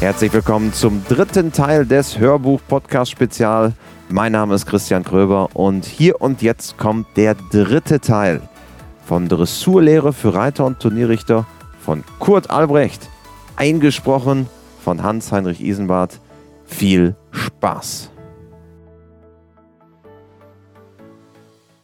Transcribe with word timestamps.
Herzlich 0.00 0.32
willkommen 0.32 0.72
zum 0.72 1.04
dritten 1.08 1.50
Teil 1.50 1.84
des 1.84 2.20
Hörbuch-Podcast-Spezial. 2.20 3.72
Mein 4.08 4.30
Name 4.30 4.54
ist 4.54 4.64
Christian 4.64 5.02
Kröber 5.02 5.56
und 5.56 5.84
hier 5.86 6.20
und 6.20 6.40
jetzt 6.40 6.78
kommt 6.78 7.08
der 7.16 7.34
dritte 7.34 7.98
Teil 7.98 8.40
von 9.04 9.28
Dressurlehre 9.28 10.12
für 10.12 10.34
Reiter 10.34 10.66
und 10.66 10.78
Turnierrichter 10.78 11.48
von 11.80 12.04
Kurt 12.20 12.48
Albrecht, 12.48 13.10
eingesprochen 13.56 14.46
von 14.84 15.02
Hans-Heinrich 15.02 15.60
Isenbart. 15.60 16.20
Viel 16.64 17.16
Spaß! 17.32 18.12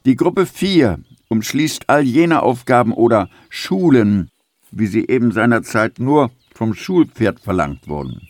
Die 0.07 0.15
Gruppe 0.15 0.47
4 0.47 1.01
umschließt 1.31 1.89
all 1.89 2.03
jene 2.05 2.45
Aufgaben 2.45 2.93
oder 2.93 3.29
Schulen, 3.49 4.31
wie 4.71 4.87
sie 4.87 5.05
eben 5.09 5.33
seinerzeit 5.33 5.99
nur 5.99 6.31
vom 6.55 6.75
Schulpferd 6.75 7.41
verlangt 7.41 7.89
wurden. 7.89 8.29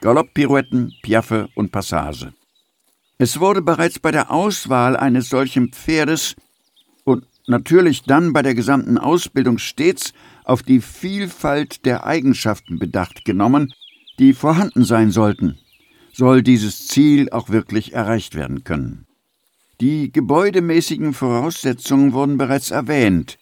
Galopppirouetten, 0.00 0.94
Piaffe 1.02 1.48
und 1.54 1.70
Passage. 1.70 2.34
Es 3.18 3.38
wurde 3.38 3.62
bereits 3.62 4.00
bei 4.00 4.10
der 4.10 4.30
Auswahl 4.32 4.96
eines 4.96 5.28
solchen 5.28 5.72
Pferdes 5.72 6.34
und 7.04 7.24
natürlich 7.46 8.02
dann 8.02 8.32
bei 8.32 8.42
der 8.42 8.54
gesamten 8.54 8.98
Ausbildung 8.98 9.58
stets 9.58 10.12
auf 10.44 10.64
die 10.64 10.80
Vielfalt 10.80 11.86
der 11.86 12.04
Eigenschaften 12.04 12.80
bedacht 12.80 13.24
genommen, 13.24 13.72
die 14.18 14.32
vorhanden 14.32 14.84
sein 14.84 15.12
sollten, 15.12 15.58
soll 16.12 16.42
dieses 16.42 16.88
Ziel 16.88 17.30
auch 17.30 17.48
wirklich 17.48 17.92
erreicht 17.92 18.34
werden 18.34 18.64
können. 18.64 19.06
Die 19.80 20.12
gebäudemäßigen 20.12 21.14
Voraussetzungen 21.14 22.12
wurden 22.12 22.38
bereits 22.38 22.70
erwähnt. 22.70 23.38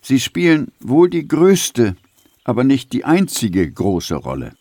Sie 0.00 0.20
spielen 0.20 0.72
wohl 0.80 1.10
die 1.10 1.26
größte, 1.26 1.96
aber 2.44 2.62
nicht 2.62 2.92
die 2.92 3.04
einzige 3.04 3.70
große 3.70 4.14
Rolle. 4.14 4.52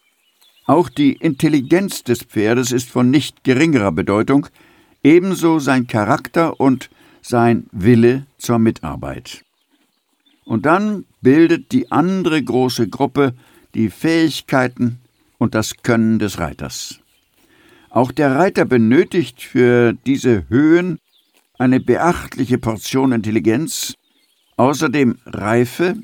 Auch 0.65 0.89
die 0.89 1.13
Intelligenz 1.13 2.03
des 2.03 2.23
Pferdes 2.23 2.71
ist 2.71 2.89
von 2.89 3.11
nicht 3.11 3.43
geringerer 3.43 3.91
Bedeutung, 3.91 4.47
ebenso 5.03 5.59
sein 5.59 5.87
Charakter 5.87 6.59
und 6.59 6.89
sein 7.21 7.67
Wille 7.71 8.25
zur 8.37 8.59
Mitarbeit. 8.59 9.43
Und 10.45 10.65
dann 10.65 11.05
bildet 11.21 11.71
die 11.71 11.91
andere 11.91 12.41
große 12.41 12.87
Gruppe 12.87 13.33
die 13.75 13.89
Fähigkeiten 13.89 14.99
und 15.37 15.55
das 15.55 15.77
Können 15.83 16.19
des 16.19 16.39
Reiters. 16.39 16.99
Auch 17.89 18.11
der 18.11 18.35
Reiter 18.35 18.65
benötigt 18.65 19.41
für 19.41 19.93
diese 20.05 20.49
Höhen 20.49 20.99
eine 21.57 21.79
beachtliche 21.79 22.57
Portion 22.57 23.11
Intelligenz, 23.11 23.95
außerdem 24.57 25.17
Reife 25.25 25.95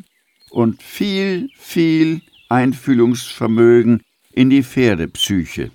und 0.52 0.82
viel, 0.82 1.50
viel 1.58 2.22
Einfühlungsvermögen 2.50 4.02
in 4.32 4.50
die 4.50 4.64
Pferdepsyche. 4.64 5.72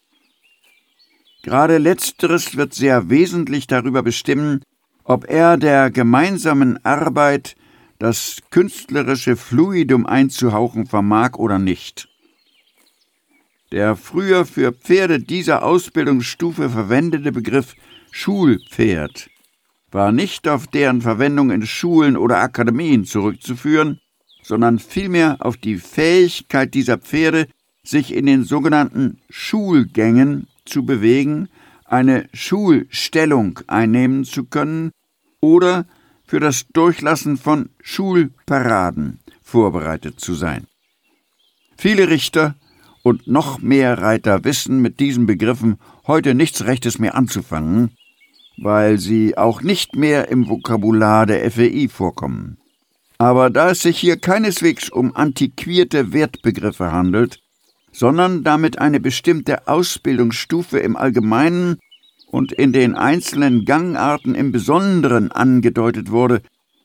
Gerade 1.43 1.79
letzteres 1.79 2.57
wird 2.57 2.75
sehr 2.75 3.11
wesentlich 3.11 3.67
darüber 3.67 4.03
bestimmen, 4.03 4.63
ob 5.05 5.29
er 5.29 5.57
der 5.57 5.91
gemeinsamen 5.91 6.83
Arbeit 6.85 7.57
das 7.99 8.39
künstlerische 8.51 9.37
Fluidum 9.37 10.07
einzuhauchen 10.07 10.87
vermag 10.87 11.37
oder 11.37 11.59
nicht. 11.59 12.09
Der 13.73 13.97
früher 13.97 14.47
für 14.47 14.73
Pferde 14.73 15.21
dieser 15.21 15.65
Ausbildungsstufe 15.65 16.71
verwendete 16.71 17.33
Begriff 17.33 17.75
Schulpferd 18.11 19.29
war 19.91 20.13
nicht 20.13 20.49
auf 20.49 20.67
deren 20.67 21.03
Verwendung 21.03 21.51
in 21.51 21.67
Schulen 21.67 22.17
oder 22.17 22.39
Akademien 22.39 23.05
zurückzuführen, 23.05 24.01
sondern 24.45 24.79
vielmehr 24.79 25.39
auf 25.41 25.57
die 25.57 25.79
Fähigkeit 25.79 26.75
dieser 26.75 26.99
Pferde, 26.99 27.49
sich 27.83 28.15
in 28.15 28.27
den 28.27 28.45
sogenannten 28.45 29.19
Schulgängen 29.31 30.47
zu 30.65 30.85
bewegen, 30.85 31.49
eine 31.85 32.29
Schulstellung 32.33 33.61
einnehmen 33.67 34.25
zu 34.25 34.45
können 34.45 34.91
oder 35.41 35.87
für 36.27 36.41
das 36.41 36.67
Durchlassen 36.73 37.37
von 37.37 37.71
Schulparaden 37.83 39.21
vorbereitet 39.43 40.21
zu 40.21 40.35
sein. 40.35 40.67
Viele 41.77 42.09
Richter 42.09 42.55
und 43.03 43.27
noch 43.27 43.61
mehr 43.61 43.99
Reiter 43.99 44.45
wissen 44.45 44.81
mit 44.81 45.01
diesen 45.01 45.27
Begriffen 45.27 45.79
heute 46.07 46.35
nichts 46.35 46.65
Rechtes 46.65 46.99
mehr 46.99 47.15
anzufangen, 47.15 47.91
weil 48.57 48.99
sie 48.99 49.37
auch 49.37 49.63
nicht 49.63 49.95
mehr 49.97 50.29
im 50.29 50.49
Vokabular 50.49 51.27
der 51.27 51.51
FEI 51.51 51.89
vorkommen. 51.91 52.59
Aber 53.19 53.51
da 53.51 53.71
es 53.71 53.81
sich 53.81 53.99
hier 53.99 54.17
keineswegs 54.17 54.91
um 54.91 55.15
antiquierte 55.15 56.13
Wertbegriffe 56.13 56.91
handelt, 56.91 57.41
sondern 57.93 58.43
damit 58.43 58.79
eine 58.79 58.99
bestimmte 58.99 59.69
Ausbildungsstufe 59.69 60.79
im 60.79 60.97
Allgemeinen 60.97 61.79
und 62.27 62.51
in 62.51 62.73
den 62.73 62.97
einzelnen 62.97 63.65
Gangarten 63.65 64.35
im 64.35 64.51
Besonderen 64.51 65.31
angedeutet 65.31 66.11
wurde, 66.11 66.43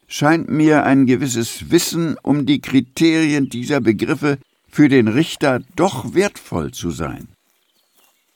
scheint 0.07 0.49
mir 0.49 0.83
ein 0.83 1.07
gewisses 1.07 1.71
Wissen 1.71 2.17
um 2.21 2.45
die 2.45 2.61
Kriterien 2.61 3.49
dieser 3.49 3.81
Begriffe 3.81 4.37
für 4.67 4.87
den 4.87 5.07
Richter 5.07 5.61
doch 5.75 6.13
wertvoll 6.13 6.71
zu 6.71 6.91
sein. 6.91 7.27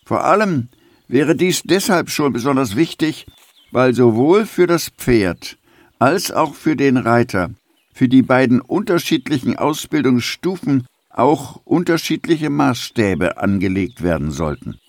Vor 0.05 0.23
allem 0.23 0.69
wäre 1.07 1.35
dies 1.35 1.61
deshalb 1.63 2.09
schon 2.09 2.33
besonders 2.33 2.75
wichtig, 2.75 3.27
weil 3.71 3.93
sowohl 3.93 4.45
für 4.45 4.67
das 4.67 4.89
Pferd 4.89 5.57
als 5.99 6.31
auch 6.31 6.55
für 6.55 6.75
den 6.75 6.97
Reiter 6.97 7.51
für 7.93 8.09
die 8.09 8.23
beiden 8.23 8.59
unterschiedlichen 8.59 9.57
Ausbildungsstufen 9.57 10.85
auch 11.09 11.61
unterschiedliche 11.63 12.49
Maßstäbe 12.49 13.37
angelegt 13.37 14.01
werden 14.01 14.31
sollten. 14.31 14.79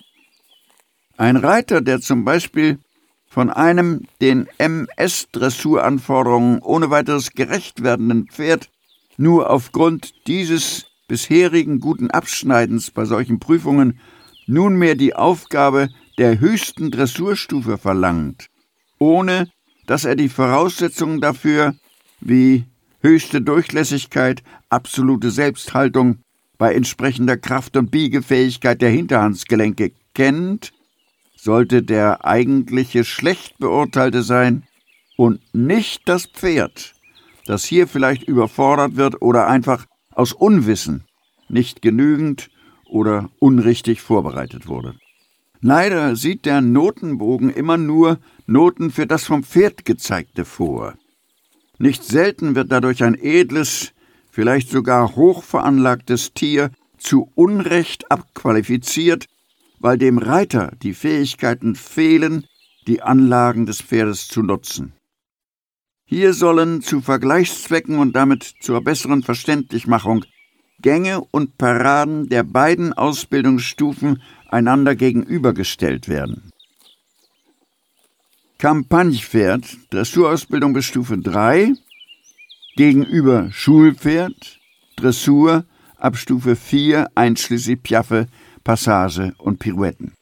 Ein 1.17 1.37
Reiter, 1.37 1.81
der 1.81 2.01
zum 2.01 2.25
Beispiel 2.25 2.79
von 3.27 3.49
einem 3.49 4.05
den 4.21 4.47
MS-Dressuranforderungen 4.57 6.59
ohne 6.59 6.89
weiteres 6.89 7.31
gerecht 7.31 7.83
werdenden 7.83 8.27
Pferd 8.27 8.69
nur 9.17 9.49
aufgrund 9.49 10.27
dieses 10.27 10.87
bisherigen 11.07 11.79
guten 11.79 12.11
Abschneidens 12.11 12.91
bei 12.91 13.05
solchen 13.05 13.39
Prüfungen 13.39 13.99
nunmehr 14.47 14.95
die 14.95 15.15
Aufgabe 15.15 15.89
der 16.17 16.39
höchsten 16.39 16.91
Dressurstufe 16.91 17.77
verlangt, 17.77 18.47
ohne 18.99 19.49
dass 19.85 20.05
er 20.05 20.15
die 20.15 20.29
Voraussetzungen 20.29 21.21
dafür 21.21 21.75
wie 22.19 22.65
höchste 23.05 23.39
Durchlässigkeit, 23.39 24.41
absolute 24.69 25.29
Selbsthaltung 25.29 26.17
bei 26.57 26.73
entsprechender 26.73 27.37
Kraft 27.37 27.77
und 27.77 27.91
Biegefähigkeit 27.91 28.81
der 28.81 28.89
Hinterhandsgelenke 28.89 29.91
kennt, 30.15 30.73
sollte 31.35 31.83
der 31.83 32.25
eigentliche 32.25 33.03
schlecht 33.03 33.59
beurteilte 33.59 34.23
sein 34.23 34.63
und 35.17 35.39
nicht 35.53 36.09
das 36.09 36.25
Pferd, 36.25 36.95
das 37.45 37.63
hier 37.63 37.87
vielleicht 37.87 38.23
überfordert 38.23 38.95
wird 38.95 39.21
oder 39.21 39.47
einfach 39.47 39.85
aus 40.11 40.33
Unwissen 40.33 41.03
nicht 41.47 41.83
genügend 41.83 42.49
oder 42.85 43.29
unrichtig 43.37 44.01
vorbereitet 44.01 44.65
wurde. 44.65 44.95
Leider 45.61 46.15
sieht 46.15 46.45
der 46.45 46.61
Notenbogen 46.61 47.51
immer 47.51 47.77
nur 47.77 48.17
Noten 48.47 48.89
für 48.89 49.05
das 49.05 49.25
vom 49.25 49.43
Pferd 49.43 49.85
gezeigte 49.85 50.43
vor. 50.43 50.95
Nicht 51.77 52.03
selten 52.03 52.55
wird 52.55 52.71
dadurch 52.71 53.03
ein 53.03 53.15
edles, 53.15 53.93
vielleicht 54.29 54.69
sogar 54.69 55.15
hochveranlagtes 55.15 56.33
Tier 56.33 56.71
zu 56.97 57.31
Unrecht 57.35 58.11
abqualifiziert, 58.11 59.27
weil 59.79 59.97
dem 59.97 60.17
Reiter 60.17 60.71
die 60.81 60.93
Fähigkeiten 60.93 61.75
fehlen, 61.75 62.45
die 62.87 63.01
Anlagen 63.01 63.65
des 63.65 63.81
Pferdes 63.81 64.27
zu 64.27 64.41
nutzen. 64.41 64.93
Hier 66.05 66.33
sollen 66.33 66.81
zu 66.81 67.01
Vergleichszwecken 67.01 67.97
und 67.97 68.15
damit 68.15 68.43
zur 68.61 68.83
besseren 68.83 69.23
Verständlichmachung 69.23 70.23
Gänge 70.81 71.21
und 71.31 71.57
Paraden 71.57 72.29
der 72.29 72.43
beiden 72.43 72.93
Ausbildungsstufen 72.93 74.21
einander 74.49 74.95
gegenübergestellt 74.95 76.07
werden. 76.07 76.51
Kampagnepferd, 78.57 79.65
Dressurausbildung 79.89 80.71
bis 80.71 80.85
Stufe 80.85 81.17
3, 81.17 81.73
gegenüber 82.77 83.51
Schulpferd, 83.51 84.59
Dressur 84.95 85.65
ab 85.97 86.15
Stufe 86.15 86.55
4 86.55 87.09
einschließlich 87.15 87.83
Piaffe, 87.83 88.27
Passage 88.63 89.33
und 89.39 89.59
Pirouetten. 89.59 90.13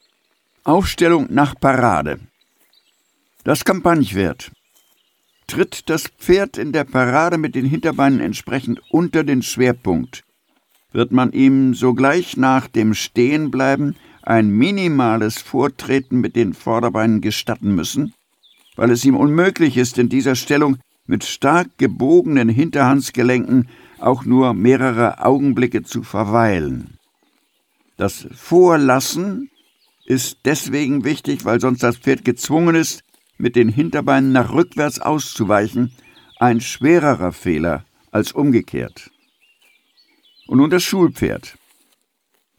Aufstellung 0.64 1.28
nach 1.30 1.54
Parade. 1.60 2.18
Das 3.44 3.64
Kampagnepferd. 3.64 4.50
Tritt 5.46 5.88
das 5.88 6.08
Pferd 6.08 6.58
in 6.58 6.72
der 6.72 6.84
Parade 6.84 7.38
mit 7.38 7.54
den 7.54 7.66
Hinterbeinen 7.66 8.18
entsprechend 8.18 8.80
unter 8.90 9.22
den 9.22 9.42
Schwerpunkt, 9.42 10.24
wird 10.92 11.12
man 11.12 11.30
ihm 11.32 11.74
sogleich 11.74 12.36
nach 12.36 12.66
dem 12.66 12.94
Stehenbleiben 12.94 13.94
ein 14.22 14.48
minimales 14.50 15.40
Vortreten 15.40 16.20
mit 16.20 16.34
den 16.34 16.52
Vorderbeinen 16.52 17.20
gestatten 17.20 17.74
müssen, 17.76 18.12
weil 18.76 18.90
es 18.90 19.04
ihm 19.04 19.16
unmöglich 19.16 19.76
ist, 19.76 19.98
in 19.98 20.08
dieser 20.08 20.34
Stellung 20.34 20.76
mit 21.06 21.24
stark 21.24 21.68
gebogenen 21.78 22.48
Hinterhandsgelenken 22.48 23.68
auch 23.98 24.24
nur 24.24 24.54
mehrere 24.54 25.24
Augenblicke 25.24 25.82
zu 25.82 26.02
verweilen. 26.02 26.98
Das 27.96 28.26
Vorlassen 28.34 29.50
ist 30.04 30.38
deswegen 30.44 31.04
wichtig, 31.04 31.44
weil 31.44 31.60
sonst 31.60 31.82
das 31.82 31.96
Pferd 31.96 32.24
gezwungen 32.24 32.74
ist, 32.74 33.02
mit 33.38 33.56
den 33.56 33.68
Hinterbeinen 33.68 34.32
nach 34.32 34.52
rückwärts 34.52 35.00
auszuweichen, 35.00 35.92
ein 36.38 36.60
schwererer 36.60 37.32
Fehler 37.32 37.84
als 38.10 38.32
umgekehrt. 38.32 39.10
Und 40.46 40.58
nun 40.58 40.70
das 40.70 40.82
Schulpferd. 40.82 41.56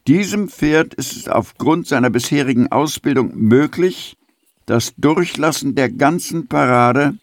Diesem 0.06 0.48
Pferd 0.48 0.94
ist 0.94 1.16
es 1.16 1.28
aufgrund 1.28 1.86
seiner 1.86 2.10
bisherigen 2.10 2.70
Ausbildung 2.70 3.32
möglich, 3.34 4.16
das 4.66 4.94
Durchlassen 4.96 5.74
der 5.74 5.90
ganzen 5.90 6.48
Parade 6.48 7.16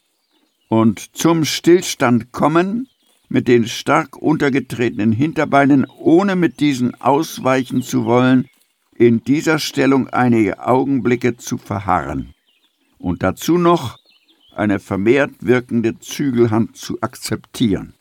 und 0.70 1.16
zum 1.16 1.46
Stillstand 1.46 2.32
kommen 2.32 2.88
mit 3.28 3.48
den 3.48 3.68
stark 3.68 4.18
untergetretenen 4.18 5.12
Hinterbeinen, 5.12 5.86
ohne 5.86 6.36
mit 6.36 6.60
diesen 6.60 7.00
ausweichen 7.02 7.82
zu 7.82 8.06
wollen, 8.06 8.48
in 8.96 9.24
dieser 9.24 9.60
Stellung 9.60 10.08
einige 10.10 10.66
Augenblicke 10.66 11.36
zu 11.38 11.58
verharren 11.58 12.34
und 13.00 13.24
dazu 13.24 13.58
noch 13.58 13.98
eine 14.56 14.80
vermehrt 14.80 15.32
wirkende 15.40 16.00
Zügelhand 16.00 16.78
zu 16.78 17.02
akzeptieren. 17.02 17.94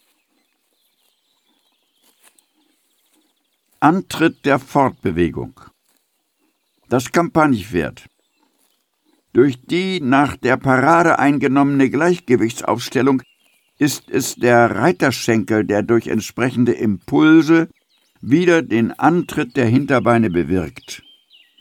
Antritt 3.81 4.45
der 4.45 4.59
Fortbewegung. 4.61 5.61
Das 6.89 7.11
Kampagnenpferd. 7.11 8.12
Durch 9.33 9.59
die 9.65 10.01
nach 10.01 10.37
der 10.37 10.59
Parade 10.59 11.19
eingenommene 11.19 11.89
Gleichgewichtsaufstellung 11.89 13.23
ist 13.79 14.11
es 14.11 14.35
der 14.35 14.77
Reiterschenkel, 14.77 15.65
der 15.65 15.83
durch 15.83 16.07
entsprechende 16.09 16.73
Impulse 16.73 17.69
wieder 18.21 18.63
den 18.63 18.93
Antritt 18.93 19.57
der 19.57 19.67
Hinterbeine 19.67 20.29
bewirkt. 20.29 21.03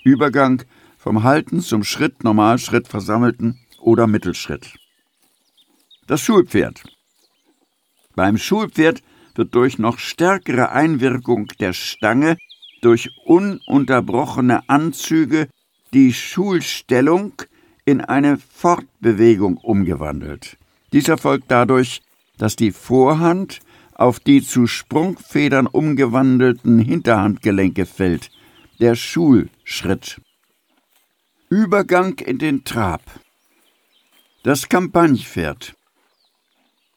Übergang 0.03 0.63
vom 0.97 1.23
Halten 1.23 1.61
zum 1.61 1.83
Schritt, 1.83 2.23
Normalschritt, 2.23 2.87
Versammelten 2.87 3.59
oder 3.79 4.05
Mittelschritt. 4.05 4.73
Das 6.07 6.21
Schulpferd. 6.21 6.83
Beim 8.15 8.37
Schulpferd 8.37 9.01
wird 9.35 9.55
durch 9.55 9.79
noch 9.79 9.97
stärkere 9.97 10.71
Einwirkung 10.71 11.47
der 11.59 11.71
Stange 11.71 12.37
durch 12.81 13.09
ununterbrochene 13.25 14.67
Anzüge 14.67 15.47
die 15.93 16.13
Schulstellung 16.13 17.33
in 17.85 18.01
eine 18.01 18.37
Fortbewegung 18.37 19.57
umgewandelt. 19.57 20.57
Dies 20.93 21.07
erfolgt 21.07 21.45
dadurch, 21.49 22.01
dass 22.37 22.55
die 22.55 22.71
Vorhand 22.71 23.59
auf 23.93 24.19
die 24.19 24.41
zu 24.41 24.67
Sprungfedern 24.67 25.67
umgewandelten 25.67 26.79
Hinterhandgelenke 26.79 27.85
fällt, 27.85 28.31
der 28.79 28.95
Schulschritt. 28.95 30.19
Übergang 31.49 32.17
in 32.19 32.39
den 32.39 32.63
Trab. 32.63 33.01
Das 34.43 34.69
Kampagnenpferd. 34.69 35.75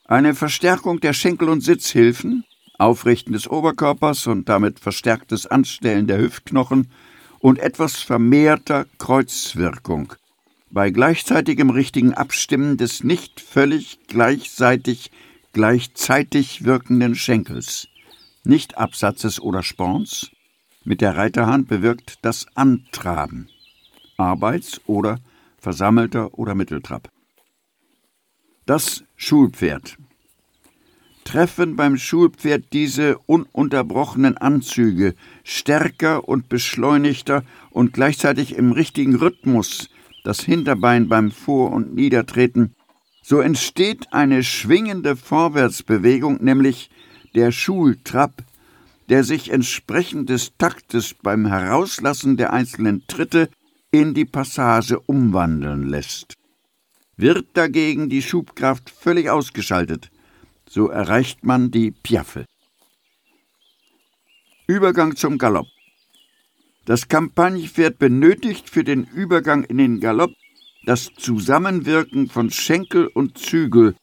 Eine 0.07 0.35
Verstärkung 0.35 1.01
der 1.01 1.13
Schenkel- 1.13 1.49
und 1.49 1.61
Sitzhilfen, 1.61 2.45
Aufrichten 2.79 3.33
des 3.33 3.49
Oberkörpers 3.49 4.27
und 4.27 4.49
damit 4.49 4.81
verstärktes 4.81 5.47
Anstellen 5.47 6.07
der 6.07 6.19
Hüftknochen 6.19 6.91
und 7.41 7.59
etwas 7.59 7.97
vermehrter 7.97 8.87
Kreuzwirkung 8.99 10.15
bei 10.75 10.91
gleichzeitigem 10.91 11.71
richtigen 11.71 12.15
Abstimmen 12.15 12.77
des 12.77 13.05
nicht 13.05 13.41
völlig 13.41 14.01
gleichzeitig 14.09 15.13
gleichzeitig 15.53 16.65
wirkenden 16.65 17.15
Schenkels, 17.15 17.87
nicht 18.43 18.77
Absatzes 18.77 19.41
oder 19.41 19.63
Sporns, 19.63 20.33
mit 20.83 21.01
der 21.01 21.17
Reiterhand 21.17 21.69
bewirkt 21.69 22.19
das 22.23 22.49
Antraben, 22.57 23.49
Arbeits- 24.17 24.81
oder 24.87 25.21
versammelter 25.59 26.37
oder 26.37 26.57
Mitteltrab. 26.57 27.09
Das 28.67 29.05
Schulpferd. 29.15 29.97
Treffen 31.23 31.77
beim 31.77 31.97
Schulpferd 31.97 32.65
diese 32.73 33.19
ununterbrochenen 33.27 34.37
Anzüge 34.37 35.15
stärker 35.45 36.29
und 36.29 36.49
beschleunigter 36.49 37.45
und 37.71 37.93
gleichzeitig 37.93 38.57
im 38.57 38.73
richtigen 38.73 39.15
Rhythmus 39.15 39.89
das 40.25 40.41
Hinterbein 40.41 41.09
beim 41.09 41.31
Vor- 41.31 41.71
und 41.71 41.95
Niedertreten 41.95 42.75
so 43.23 43.41
entsteht 43.41 44.13
eine 44.13 44.43
schwingende 44.43 45.17
Vorwärtsbewegung, 45.17 46.43
nämlich 46.43 46.91
der 47.35 47.53
Schultrab, 47.53 48.43
der 49.09 49.25
sich 49.25 49.51
entsprechend 49.51 50.29
des 50.29 50.57
Taktes 50.59 51.15
beim 51.15 51.47
Herauslassen 51.47 52.37
der 52.37 52.53
einzelnen 52.53 53.07
Tritte 53.07 53.49
in 53.91 54.13
die 54.13 54.25
Passage 54.25 55.01
umwandeln 55.01 55.89
lässt. 55.89 56.35
Wird 57.17 57.47
dagegen 57.55 58.09
die 58.09 58.23
Schubkraft 58.23 58.91
völlig 58.91 59.31
ausgeschaltet, 59.31 60.11
so 60.69 60.89
erreicht 60.89 61.45
man 61.45 61.71
die 61.71 61.93
Piaffe. 61.93 62.45
Übergang 64.67 65.17
zum 65.17 65.39
Galopp. 65.39 65.74
Das 66.85 67.09
Kampagnenpferd 67.09 67.99
benötigt 67.99 68.69
für 68.69 68.85
den 68.85 69.05
Übergang 69.05 69.65
in 69.65 69.79
den 69.79 70.01
Galopp 70.01 70.33
das 70.85 71.11
Zusammenwirken 71.17 72.29
von 72.29 72.51
Schenkel 72.51 73.07
und 73.07 73.39
Zügel, 73.39 73.95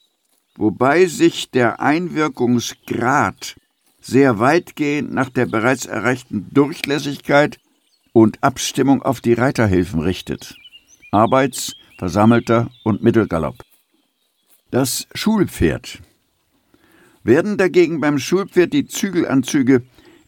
wobei 0.56 1.06
sich 1.06 1.52
der 1.52 1.80
Einwirkungsgrad 1.80 3.56
sehr 4.02 4.40
weitgehend 4.40 5.14
nach 5.14 5.30
der 5.30 5.46
bereits 5.46 5.86
erreichten 5.86 6.48
Durchlässigkeit 6.52 7.60
und 8.14 8.44
Abstimmung 8.44 9.04
auf 9.04 9.22
die 9.22 9.34
Reiterhilfen 9.34 10.00
richtet. 10.00 10.56
Arbeits-, 11.12 11.76
Versammelter 12.00 12.72
und 12.84 13.04
Mittelgalopp. 13.04 13.58
Das 14.72 15.08
Schulpferd. 15.14 16.00
Werden 17.24 17.58
dagegen 17.58 18.02
beim 18.02 18.18
Schulpferd 18.18 18.74
die 18.74 18.88
Zügelanzüge 18.88 19.84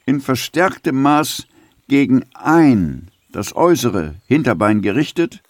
in 0.05 0.21
verstärktem 0.21 1.01
Maß 1.01 1.47
gegen 1.87 2.25
ein, 2.33 3.09
das 3.31 3.55
äußere 3.55 4.15
Hinterbein 4.25 4.81
gerichtet, 4.81 5.41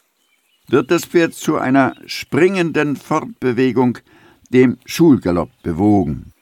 wird 0.68 0.92
das 0.92 1.06
Pferd 1.06 1.34
zu 1.34 1.58
einer 1.58 1.96
springenden 2.06 2.96
Fortbewegung, 2.96 4.00
dem 4.50 4.78
Schulgalopp, 4.86 5.50
bewogen. 5.62 6.34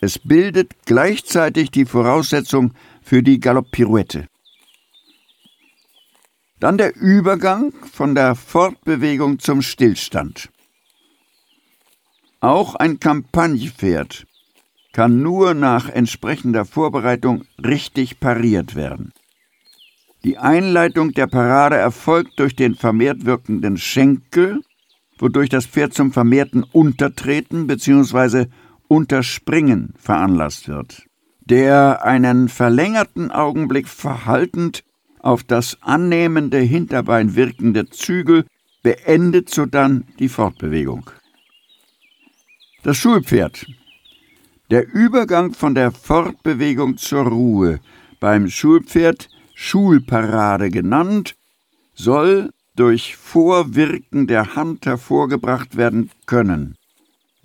Es 0.00 0.18
bildet 0.18 0.74
gleichzeitig 0.84 1.70
die 1.70 1.84
Voraussetzung 1.84 2.72
für 3.02 3.22
die 3.22 3.40
Galopppirouette. 3.40 4.26
Dann 6.60 6.78
der 6.78 6.94
Übergang 6.96 7.72
von 7.92 8.14
der 8.14 8.34
Fortbewegung 8.34 9.38
zum 9.38 9.62
Stillstand. 9.62 10.50
Auch 12.40 12.74
ein 12.76 13.00
Kampagnepferd 13.00 14.26
kann 14.92 15.22
nur 15.22 15.54
nach 15.54 15.88
entsprechender 15.88 16.64
Vorbereitung 16.64 17.44
richtig 17.62 18.20
pariert 18.20 18.74
werden. 18.74 19.12
Die 20.24 20.36
Einleitung 20.36 21.12
der 21.12 21.28
Parade 21.28 21.76
erfolgt 21.76 22.40
durch 22.40 22.56
den 22.56 22.74
vermehrt 22.74 23.24
wirkenden 23.24 23.76
Schenkel, 23.76 24.60
wodurch 25.18 25.48
das 25.48 25.66
Pferd 25.66 25.94
zum 25.94 26.12
vermehrten 26.12 26.64
Untertreten 26.64 27.66
bzw. 27.66 28.46
Unterspringen 28.88 29.94
veranlasst 29.96 30.68
wird, 30.68 31.04
der 31.40 32.04
einen 32.04 32.48
verlängerten 32.48 33.30
Augenblick 33.30 33.86
verhaltend 33.86 34.82
auf 35.20 35.44
das 35.44 35.78
annehmende 35.82 36.58
Hinterbein 36.58 37.36
wirkende 37.36 37.88
Zügel 37.90 38.44
beendet 38.82 39.50
sodann 39.50 40.04
die 40.18 40.28
Fortbewegung. 40.28 41.10
Das 42.82 42.96
Schulpferd. 42.96 43.66
Der 44.70 44.86
Übergang 44.92 45.52
von 45.52 45.74
der 45.74 45.90
Fortbewegung 45.90 46.96
zur 46.96 47.26
Ruhe 47.26 47.80
beim 48.20 48.48
Schulpferd 48.48 49.28
Schulparade 49.60 50.70
genannt, 50.70 51.34
soll 51.92 52.50
durch 52.76 53.16
Vorwirken 53.16 54.28
der 54.28 54.54
Hand 54.54 54.86
hervorgebracht 54.86 55.76
werden 55.76 56.10
können. 56.26 56.76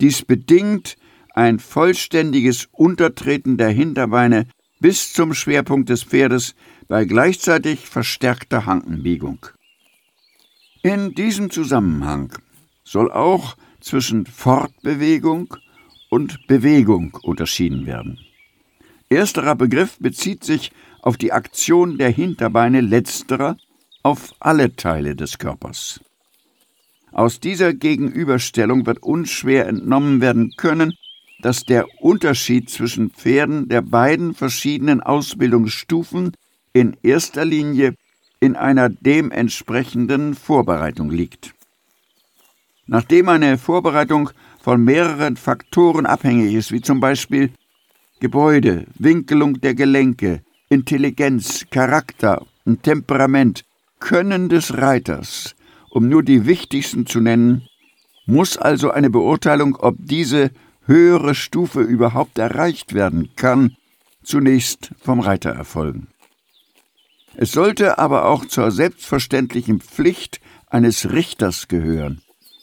Dies 0.00 0.24
bedingt 0.24 0.96
ein 1.34 1.58
vollständiges 1.58 2.68
Untertreten 2.70 3.56
der 3.56 3.70
Hinterbeine 3.70 4.46
bis 4.78 5.12
zum 5.12 5.34
Schwerpunkt 5.34 5.88
des 5.88 6.04
Pferdes 6.04 6.54
bei 6.86 7.04
gleichzeitig 7.04 7.88
verstärkter 7.88 8.64
Hankenbiegung. 8.64 9.46
In 10.84 11.16
diesem 11.16 11.50
Zusammenhang 11.50 12.32
soll 12.84 13.10
auch 13.10 13.56
zwischen 13.80 14.24
Fortbewegung 14.26 15.56
und 16.10 16.46
Bewegung 16.46 17.18
unterschieden 17.24 17.86
werden. 17.86 18.20
Ersterer 19.08 19.56
Begriff 19.56 19.98
bezieht 19.98 20.44
sich 20.44 20.70
auf 21.04 21.18
die 21.18 21.32
Aktion 21.32 21.98
der 21.98 22.08
Hinterbeine 22.08 22.80
letzterer 22.80 23.58
auf 24.02 24.32
alle 24.40 24.74
Teile 24.74 25.14
des 25.14 25.36
Körpers. 25.36 26.00
Aus 27.12 27.40
dieser 27.40 27.74
Gegenüberstellung 27.74 28.86
wird 28.86 29.02
unschwer 29.02 29.68
entnommen 29.68 30.22
werden 30.22 30.54
können, 30.56 30.94
dass 31.42 31.64
der 31.64 31.86
Unterschied 32.00 32.70
zwischen 32.70 33.10
Pferden 33.10 33.68
der 33.68 33.82
beiden 33.82 34.34
verschiedenen 34.34 35.02
Ausbildungsstufen 35.02 36.32
in 36.72 36.96
erster 37.02 37.44
Linie 37.44 37.96
in 38.40 38.56
einer 38.56 38.88
dementsprechenden 38.88 40.34
Vorbereitung 40.34 41.10
liegt. 41.10 41.52
Nachdem 42.86 43.28
eine 43.28 43.58
Vorbereitung 43.58 44.30
von 44.58 44.82
mehreren 44.82 45.36
Faktoren 45.36 46.06
abhängig 46.06 46.54
ist, 46.54 46.72
wie 46.72 46.80
zum 46.80 47.00
Beispiel 47.00 47.50
Gebäude, 48.20 48.86
Winkelung 48.98 49.60
der 49.60 49.74
Gelenke, 49.74 50.40
Intelligenz, 50.74 51.66
Charakter 51.70 52.44
und 52.64 52.82
Temperament, 52.82 53.64
Können 54.00 54.48
des 54.48 54.76
Reiters, 54.76 55.54
um 55.88 56.08
nur 56.08 56.24
die 56.24 56.46
wichtigsten 56.46 57.06
zu 57.06 57.20
nennen, 57.20 57.62
muss 58.26 58.58
also 58.58 58.90
eine 58.90 59.08
Beurteilung, 59.08 59.76
ob 59.76 59.94
diese 59.98 60.50
höhere 60.84 61.36
Stufe 61.36 61.80
überhaupt 61.80 62.38
erreicht 62.38 62.92
werden 62.92 63.30
kann, 63.36 63.76
zunächst 64.24 64.90
vom 65.00 65.20
Reiter 65.20 65.50
erfolgen. 65.50 66.08
Es 67.36 67.52
sollte 67.52 67.98
aber 67.98 68.26
auch 68.26 68.44
zur 68.44 68.72
selbstverständlichen 68.72 69.80
Pflicht 69.80 70.40
eines 70.68 71.12
Richters 71.12 71.68
gehören, 71.68 72.20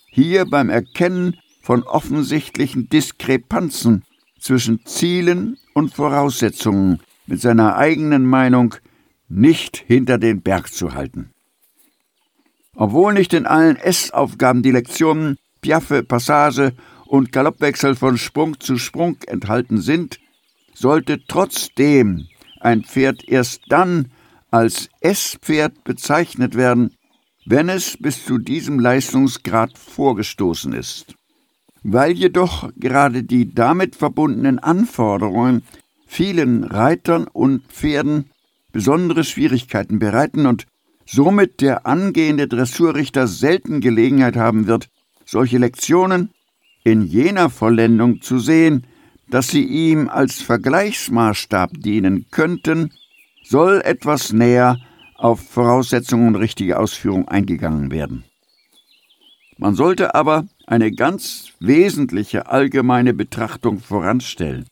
hier 0.10 0.46
beim 0.46 0.70
Erkennen 0.70 1.38
von 1.62 1.84
offensichtlichen 1.84 2.90
Diskrepanzen 2.90 4.04
zwischen 4.38 4.86
Zielen 4.86 5.58
und 5.74 5.94
Voraussetzungen 5.94 7.00
mit 7.26 7.42
seiner 7.42 7.76
eigenen 7.76 8.26
Meinung 8.26 8.76
nicht 9.30 9.78
hinter 9.78 10.18
den 10.18 10.42
Berg 10.42 10.72
zu 10.72 10.94
halten. 10.94 11.32
Obwohl 12.76 13.14
nicht 13.14 13.34
in 13.34 13.46
allen 13.46 13.76
S-Aufgaben 13.76 14.64
die 14.64 14.72
Lektionen 14.72 15.38
Piaffe, 15.62 16.04
Passage 16.04 16.74
und 17.06 17.32
Galoppwechsel 17.32 17.96
von 17.96 18.18
Sprung 18.18 18.60
zu 18.60 18.78
Sprung 18.78 19.18
enthalten 19.28 19.80
sind, 19.82 20.20
sollte 20.74 21.22
trotzdem 21.28 22.28
ein 22.60 22.84
Pferd 22.84 23.28
erst 23.28 23.64
dann 23.70 24.12
als 24.50 24.90
S-Pferd 25.00 25.84
bezeichnet 25.84 26.56
werden, 26.56 26.96
wenn 27.46 27.70
es 27.70 27.98
bis 27.98 28.26
zu 28.26 28.38
diesem 28.38 28.80
Leistungsgrad 28.80 29.78
vorgestoßen 29.78 30.74
ist. 30.74 31.16
Weil 31.84 32.12
jedoch 32.12 32.70
gerade 32.76 33.24
die 33.24 33.54
damit 33.54 33.96
verbundenen 33.96 34.60
Anforderungen 34.60 35.64
vielen 36.12 36.66
Reitern 36.66 37.26
und 37.26 37.64
Pferden 37.68 38.26
besondere 38.74 39.24
Schwierigkeiten 39.24 39.98
bereiten 39.98 40.46
und 40.46 40.68
somit 41.06 41.62
der 41.62 41.86
angehende 41.86 42.50
Dressurrichter 42.50 43.28
selten 43.28 43.80
Gelegenheit 43.80 44.36
haben 44.36 44.68
wird, 44.68 44.90
solche 45.24 45.58
Lektionen 45.58 46.32
in 46.84 47.02
jener 47.02 47.50
Vollendung 47.50 48.22
zu 48.22 48.40
sehen, 48.40 48.86
dass 49.30 49.48
sie 49.48 49.64
ihm 49.64 50.10
als 50.10 50.42
Vergleichsmaßstab 50.42 51.72
dienen 51.78 52.26
könnten, 52.30 52.92
soll 53.42 53.82
etwas 53.82 54.34
näher 54.34 54.80
auf 55.16 55.40
Voraussetzungen 55.40 56.28
und 56.28 56.36
richtige 56.36 56.78
Ausführung 56.78 57.30
eingegangen 57.30 57.90
werden. 57.90 58.26
Man 59.58 59.76
sollte 59.76 60.14
aber 60.14 60.46
eine 60.68 60.92
ganz 60.92 61.54
wesentliche 61.62 62.48
allgemeine 62.48 63.14
Betrachtung 63.14 63.80
voranstellen. 63.80 64.66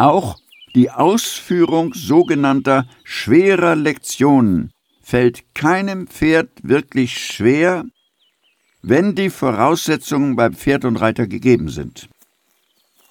Auch 0.00 0.38
die 0.74 0.90
Ausführung 0.90 1.92
sogenannter 1.92 2.86
schwerer 3.04 3.76
Lektionen 3.76 4.72
fällt 5.02 5.54
keinem 5.54 6.06
Pferd 6.06 6.48
wirklich 6.62 7.18
schwer, 7.18 7.84
wenn 8.80 9.14
die 9.14 9.28
Voraussetzungen 9.28 10.36
beim 10.36 10.54
Pferd 10.54 10.86
und 10.86 10.96
Reiter 10.96 11.26
gegeben 11.26 11.68
sind. 11.68 12.08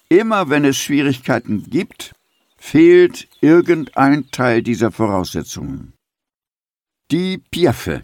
Immer 0.10 0.50
wenn 0.50 0.66
es 0.66 0.78
Schwierigkeiten 0.78 1.64
gibt, 1.70 2.16
fehlt 2.58 3.28
irgendein 3.40 4.32
Teil 4.32 4.64
dieser 4.64 4.90
Voraussetzungen. 4.90 5.94
Die 7.12 7.38
Piaffe. 7.38 8.02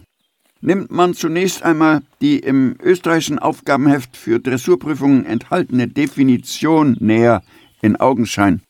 Nimmt 0.62 0.92
man 0.92 1.16
zunächst 1.16 1.64
einmal 1.64 2.04
die 2.22 2.38
im 2.38 2.76
österreichischen 2.84 3.40
Aufgabenheft 3.40 4.16
für 4.16 4.40
Dressurprüfungen 4.40 5.26
enthaltene 5.26 5.88
Definition 5.88 6.98
näher 7.00 7.42
in 7.82 7.96
Augenschein, 7.96 8.62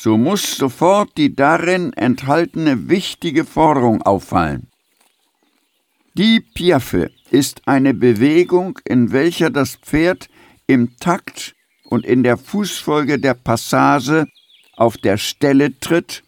so 0.00 0.16
muss 0.16 0.56
sofort 0.56 1.10
die 1.16 1.34
darin 1.34 1.92
enthaltene 1.92 2.88
wichtige 2.88 3.44
Forderung 3.44 4.00
auffallen. 4.02 4.68
Die 6.14 6.38
Piaffe 6.38 7.10
ist 7.32 7.62
eine 7.66 7.94
Bewegung, 7.94 8.78
in 8.84 9.10
welcher 9.10 9.50
das 9.50 9.74
Pferd 9.74 10.28
im 10.68 10.96
Takt 10.98 11.56
und 11.82 12.06
in 12.06 12.22
der 12.22 12.36
Fußfolge 12.36 13.18
der 13.18 13.34
Passage 13.34 14.28
auf 14.76 14.98
der 14.98 15.16
Stelle 15.16 15.76
tritt, 15.80 16.22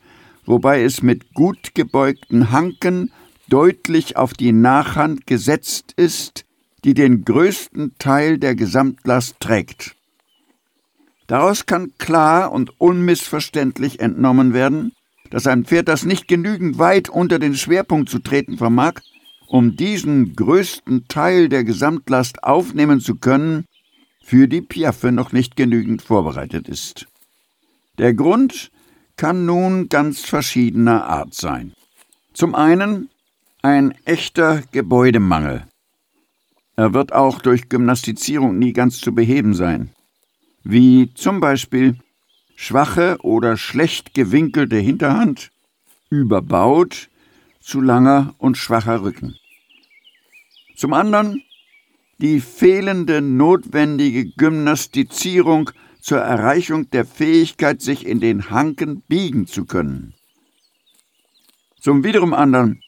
wobei 0.47 0.83
es 0.83 1.01
mit 1.01 1.33
gut 1.33 1.73
gebeugten 1.77 2.51
Hanken 2.51 3.13
deutlich 3.49 4.17
auf 4.17 4.33
die 4.33 4.53
Nachhand 4.53 5.29
gesetzt 5.29 5.93
ist, 5.97 6.45
die 6.83 6.95
den 6.95 7.25
größten 7.25 7.95
Teil 7.99 8.39
der 8.39 8.57
Gesamtlast 8.57 9.39
trägt. 9.39 9.95
Daraus 11.31 11.65
kann 11.65 11.93
klar 11.97 12.51
und 12.51 12.81
unmissverständlich 12.81 14.01
entnommen 14.01 14.53
werden, 14.53 14.91
dass 15.31 15.47
ein 15.47 15.65
Pferd, 15.65 15.87
das 15.87 16.05
nicht 16.05 16.27
genügend 16.27 16.79
weit 16.79 17.09
unter 17.09 17.39
den 17.39 17.55
Schwerpunkt 17.55 18.09
zu 18.09 18.19
treten 18.19 18.59
vermag, 18.59 18.95
um 19.47 19.77
diesen 19.77 20.35
größten 20.35 21.07
Teil 21.07 21.49
der 21.49 21.63
Gesamtlast 21.63 22.43
aufnehmen 22.43 22.99
zu 22.99 23.15
können, 23.15 23.67
für 24.25 24.49
die 24.49 24.61
Piaffe 24.61 25.13
noch 25.13 25.31
nicht 25.31 25.55
genügend 25.55 26.03
vorbereitet 26.03 26.69
ist. 26.69 27.07
Der 27.99 28.13
Grund 28.13 28.73
kann 29.17 29.47
nun 29.47 29.89
ganz 29.89 30.23
verschiedener 30.23 31.05
Art 31.05 31.35
sein. 31.35 31.75
Zum 32.33 32.57
einen 32.57 33.09
ein 33.63 33.95
echter 34.05 34.65
Gebäudemangel. 34.73 35.69
Er 36.75 36.93
wird 36.93 37.13
auch 37.13 37.41
durch 37.41 37.69
Gymnastizierung 37.69 38.59
nie 38.59 38.73
ganz 38.73 38.99
zu 38.99 39.15
beheben 39.15 39.55
sein, 39.55 39.91
wie 40.63 41.13
zum 41.15 41.41
Beispiel 41.41 41.97
schwache 42.57 43.17
oder 43.23 43.57
schlecht 43.57 44.15
gewinkelte 44.15 44.77
Hinterhand, 44.77 45.51
überbaut, 46.11 47.09
zu 47.61 47.81
langer 47.81 48.35
und 48.39 48.57
schwacher 48.57 49.03
Rücken. 49.03 49.37
Zum 50.77 50.93
anderen 50.93 51.43
die 52.19 52.41
fehlende 52.41 53.23
notwendige 53.23 54.27
Gymnastizierung 54.33 55.71
zur 56.01 56.19
Erreichung 56.19 56.91
der 56.91 57.05
Fähigkeit, 57.05 57.81
sich 57.81 58.07
in 58.07 58.21
den 58.21 58.51
Hanken 58.51 59.03
biegen 59.03 59.47
zu 59.47 59.65
können. 59.65 60.15
Zum 61.81 62.05
wiederum 62.05 62.35
anderen 62.35 62.83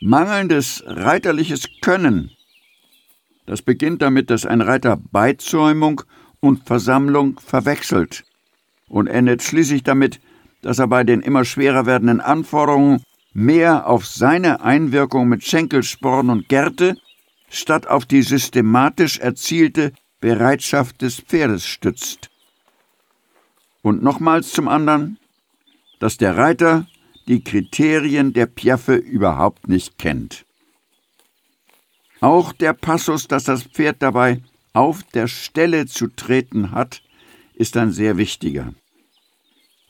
mangelndes 0.00 0.84
reiterliches 0.86 1.68
Können. 1.80 2.30
Das 3.44 3.62
beginnt 3.62 4.02
damit, 4.02 4.30
dass 4.30 4.46
ein 4.46 4.60
Reiter 4.60 4.96
Beizäumung 4.96 6.02
und 6.46 6.66
Versammlung 6.66 7.40
verwechselt 7.40 8.24
und 8.88 9.06
endet 9.06 9.42
schließlich 9.42 9.82
damit, 9.82 10.20
dass 10.62 10.78
er 10.78 10.86
bei 10.86 11.04
den 11.04 11.20
immer 11.20 11.44
schwerer 11.44 11.86
werdenden 11.86 12.20
Anforderungen 12.20 13.02
mehr 13.32 13.86
auf 13.86 14.06
seine 14.06 14.62
Einwirkung 14.62 15.28
mit 15.28 15.44
Schenkelsporn 15.44 16.30
und 16.30 16.48
Gerte 16.48 16.96
statt 17.48 17.86
auf 17.86 18.06
die 18.06 18.22
systematisch 18.22 19.18
erzielte 19.18 19.92
Bereitschaft 20.20 21.02
des 21.02 21.20
Pferdes 21.20 21.66
stützt. 21.66 22.30
Und 23.82 24.02
nochmals 24.02 24.52
zum 24.52 24.68
anderen, 24.68 25.18
dass 26.00 26.16
der 26.16 26.36
Reiter 26.36 26.86
die 27.28 27.42
Kriterien 27.42 28.32
der 28.32 28.46
Piaffe 28.46 28.96
überhaupt 28.96 29.68
nicht 29.68 29.98
kennt. 29.98 30.44
Auch 32.20 32.52
der 32.52 32.72
Passus, 32.72 33.28
dass 33.28 33.44
das 33.44 33.62
Pferd 33.64 33.96
dabei 34.00 34.42
auf 34.76 35.02
der 35.02 35.26
Stelle 35.26 35.86
zu 35.86 36.08
treten 36.08 36.70
hat, 36.70 37.02
ist 37.54 37.78
ein 37.78 37.92
sehr 37.92 38.18
wichtiger. 38.18 38.74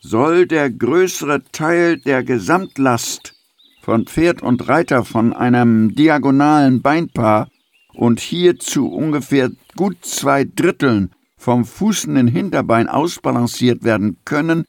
Soll 0.01 0.47
der 0.47 0.71
größere 0.71 1.43
Teil 1.51 1.99
der 1.99 2.23
Gesamtlast 2.23 3.35
von 3.83 4.07
Pferd 4.07 4.43
und 4.43 4.69
Reiter 4.69 5.05
von 5.05 5.33
einem 5.33 5.97
diagonalen 5.97 6.83
Beinpaar 6.83 7.49
und 7.95 8.21
hier 8.21 8.61
zu 8.61 8.89
ungefähr 8.89 9.51
gut 9.75 10.05
zwei 10.05 10.45
Dritteln 10.45 11.11
vom 11.37 11.65
fußenden 11.65 12.29
Hinterbein 12.29 12.89
ausbalanciert 12.89 13.83
werden 13.83 14.19
können, 14.25 14.67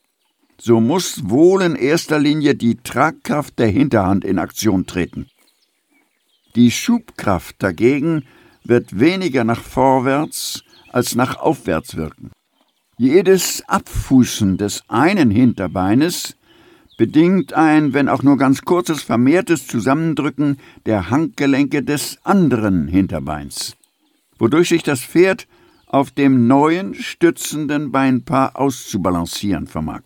so 0.59 0.81
muss 0.81 1.29
wohl 1.29 1.61
in 1.61 1.75
erster 1.75 2.17
Linie 2.17 2.55
die 2.55 2.77
Tragkraft 2.77 3.59
der 3.59 3.67
Hinterhand 3.67 4.25
in 4.25 4.39
Aktion 4.39 4.87
treten. 4.87 5.27
Die 6.55 6.71
Schubkraft 6.71 7.57
dagegen 7.59 8.23
wird 8.67 8.99
weniger 8.99 9.43
nach 9.43 9.61
vorwärts 9.61 10.63
als 10.89 11.15
nach 11.15 11.37
aufwärts 11.37 11.95
wirken. 11.95 12.31
Jedes 12.97 13.63
Abfußen 13.67 14.57
des 14.57 14.83
einen 14.87 15.29
Hinterbeines 15.29 16.35
bedingt 16.97 17.53
ein, 17.53 17.93
wenn 17.93 18.09
auch 18.09 18.23
nur 18.23 18.37
ganz 18.37 18.63
kurzes, 18.63 19.03
vermehrtes 19.03 19.67
Zusammendrücken 19.67 20.57
der 20.85 21.09
Handgelenke 21.11 21.83
des 21.83 22.17
anderen 22.23 22.87
Hinterbeins, 22.87 23.75
wodurch 24.39 24.69
sich 24.69 24.83
das 24.83 25.01
Pferd 25.01 25.47
auf 25.85 26.11
dem 26.11 26.47
neuen 26.47 26.95
stützenden 26.95 27.91
Beinpaar 27.91 28.59
auszubalancieren 28.59 29.67
vermag. 29.67 30.01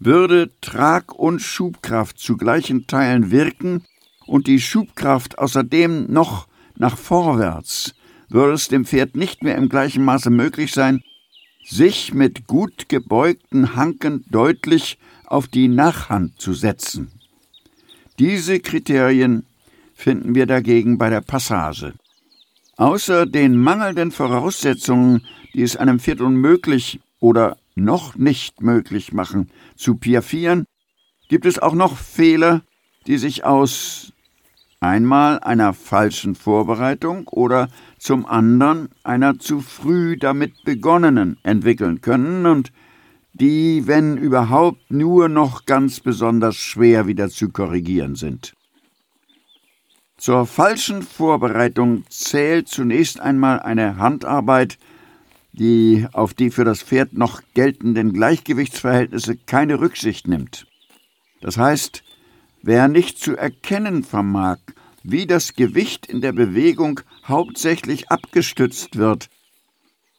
würde 0.00 0.50
Trag- 0.60 1.14
und 1.14 1.40
Schubkraft 1.40 2.18
zu 2.18 2.36
gleichen 2.36 2.86
Teilen 2.86 3.30
wirken 3.30 3.84
und 4.26 4.46
die 4.48 4.60
Schubkraft 4.60 5.38
außerdem 5.38 6.12
noch 6.12 6.48
nach 6.76 6.96
vorwärts, 6.96 7.94
würde 8.28 8.54
es 8.54 8.68
dem 8.68 8.84
Pferd 8.84 9.16
nicht 9.16 9.42
mehr 9.42 9.56
im 9.56 9.68
gleichen 9.68 10.04
Maße 10.04 10.30
möglich 10.30 10.72
sein, 10.72 11.02
sich 11.64 12.12
mit 12.12 12.46
gut 12.46 12.88
gebeugten 12.88 13.76
Hanken 13.76 14.24
deutlich 14.30 14.98
auf 15.26 15.48
die 15.48 15.68
Nachhand 15.68 16.40
zu 16.40 16.52
setzen. 16.52 17.10
Diese 18.18 18.60
Kriterien 18.60 19.46
finden 19.94 20.34
wir 20.34 20.46
dagegen 20.46 20.98
bei 20.98 21.10
der 21.10 21.20
Passage. 21.20 21.94
Außer 22.76 23.26
den 23.26 23.56
mangelnden 23.56 24.10
Voraussetzungen, 24.10 25.24
die 25.54 25.62
es 25.62 25.76
einem 25.76 26.00
Pferd 26.00 26.20
unmöglich 26.20 27.00
oder 27.20 27.56
noch 27.74 28.16
nicht 28.16 28.60
möglich 28.60 29.12
machen, 29.12 29.50
zu 29.76 29.96
piaffieren, 29.96 30.66
gibt 31.28 31.46
es 31.46 31.58
auch 31.58 31.74
noch 31.74 31.96
Fehler, 31.96 32.62
die 33.06 33.18
sich 33.18 33.44
aus 33.44 34.12
einmal 34.84 35.40
einer 35.40 35.72
falschen 35.72 36.34
Vorbereitung 36.34 37.26
oder 37.28 37.68
zum 37.98 38.26
anderen 38.26 38.90
einer 39.02 39.38
zu 39.38 39.60
früh 39.60 40.16
damit 40.18 40.62
begonnenen 40.64 41.38
entwickeln 41.42 42.00
können 42.02 42.44
und 42.46 42.70
die, 43.32 43.86
wenn 43.86 44.16
überhaupt, 44.16 44.90
nur 44.90 45.28
noch 45.28 45.64
ganz 45.64 46.00
besonders 46.00 46.56
schwer 46.56 47.06
wieder 47.06 47.30
zu 47.30 47.48
korrigieren 47.48 48.14
sind. 48.14 48.52
Zur 50.18 50.46
falschen 50.46 51.02
Vorbereitung 51.02 52.04
zählt 52.08 52.68
zunächst 52.68 53.18
einmal 53.20 53.60
eine 53.60 53.96
Handarbeit, 53.96 54.78
die 55.52 56.06
auf 56.12 56.34
die 56.34 56.50
für 56.50 56.64
das 56.64 56.82
Pferd 56.82 57.14
noch 57.14 57.42
geltenden 57.54 58.12
Gleichgewichtsverhältnisse 58.12 59.36
keine 59.36 59.80
Rücksicht 59.80 60.28
nimmt. 60.28 60.66
Das 61.40 61.58
heißt, 61.58 62.04
wer 62.62 62.88
nicht 62.88 63.18
zu 63.18 63.36
erkennen 63.36 64.04
vermag, 64.04 64.58
wie 65.04 65.26
das 65.26 65.54
Gewicht 65.54 66.06
in 66.06 66.20
der 66.20 66.32
Bewegung 66.32 67.00
hauptsächlich 67.26 68.10
abgestützt 68.10 68.96
wird, 68.96 69.28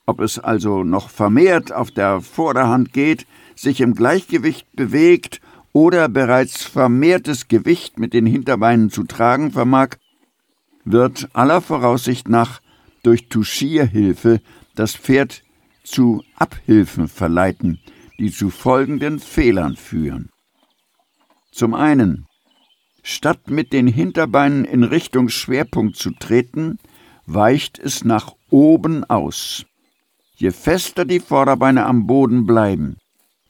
ob 0.06 0.22
es 0.22 0.40
also 0.40 0.84
noch 0.84 1.10
vermehrt 1.10 1.74
auf 1.74 1.92
der 1.92 2.22
Vorderhand 2.22 2.94
geht, 2.94 3.26
sich 3.56 3.82
im 3.82 3.96
Gleichgewicht 3.96 4.72
bewegt 4.74 5.42
oder 5.74 6.08
bereits 6.08 6.64
vermehrtes 6.64 7.48
Gewicht 7.48 8.00
mit 8.00 8.14
den 8.14 8.28
Hinterbeinen 8.28 8.92
zu 8.92 9.04
tragen 9.04 9.52
vermag, 9.52 9.98
wird 10.86 11.30
aller 11.34 11.62
Voraussicht 11.62 12.30
nach 12.30 12.62
durch 13.02 13.28
Touchierhilfe 13.28 14.40
das 14.76 14.96
Pferd 14.96 15.44
zu 15.84 16.24
Abhilfen 16.36 17.08
verleiten, 17.08 17.80
die 18.20 18.32
zu 18.32 18.52
folgenden 18.52 19.20
Fehlern 19.20 19.76
führen. 19.76 20.30
Zum 21.52 21.74
einen, 21.74 22.28
statt 23.06 23.52
mit 23.52 23.72
den 23.72 23.86
Hinterbeinen 23.86 24.66
in 24.66 24.84
Richtung 24.84 25.30
Schwerpunkt 25.30 25.96
zu 25.96 26.10
treten, 26.10 26.80
weicht 27.28 27.78
es 27.78 28.04
nach 28.04 28.34
oben 28.50 29.04
aus. 29.04 29.64
Je 30.36 30.50
fester 30.50 31.06
die 31.06 31.20
Vorderbeine 31.20 31.86
am 31.86 32.08
Boden 32.08 32.48
bleiben, 32.48 32.98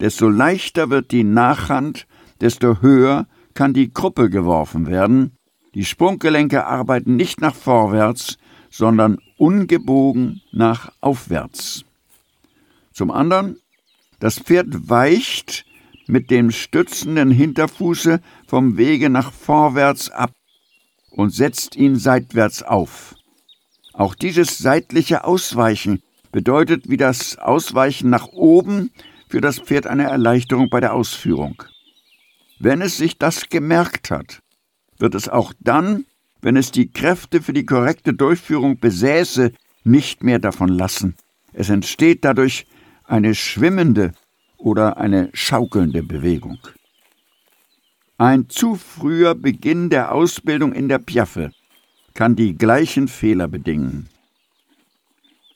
desto 0.02 0.28
leichter 0.28 0.90
wird 0.90 1.12
die 1.12 1.24
Nachhand, 1.24 2.06
desto 2.42 2.82
höher 2.82 3.28
kann 3.54 3.74
die 3.74 3.94
Gruppe 3.94 4.30
geworfen 4.30 4.88
werden, 4.88 5.38
die 5.74 5.86
Sprunggelenke 5.86 6.66
arbeiten 6.66 7.16
nicht 7.16 7.40
nach 7.40 7.56
vorwärts, 7.56 8.38
sondern 8.70 9.20
ungebogen 9.38 10.42
nach 10.52 10.92
aufwärts. 11.00 11.86
Zum 12.92 13.10
anderen, 13.10 13.58
das 14.20 14.38
Pferd 14.38 14.90
weicht 14.90 15.66
mit 16.08 16.30
dem 16.32 16.52
stützenden 16.52 17.32
Hinterfuße 17.32 18.22
vom 18.48 18.78
Wege 18.78 19.10
nach 19.10 19.32
vorwärts 19.32 20.10
ab 20.10 20.32
und 21.12 21.34
setzt 21.34 21.76
ihn 21.76 21.96
seitwärts 21.96 22.64
auf. 22.64 23.16
Auch 23.94 24.16
dieses 24.16 24.58
seitliche 24.58 25.24
Ausweichen 25.24 26.02
bedeutet 26.32 26.90
wie 26.90 26.98
das 26.98 27.38
Ausweichen 27.38 28.10
nach 28.10 28.28
oben 28.28 28.92
für 29.30 29.42
das 29.42 29.60
Pferd 29.60 29.88
eine 29.88 30.04
Erleichterung 30.04 30.70
bei 30.70 30.80
der 30.80 30.94
Ausführung. 30.94 31.64
Wenn 32.60 32.82
es 32.82 32.98
sich 32.98 33.18
das 33.18 33.50
gemerkt 33.50 34.12
hat, 34.12 34.42
wird 34.98 35.16
es 35.16 35.30
auch 35.30 35.54
dann 35.60 36.06
wenn 36.46 36.58
es 36.58 36.70
die 36.70 36.92
Kräfte 36.92 37.42
für 37.42 37.54
die 37.54 37.66
korrekte 37.66 38.14
Durchführung 38.14 38.80
besäße, 38.80 39.52
nicht 39.84 40.24
mehr 40.24 40.38
davon 40.38 40.70
lassen. 40.70 41.16
Es 41.54 41.70
entsteht 41.72 42.24
dadurch 42.24 42.68
eine 43.04 43.34
schwimmende 43.34 44.12
oder 44.66 44.98
eine 44.98 45.30
schaukelnde 45.34 46.02
Bewegung. 46.02 46.58
Ein 48.18 48.50
zu 48.50 48.74
früher 48.74 49.36
Beginn 49.36 49.92
der 49.92 50.12
Ausbildung 50.12 50.74
in 50.74 50.90
der 50.90 50.98
Piaffe 50.98 51.52
kann 52.16 52.36
die 52.36 52.58
gleichen 52.58 53.08
Fehler 53.08 53.48
bedingen. 53.48 54.10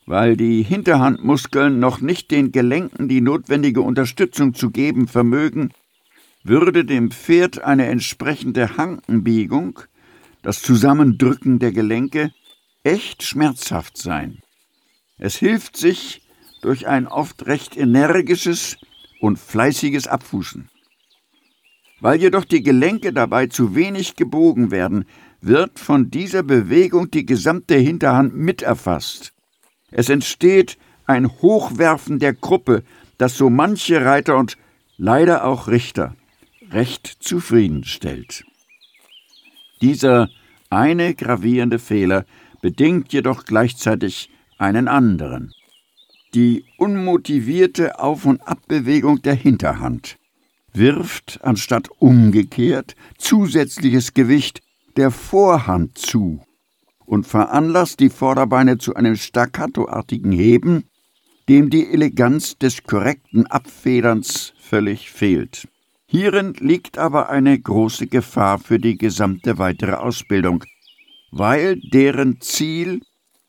Weil 0.06 0.38
die 0.38 0.62
Hinterhandmuskeln 0.62 1.80
noch 1.80 2.02
nicht 2.02 2.30
den 2.30 2.52
Gelenken 2.52 3.10
die 3.10 3.22
notwendige 3.22 3.82
Unterstützung 3.82 4.54
zu 4.54 4.70
geben 4.70 5.08
vermögen, 5.08 5.72
würde 6.44 6.86
dem 6.86 7.10
Pferd 7.10 7.64
eine 7.64 7.88
entsprechende 7.88 8.78
Hankenbiegung 8.78 9.80
das 10.44 10.62
Zusammendrücken 10.62 11.58
der 11.58 11.72
Gelenke 11.72 12.32
echt 12.84 13.24
schmerzhaft 13.24 13.98
sein. 13.98 14.38
Es 15.18 15.36
hilft 15.36 15.78
sich 15.78 16.22
durch 16.62 16.88
ein 16.88 17.08
oft 17.08 17.48
recht 17.48 17.76
energisches 17.76 18.78
und 19.20 19.40
fleißiges 19.40 20.08
Abfußen. 20.08 20.70
Weil 22.00 22.20
jedoch 22.20 22.46
die 22.46 22.64
Gelenke 22.64 23.12
dabei 23.12 23.48
zu 23.48 23.76
wenig 23.76 24.16
gebogen 24.16 24.72
werden, 24.72 25.06
wird 25.42 25.80
von 25.80 26.10
dieser 26.10 26.44
Bewegung 26.44 27.12
die 27.12 27.26
gesamte 27.26 27.76
Hinterhand 27.76 28.36
miterfasst. 28.36 29.34
Es 29.92 30.10
entsteht 30.10 30.78
ein 31.06 31.28
Hochwerfen 31.42 32.20
der 32.20 32.34
Gruppe, 32.34 32.84
das 33.18 33.36
so 33.36 33.50
manche 33.50 34.06
Reiter 34.06 34.38
und 34.38 34.58
leider 34.98 35.46
auch 35.46 35.68
Richter 35.68 36.16
recht 36.72 37.08
zufriedenstellt. 37.20 38.46
Dieser 39.82 40.30
eine 40.70 41.16
gravierende 41.16 41.80
Fehler 41.80 42.26
bedingt 42.62 43.12
jedoch 43.14 43.46
gleichzeitig 43.46 44.30
einen 44.58 44.88
anderen. 44.88 45.54
Die 46.36 46.66
unmotivierte 46.78 48.00
Auf- 48.00 48.26
und 48.26 48.48
Abbewegung 48.48 49.22
der 49.24 49.34
Hinterhand 49.34 50.18
wirft 50.74 51.40
anstatt 51.42 51.90
umgekehrt 51.98 52.96
zusätzliches 53.18 54.14
Gewicht 54.14 54.62
der 54.96 55.10
Vorhand 55.10 55.98
zu 55.98 56.42
und 57.08 57.26
veranlasst 57.26 58.00
die 58.00 58.12
Vorderbeine 58.12 58.78
zu 58.78 58.94
einem 58.94 59.16
staccatoartigen 59.16 60.32
Heben, 60.32 60.84
dem 61.48 61.72
die 61.72 61.88
Eleganz 61.88 62.60
des 62.60 62.84
korrekten 62.84 63.48
Abfederns 63.48 64.54
völlig 64.60 65.10
fehlt. 65.10 65.68
Hierin 66.06 66.54
liegt 66.60 67.00
aber 67.00 67.30
eine 67.30 67.60
große 67.60 68.06
Gefahr 68.06 68.60
für 68.60 68.78
die 68.78 69.00
gesamte 69.00 69.58
weitere 69.58 69.94
Ausbildung, 69.94 70.64
weil 71.32 71.80
deren 71.92 72.40
Ziel 72.42 73.02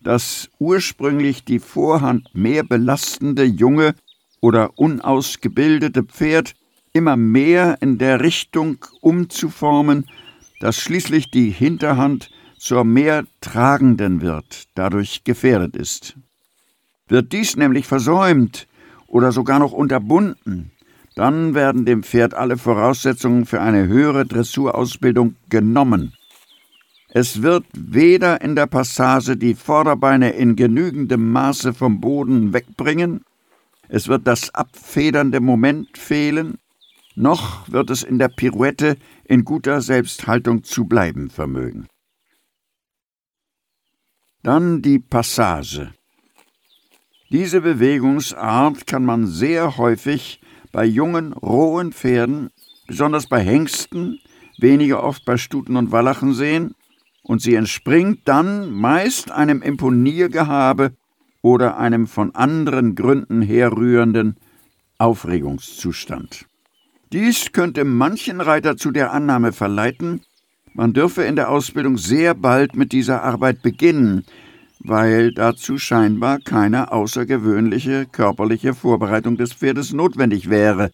das 0.03 0.49
ursprünglich 0.59 1.45
die 1.45 1.59
Vorhand 1.59 2.35
mehr 2.35 2.63
belastende 2.63 3.45
junge 3.45 3.95
oder 4.41 4.79
unausgebildete 4.79 6.03
Pferd 6.03 6.55
immer 6.93 7.17
mehr 7.17 7.79
in 7.81 7.99
der 7.99 8.21
Richtung 8.21 8.85
umzuformen, 9.01 10.07
dass 10.61 10.77
schließlich 10.77 11.31
die 11.31 11.51
Hinterhand 11.51 12.31
zur 12.59 12.85
mehr 12.85 13.25
tragenden 13.41 14.21
wird, 14.21 14.65
dadurch 14.75 15.25
gefährdet 15.25 15.77
ist. 15.77 16.17
Wird 17.09 17.33
dies 17.33 17.57
nämlich 17.57 17.87
versäumt 17.87 18.67
oder 19.07 19.33
sogar 19.33 19.59
noch 19.59 19.73
unterbunden, 19.73 20.71
dann 21.17 21.55
werden 21.55 21.85
dem 21.85 22.03
Pferd 22.03 22.35
alle 22.35 22.57
Voraussetzungen 22.57 23.47
für 23.47 23.61
eine 23.61 23.89
höhere 23.89 24.27
Dressurausbildung 24.27 25.37
genommen. 25.49 26.15
Es 27.13 27.43
wird 27.43 27.67
weder 27.73 28.41
in 28.41 28.55
der 28.55 28.67
Passage 28.67 29.37
die 29.37 29.55
Vorderbeine 29.55 30.31
in 30.31 30.55
genügendem 30.55 31.33
Maße 31.33 31.75
vom 31.75 32.01
Boden 32.01 32.53
wegbringen, 32.53 33.25
es 33.89 34.07
wird 34.07 34.29
das 34.29 34.55
abfedernde 34.55 35.41
Moment 35.41 35.99
fehlen, 35.99 36.59
noch 37.17 37.69
wird 37.69 37.91
es 37.91 38.05
in 38.05 38.21
der 38.21 38.29
Pirouette 38.29 38.97
in 39.25 39.45
guter 39.45 39.81
Selbsthaltung 39.81 40.63
zu 40.63 40.85
bleiben 40.85 41.29
vermögen. 41.29 41.89
Dann 44.45 44.81
die 44.81 45.01
Passage. 45.01 45.93
Diese 47.31 47.61
Bewegungsart 47.61 48.87
kann 48.87 49.05
man 49.05 49.27
sehr 49.27 49.77
häufig 49.77 50.41
bei 50.71 50.85
jungen, 50.85 51.33
rohen 51.33 51.93
Pferden, 51.93 52.51
besonders 52.87 53.27
bei 53.27 53.41
Hengsten, 53.41 54.21
weniger 54.59 55.03
oft 55.03 55.25
bei 55.25 55.37
Stuten 55.37 55.77
und 55.77 55.91
Wallachen 55.91 56.33
sehen, 56.33 56.75
und 57.31 57.41
sie 57.41 57.55
entspringt 57.55 58.23
dann 58.25 58.73
meist 58.73 59.31
einem 59.31 59.63
Imponiergehabe 59.63 60.97
oder 61.43 61.79
einem 61.79 62.09
von 62.09 62.35
anderen 62.35 62.97
Gründen 62.97 63.41
herrührenden 63.41 64.35
Aufregungszustand. 64.99 66.47
Dies 67.13 67.53
könnte 67.53 67.85
manchen 67.85 68.41
Reiter 68.41 68.77
zu 68.77 68.91
der 68.91 69.13
Annahme 69.13 69.53
verleiten, 69.53 70.23
man 70.75 70.93
dürfe 70.93 71.23
in 71.23 71.37
der 71.37 71.51
Ausbildung 71.51 71.99
sehr 71.99 72.35
bald 72.35 72.75
mit 72.75 72.91
dieser 72.91 73.23
Arbeit 73.23 73.63
beginnen, 73.63 74.25
weil 74.81 75.33
dazu 75.33 75.79
scheinbar 75.79 76.41
keine 76.41 76.91
außergewöhnliche 76.91 78.07
körperliche 78.07 78.75
Vorbereitung 78.75 79.37
des 79.37 79.53
Pferdes 79.53 79.93
notwendig 79.93 80.51
wäre. 80.51 80.91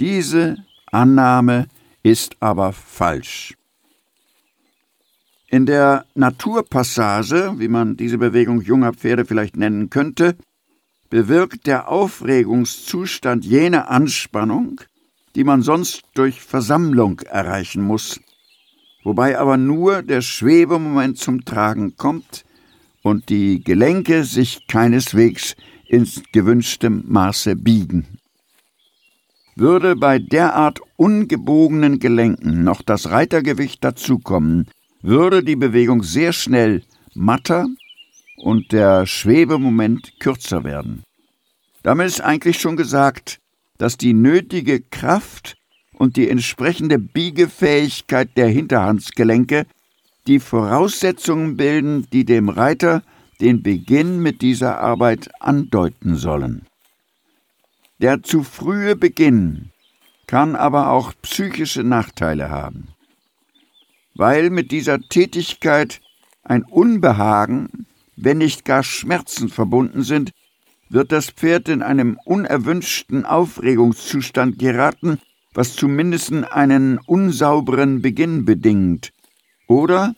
Diese 0.00 0.56
Annahme 0.90 1.68
ist 2.02 2.34
aber 2.40 2.72
falsch. 2.72 3.57
In 5.50 5.64
der 5.64 6.04
Naturpassage, 6.14 7.54
wie 7.56 7.68
man 7.68 7.96
diese 7.96 8.18
Bewegung 8.18 8.60
junger 8.60 8.92
Pferde 8.92 9.24
vielleicht 9.24 9.56
nennen 9.56 9.88
könnte, 9.88 10.36
bewirkt 11.08 11.66
der 11.66 11.88
Aufregungszustand 11.88 13.46
jene 13.46 13.88
Anspannung, 13.88 14.82
die 15.34 15.44
man 15.44 15.62
sonst 15.62 16.02
durch 16.12 16.42
Versammlung 16.42 17.20
erreichen 17.20 17.82
muss, 17.82 18.20
wobei 19.04 19.38
aber 19.38 19.56
nur 19.56 20.02
der 20.02 20.20
Schwebemoment 20.20 21.16
zum 21.16 21.46
Tragen 21.46 21.96
kommt 21.96 22.44
und 23.02 23.30
die 23.30 23.64
Gelenke 23.64 24.24
sich 24.24 24.66
keineswegs 24.68 25.56
ins 25.86 26.22
gewünschte 26.30 26.90
Maße 26.90 27.56
biegen. 27.56 28.06
Würde 29.56 29.96
bei 29.96 30.18
derart 30.18 30.80
ungebogenen 30.96 32.00
Gelenken 32.00 32.64
noch 32.64 32.82
das 32.82 33.10
Reitergewicht 33.10 33.82
dazukommen, 33.82 34.68
würde 35.02 35.42
die 35.42 35.56
Bewegung 35.56 36.02
sehr 36.02 36.32
schnell 36.32 36.82
matter 37.14 37.66
und 38.36 38.72
der 38.72 39.06
Schwebemoment 39.06 40.18
kürzer 40.20 40.64
werden. 40.64 41.04
Damit 41.82 42.08
ist 42.08 42.20
eigentlich 42.20 42.60
schon 42.60 42.76
gesagt, 42.76 43.38
dass 43.78 43.96
die 43.96 44.12
nötige 44.12 44.80
Kraft 44.80 45.56
und 45.94 46.16
die 46.16 46.28
entsprechende 46.28 46.98
Biegefähigkeit 46.98 48.36
der 48.36 48.48
Hinterhandsgelenke 48.48 49.66
die 50.26 50.40
Voraussetzungen 50.40 51.56
bilden, 51.56 52.06
die 52.12 52.24
dem 52.24 52.48
Reiter 52.48 53.02
den 53.40 53.62
Beginn 53.62 54.20
mit 54.20 54.42
dieser 54.42 54.80
Arbeit 54.80 55.30
andeuten 55.40 56.16
sollen. 56.16 56.66
Der 58.00 58.22
zu 58.22 58.42
frühe 58.42 58.94
Beginn 58.96 59.70
kann 60.26 60.54
aber 60.54 60.90
auch 60.90 61.14
psychische 61.22 61.82
Nachteile 61.82 62.50
haben 62.50 62.88
weil 64.18 64.50
mit 64.50 64.72
dieser 64.72 65.00
Tätigkeit 65.00 66.00
ein 66.42 66.64
Unbehagen, 66.64 67.86
wenn 68.16 68.38
nicht 68.38 68.64
gar 68.64 68.82
Schmerzen 68.82 69.48
verbunden 69.48 70.02
sind, 70.02 70.32
wird 70.90 71.12
das 71.12 71.30
Pferd 71.30 71.68
in 71.68 71.82
einem 71.82 72.18
unerwünschten 72.24 73.24
Aufregungszustand 73.24 74.58
geraten, 74.58 75.20
was 75.54 75.76
zumindest 75.76 76.32
einen 76.32 76.98
unsauberen 76.98 78.02
Beginn 78.02 78.44
bedingt. 78.44 79.12
Oder 79.68 80.14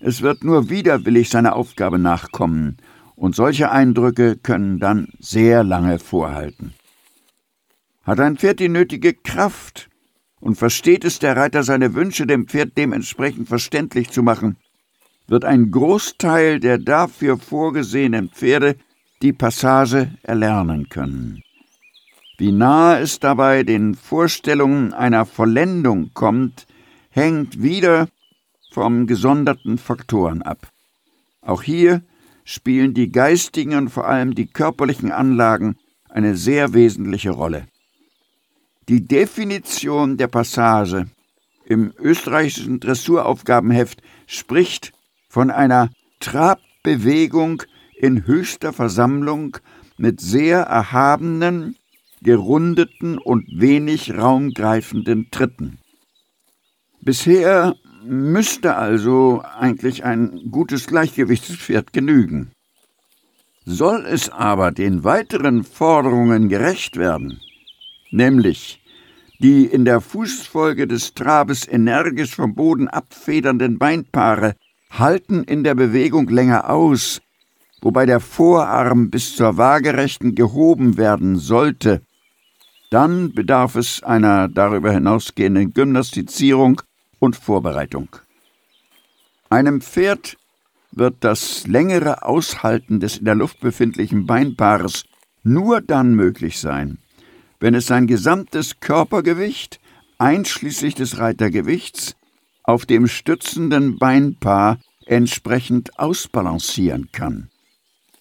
es 0.00 0.22
wird 0.22 0.42
nur 0.42 0.70
widerwillig 0.70 1.28
seiner 1.28 1.54
Aufgabe 1.54 1.98
nachkommen, 1.98 2.78
und 3.16 3.36
solche 3.36 3.70
Eindrücke 3.70 4.36
können 4.36 4.80
dann 4.80 5.08
sehr 5.20 5.62
lange 5.62 5.98
vorhalten. 5.98 6.74
Hat 8.02 8.18
ein 8.20 8.36
Pferd 8.36 8.58
die 8.58 8.68
nötige 8.68 9.14
Kraft, 9.14 9.88
und 10.44 10.56
versteht 10.56 11.06
es 11.06 11.18
der 11.20 11.38
Reiter, 11.38 11.62
seine 11.62 11.94
Wünsche 11.94 12.26
dem 12.26 12.46
Pferd 12.46 12.76
dementsprechend 12.76 13.48
verständlich 13.48 14.10
zu 14.10 14.22
machen, 14.22 14.58
wird 15.26 15.42
ein 15.46 15.70
Großteil 15.70 16.60
der 16.60 16.76
dafür 16.76 17.38
vorgesehenen 17.38 18.28
Pferde 18.28 18.76
die 19.22 19.32
Passage 19.32 20.10
erlernen 20.22 20.90
können. 20.90 21.42
Wie 22.36 22.52
nahe 22.52 23.00
es 23.00 23.20
dabei 23.20 23.62
den 23.62 23.94
Vorstellungen 23.94 24.92
einer 24.92 25.24
Vollendung 25.24 26.10
kommt, 26.12 26.66
hängt 27.08 27.62
wieder 27.62 28.08
vom 28.70 29.06
gesonderten 29.06 29.78
Faktoren 29.78 30.42
ab. 30.42 30.68
Auch 31.40 31.62
hier 31.62 32.02
spielen 32.44 32.92
die 32.92 33.10
geistigen 33.10 33.76
und 33.76 33.88
vor 33.88 34.06
allem 34.06 34.34
die 34.34 34.46
körperlichen 34.46 35.10
Anlagen 35.10 35.76
eine 36.10 36.36
sehr 36.36 36.74
wesentliche 36.74 37.30
Rolle. 37.30 37.66
Die 38.88 39.06
Definition 39.06 40.18
der 40.18 40.28
Passage 40.28 41.06
im 41.64 41.94
österreichischen 41.98 42.80
Dressuraufgabenheft 42.80 44.02
spricht 44.26 44.92
von 45.28 45.50
einer 45.50 45.88
Trabbewegung 46.20 47.62
in 47.96 48.26
höchster 48.26 48.74
Versammlung 48.74 49.56
mit 49.96 50.20
sehr 50.20 50.60
erhabenen, 50.60 51.76
gerundeten 52.20 53.16
und 53.16 53.46
wenig 53.58 54.12
raumgreifenden 54.12 55.30
Tritten. 55.30 55.78
Bisher 57.00 57.76
müsste 58.04 58.76
also 58.76 59.42
eigentlich 59.58 60.04
ein 60.04 60.50
gutes 60.50 60.86
Gleichgewichtspferd 60.86 61.94
genügen. 61.94 62.50
Soll 63.64 64.04
es 64.04 64.28
aber 64.28 64.72
den 64.72 65.04
weiteren 65.04 65.64
Forderungen 65.64 66.50
gerecht 66.50 66.98
werden, 66.98 67.40
nämlich 68.14 68.80
die 69.40 69.66
in 69.66 69.84
der 69.84 70.00
Fußfolge 70.00 70.86
des 70.86 71.12
Trabes 71.14 71.66
energisch 71.68 72.34
vom 72.34 72.54
Boden 72.54 72.88
abfedernden 72.88 73.78
Beinpaare 73.78 74.54
halten 74.90 75.42
in 75.44 75.64
der 75.64 75.74
Bewegung 75.74 76.28
länger 76.28 76.70
aus, 76.70 77.20
wobei 77.82 78.06
der 78.06 78.20
Vorarm 78.20 79.10
bis 79.10 79.36
zur 79.36 79.56
waagerechten 79.56 80.34
gehoben 80.34 80.96
werden 80.96 81.36
sollte, 81.36 82.00
dann 82.90 83.32
bedarf 83.32 83.74
es 83.74 84.02
einer 84.02 84.48
darüber 84.48 84.92
hinausgehenden 84.92 85.74
Gymnastizierung 85.74 86.80
und 87.18 87.36
Vorbereitung. 87.36 88.08
Einem 89.50 89.80
Pferd 89.80 90.36
wird 90.92 91.16
das 91.20 91.66
längere 91.66 92.22
Aushalten 92.22 93.00
des 93.00 93.18
in 93.18 93.24
der 93.24 93.34
Luft 93.34 93.60
befindlichen 93.60 94.26
Beinpaares 94.26 95.04
nur 95.42 95.80
dann 95.80 96.14
möglich 96.14 96.60
sein, 96.60 96.98
wenn 97.64 97.74
es 97.74 97.86
sein 97.86 98.06
gesamtes 98.06 98.78
Körpergewicht, 98.80 99.80
einschließlich 100.18 100.96
des 100.96 101.16
Reitergewichts, 101.16 102.14
auf 102.62 102.84
dem 102.84 103.06
stützenden 103.06 103.98
Beinpaar 103.98 104.80
entsprechend 105.06 105.98
ausbalancieren 105.98 107.08
kann. 107.10 107.48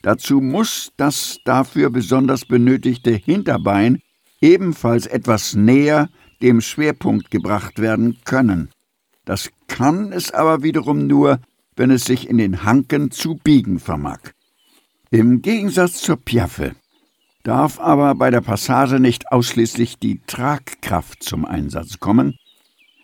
Dazu 0.01 0.39
muss 0.39 0.93
das 0.95 1.39
dafür 1.43 1.89
besonders 1.89 2.45
benötigte 2.45 3.11
Hinterbein 3.11 3.99
ebenfalls 4.39 5.07
etwas 5.07 5.55
näher 5.55 6.07
dem 6.41 6.61
Schwerpunkt 6.61 7.29
gebracht 7.29 7.79
werden 7.79 8.19
können. 8.23 8.69
Das 9.25 9.49
kann 9.67 10.13
es 10.13 10.31
aber 10.31 10.63
wiederum 10.63 11.05
nur, 11.05 11.41
wenn 11.75 11.91
es 11.91 12.05
sich 12.05 12.29
in 12.29 12.37
den 12.37 12.63
Hanken 12.63 13.11
zu 13.11 13.35
biegen 13.35 13.81
vermag. 13.81 14.21
Im 15.11 15.41
Gegensatz 15.41 16.01
zur 16.01 16.15
Piaffe 16.15 16.75
darf 17.43 17.79
aber 17.79 18.15
bei 18.15 18.31
der 18.31 18.41
Passage 18.41 18.99
nicht 18.99 19.31
ausschließlich 19.31 19.99
die 19.99 20.21
Tragkraft 20.25 21.23
zum 21.23 21.45
Einsatz 21.45 21.99
kommen, 21.99 22.37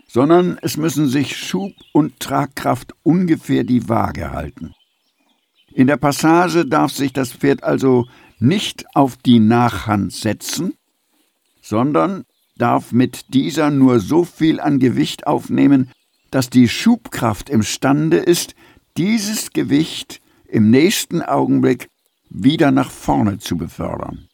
sondern 0.08 0.58
es 0.62 0.78
müssen 0.78 1.08
sich 1.08 1.38
Schub 1.38 1.74
und 1.94 2.20
Tragkraft 2.20 2.94
ungefähr 3.04 3.64
die 3.64 3.88
Waage 3.90 4.32
halten. 4.32 4.74
In 5.74 5.88
der 5.88 5.98
Passage 5.98 6.66
darf 6.66 6.92
sich 6.92 7.14
das 7.14 7.32
Pferd 7.32 7.64
also 7.64 8.08
nicht 8.40 8.86
auf 8.96 9.18
die 9.18 9.40
Nachhand 9.40 10.14
setzen, 10.14 10.74
sondern 11.62 12.24
darf 12.58 12.92
mit 12.92 13.34
dieser 13.34 13.70
nur 13.70 14.00
so 14.00 14.24
viel 14.24 14.60
an 14.60 14.80
Gewicht 14.80 15.28
aufnehmen, 15.28 15.92
dass 16.32 16.50
die 16.50 16.68
Schubkraft 16.68 17.50
imstande 17.50 18.18
ist, 18.18 18.56
dieses 18.98 19.52
Gewicht 19.52 20.22
im 20.48 20.72
nächsten 20.72 21.22
Augenblick 21.22 21.88
wieder 22.30 22.72
nach 22.72 22.92
vorne 22.92 23.38
zu 23.38 23.58
befördern. 23.58 24.29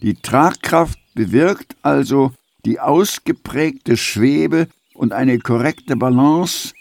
Die 0.00 0.14
Tragkraft 0.14 0.98
bewirkt 1.14 1.76
also 1.82 2.32
die 2.64 2.78
ausgeprägte 2.78 3.96
Schwebe 3.96 4.68
und 4.94 5.12
eine 5.12 5.38
korrekte 5.38 5.96
Balance, 5.96 6.72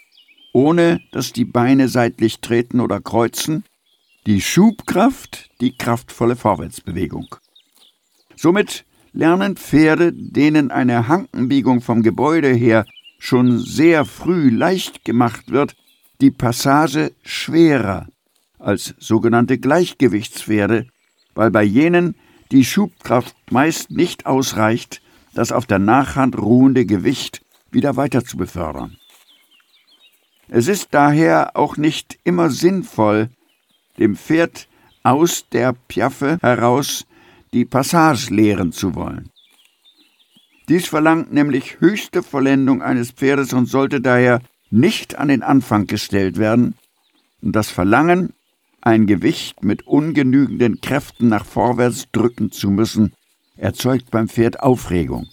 ohne 0.53 1.01
dass 1.11 1.33
die 1.33 1.45
Beine 1.45 1.87
seitlich 1.87 2.39
treten 2.41 2.79
oder 2.79 2.99
kreuzen, 3.01 3.63
die 4.25 4.41
Schubkraft, 4.41 5.49
die 5.61 5.75
kraftvolle 5.75 6.35
Vorwärtsbewegung. 6.35 7.35
Somit 8.35 8.85
lernen 9.13 9.55
Pferde, 9.55 10.13
denen 10.13 10.69
eine 10.69 11.07
Hankenbiegung 11.07 11.81
vom 11.81 12.03
Gebäude 12.03 12.53
her 12.53 12.85
schon 13.17 13.57
sehr 13.57 14.05
früh 14.05 14.49
leicht 14.49 15.05
gemacht 15.05 15.51
wird, 15.51 15.75
die 16.21 16.31
Passage 16.31 17.13
schwerer 17.23 18.07
als 18.59 18.93
sogenannte 18.99 19.57
Gleichgewichtspferde, 19.57 20.87
weil 21.33 21.51
bei 21.51 21.63
jenen 21.63 22.15
die 22.51 22.65
Schubkraft 22.65 23.35
meist 23.51 23.91
nicht 23.91 24.25
ausreicht, 24.25 25.01
das 25.33 25.51
auf 25.51 25.65
der 25.65 25.79
Nachhand 25.79 26.37
ruhende 26.37 26.85
Gewicht 26.85 27.41
wieder 27.71 27.95
weiter 27.95 28.23
zu 28.23 28.37
befördern. 28.37 28.97
Es 30.49 30.67
ist 30.67 30.89
daher 30.91 31.55
auch 31.55 31.77
nicht 31.77 32.17
immer 32.23 32.49
sinnvoll, 32.49 33.29
dem 33.99 34.15
Pferd 34.15 34.67
aus 35.03 35.45
der 35.51 35.73
Piaffe 35.73 36.37
heraus 36.41 37.05
die 37.53 37.65
Passage 37.65 38.33
lehren 38.33 38.71
zu 38.71 38.95
wollen. 38.95 39.29
Dies 40.69 40.87
verlangt 40.87 41.31
nämlich 41.31 41.79
höchste 41.79 42.23
Vollendung 42.23 42.81
eines 42.81 43.11
Pferdes 43.11 43.53
und 43.53 43.67
sollte 43.67 44.01
daher 44.01 44.41
nicht 44.69 45.17
an 45.17 45.29
den 45.29 45.43
Anfang 45.43 45.87
gestellt 45.87 46.37
werden. 46.37 46.75
Und 47.41 47.55
das 47.55 47.69
Verlangen, 47.69 48.33
ein 48.87 49.05
Gewicht 49.05 49.65
mit 49.65 49.85
ungenügenden 49.85 50.79
Kräften 50.79 51.27
nach 51.27 51.43
vorwärts 51.43 52.05
drücken 52.13 52.53
zu 52.53 52.69
müssen, 52.69 53.11
erzeugt 53.57 54.11
beim 54.11 54.29
Pferd 54.29 54.61
Aufregung. 54.61 55.27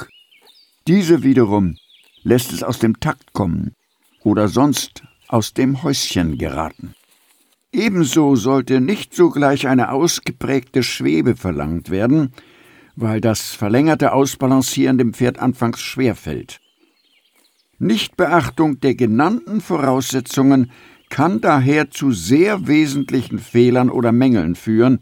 Diese 0.89 1.23
wiederum 1.23 1.77
lässt 2.25 2.53
es 2.53 2.65
aus 2.65 2.81
dem 2.81 2.99
Takt 2.99 3.33
kommen 3.33 3.77
oder 4.25 4.49
sonst 4.49 5.05
aus 5.29 5.55
dem 5.55 5.85
Häuschen 5.85 6.37
geraten. 6.37 6.97
Ebenso 7.71 8.35
sollte 8.35 8.81
nicht 8.81 9.15
sogleich 9.15 9.69
eine 9.69 9.93
ausgeprägte 9.93 10.83
Schwebe 10.83 11.37
verlangt 11.37 11.91
werden, 11.91 12.33
weil 12.97 13.21
das 13.21 13.55
verlängerte 13.55 14.15
Ausbalancieren 14.15 14.99
dem 14.99 15.15
Pferd 15.15 15.39
anfangs 15.39 15.81
schwerfällt. 15.81 16.61
Nichtbeachtung 17.79 18.81
der 18.81 18.97
genannten 18.97 19.61
Voraussetzungen 19.61 20.73
kann 21.15 21.41
daher 21.41 21.93
zu 21.93 22.11
sehr 22.11 22.67
wesentlichen 22.67 23.39
Fehlern 23.39 23.89
oder 23.89 24.11
Mängeln 24.11 24.57
führen, 24.57 24.99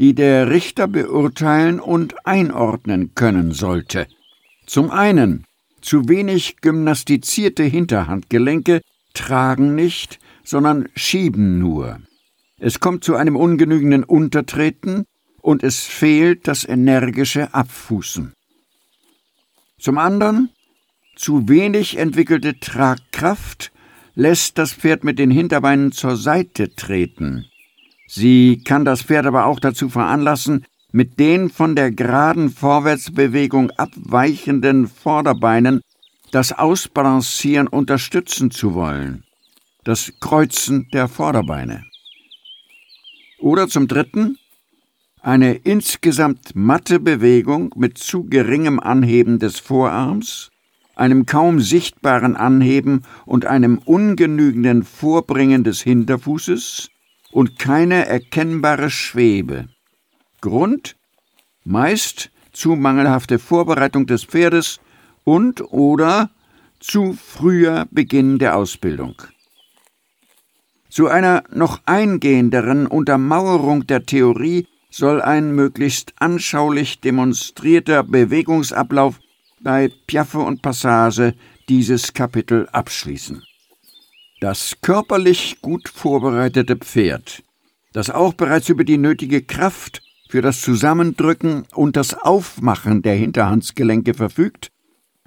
die 0.00 0.12
der 0.12 0.50
Richter 0.50 0.88
beurteilen 0.88 1.78
und 1.78 2.26
einordnen 2.26 3.14
können 3.14 3.52
sollte. 3.52 4.08
Zum 4.66 4.90
einen 4.90 5.44
zu 5.80 6.08
wenig 6.08 6.56
gymnastizierte 6.60 7.62
Hinterhandgelenke 7.62 8.80
tragen 9.12 9.76
nicht, 9.76 10.18
sondern 10.42 10.88
schieben 10.96 11.60
nur. 11.60 12.00
Es 12.58 12.80
kommt 12.80 13.04
zu 13.04 13.14
einem 13.14 13.36
ungenügenden 13.36 14.02
Untertreten 14.02 15.04
und 15.40 15.62
es 15.62 15.84
fehlt 15.84 16.48
das 16.48 16.64
energische 16.64 17.54
Abfußen. 17.54 18.32
Zum 19.78 19.98
anderen, 19.98 20.50
zu 21.14 21.48
wenig 21.48 21.96
entwickelte 21.96 22.58
Tragkraft 22.58 23.70
lässt 24.14 24.58
das 24.58 24.72
Pferd 24.72 25.04
mit 25.04 25.18
den 25.18 25.30
Hinterbeinen 25.30 25.92
zur 25.92 26.16
Seite 26.16 26.74
treten. 26.74 27.46
Sie 28.06 28.62
kann 28.64 28.84
das 28.84 29.02
Pferd 29.02 29.26
aber 29.26 29.46
auch 29.46 29.60
dazu 29.60 29.88
veranlassen, 29.88 30.64
mit 30.92 31.18
den 31.18 31.50
von 31.50 31.74
der 31.74 31.90
geraden 31.90 32.50
Vorwärtsbewegung 32.50 33.70
abweichenden 33.72 34.86
Vorderbeinen 34.86 35.80
das 36.30 36.52
Ausbalancieren 36.52 37.66
unterstützen 37.66 38.50
zu 38.50 38.74
wollen, 38.74 39.24
das 39.82 40.12
Kreuzen 40.20 40.88
der 40.92 41.08
Vorderbeine. 41.08 41.84
Oder 43.40 43.68
zum 43.68 43.88
Dritten 43.88 44.38
eine 45.20 45.54
insgesamt 45.54 46.54
matte 46.54 47.00
Bewegung 47.00 47.72
mit 47.76 47.98
zu 47.98 48.24
geringem 48.24 48.78
Anheben 48.78 49.38
des 49.38 49.58
Vorarms, 49.58 50.50
einem 50.96 51.26
kaum 51.26 51.60
sichtbaren 51.60 52.36
Anheben 52.36 53.02
und 53.26 53.46
einem 53.46 53.78
ungenügenden 53.78 54.84
Vorbringen 54.84 55.64
des 55.64 55.82
Hinterfußes 55.82 56.90
und 57.32 57.58
keine 57.58 58.06
erkennbare 58.06 58.90
Schwebe. 58.90 59.68
Grund 60.40 60.96
meist 61.64 62.30
zu 62.52 62.76
mangelhafte 62.76 63.38
Vorbereitung 63.38 64.06
des 64.06 64.24
Pferdes 64.24 64.80
und 65.24 65.60
oder 65.72 66.30
zu 66.80 67.14
früher 67.14 67.86
Beginn 67.90 68.38
der 68.38 68.56
Ausbildung. 68.56 69.14
Zu 70.90 71.08
einer 71.08 71.42
noch 71.50 71.80
eingehenderen 71.86 72.86
Untermauerung 72.86 73.86
der 73.86 74.04
Theorie 74.04 74.68
soll 74.90 75.20
ein 75.20 75.52
möglichst 75.52 76.12
anschaulich 76.20 77.00
demonstrierter 77.00 78.04
Bewegungsablauf 78.04 79.18
bei 79.64 79.90
Piaffe 80.06 80.38
und 80.38 80.62
Passage 80.62 81.34
dieses 81.68 82.12
Kapitel 82.12 82.68
abschließen. 82.70 83.42
Das 84.40 84.76
körperlich 84.80 85.58
gut 85.60 85.88
vorbereitete 85.88 86.76
Pferd, 86.76 87.42
das 87.92 88.10
auch 88.10 88.34
bereits 88.34 88.68
über 88.68 88.84
die 88.84 88.98
nötige 88.98 89.42
Kraft 89.42 90.02
für 90.28 90.42
das 90.42 90.60
Zusammendrücken 90.60 91.64
und 91.74 91.96
das 91.96 92.14
Aufmachen 92.14 93.02
der 93.02 93.14
Hinterhandsgelenke 93.14 94.14
verfügt, 94.14 94.70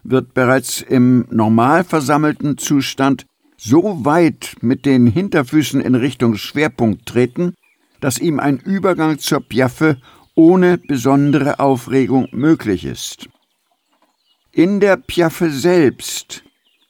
wird 0.04 0.34
bereits 0.34 0.82
im 0.82 1.26
normal 1.32 1.84
versammelten 1.84 2.58
Zustand 2.58 3.26
so 3.58 4.06
weit 4.06 4.56
mit 4.62 4.86
den 4.86 5.08
Hinterfüßen 5.08 5.82
in 5.82 5.96
Richtung 5.96 6.38
Schwerpunkt 6.38 7.08
treten, 7.08 7.56
dass 8.00 8.20
ihm 8.20 8.40
ein 8.40 8.58
Übergang 8.60 9.18
zur 9.18 9.42
Piaffe 9.42 9.98
ohne 10.36 10.78
besondere 10.78 11.60
Aufregung 11.60 12.28
möglich 12.32 12.86
ist. 12.86 13.28
In 14.58 14.80
der 14.80 14.98
Piaffe 14.98 15.52
selbst 15.52 16.44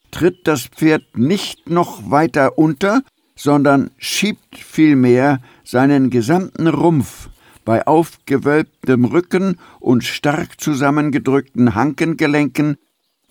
tritt 0.10 0.47
das 0.47 0.67
Pferd 0.67 1.17
nicht 1.17 1.69
noch 1.69 2.10
weiter 2.10 2.58
unter, 2.58 3.01
sondern 3.36 3.91
schiebt 3.97 4.56
vielmehr 4.58 5.41
seinen 5.65 6.10
gesamten 6.10 6.67
Rumpf 6.67 7.27
bei 7.65 7.86
aufgewölbtem 7.86 9.03
Rücken 9.03 9.58
und 9.82 10.06
stark 10.06 10.62
zusammengedrückten 10.62 11.75
Hankengelenken 11.75 12.77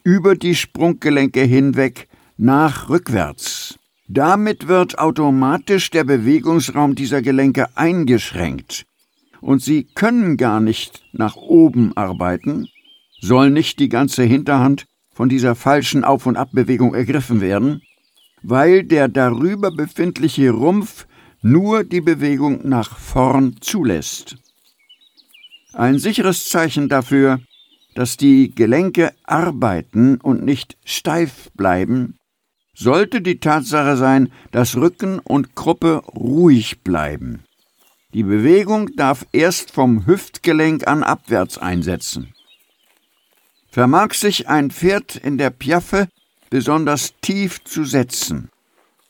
über 0.05 0.35
die 0.35 0.55
Sprunggelenke 0.55 1.41
hinweg 1.41 2.07
nach 2.37 2.91
rückwärts. 2.91 3.79
Damit 4.07 4.69
wird 4.69 4.99
automatisch 4.99 5.89
der 5.89 6.05
Bewegungsraum 6.05 6.95
dieser 6.95 7.23
Gelenke 7.23 7.75
eingeschränkt 7.75 8.85
und 9.41 9.63
sie 9.63 9.85
können 9.85 10.37
gar 10.37 10.61
nicht 10.61 11.03
nach 11.15 11.37
oben 11.37 11.97
arbeiten, 11.97 12.69
soll 13.21 13.51
nicht 13.51 13.79
die 13.79 13.89
ganze 13.89 14.23
Hinterhand 14.23 14.87
von 15.13 15.29
dieser 15.29 15.55
falschen 15.55 16.05
Auf- 16.05 16.27
und 16.27 16.37
Abbewegung 16.37 16.95
ergriffen 16.95 17.41
werden, 17.41 17.83
weil 18.43 18.85
der 18.85 19.09
darüber 19.09 19.71
befindliche 19.71 20.51
Rumpf 20.51 21.07
nur 21.43 21.85
die 21.85 22.01
Bewegung 22.01 22.69
nach 22.69 22.99
vorn 22.99 23.57
zulässt. 23.61 24.37
Ein 25.73 25.99
sicheres 25.99 26.49
Zeichen 26.49 26.89
dafür, 26.89 27.41
dass 27.95 28.17
die 28.17 28.55
Gelenke 28.55 29.13
arbeiten 29.25 30.17
und 30.21 30.45
nicht 30.45 30.77
steif 30.85 31.51
bleiben, 31.55 32.17
sollte 32.75 33.23
die 33.23 33.41
Tatsache 33.41 33.97
sein, 33.97 34.31
dass 34.53 34.77
Rücken 34.77 35.19
und 35.19 35.57
Kruppe 35.57 36.03
ruhig 36.15 36.83
bleiben. 36.83 37.43
Die 38.13 38.23
Bewegung 38.23 38.95
darf 38.97 39.27
erst 39.33 39.71
vom 39.71 40.07
Hüftgelenk 40.07 40.87
an 40.87 41.03
abwärts 41.03 41.59
einsetzen. 41.59 42.33
Vermag 43.77 44.15
sich 44.15 44.49
ein 44.49 44.71
Pferd 44.71 45.17
in 45.17 45.37
der 45.37 45.51
Piaffe 45.51 46.09
besonders 46.49 47.13
tief 47.21 47.63
zu 47.63 47.85
setzen, 47.85 48.49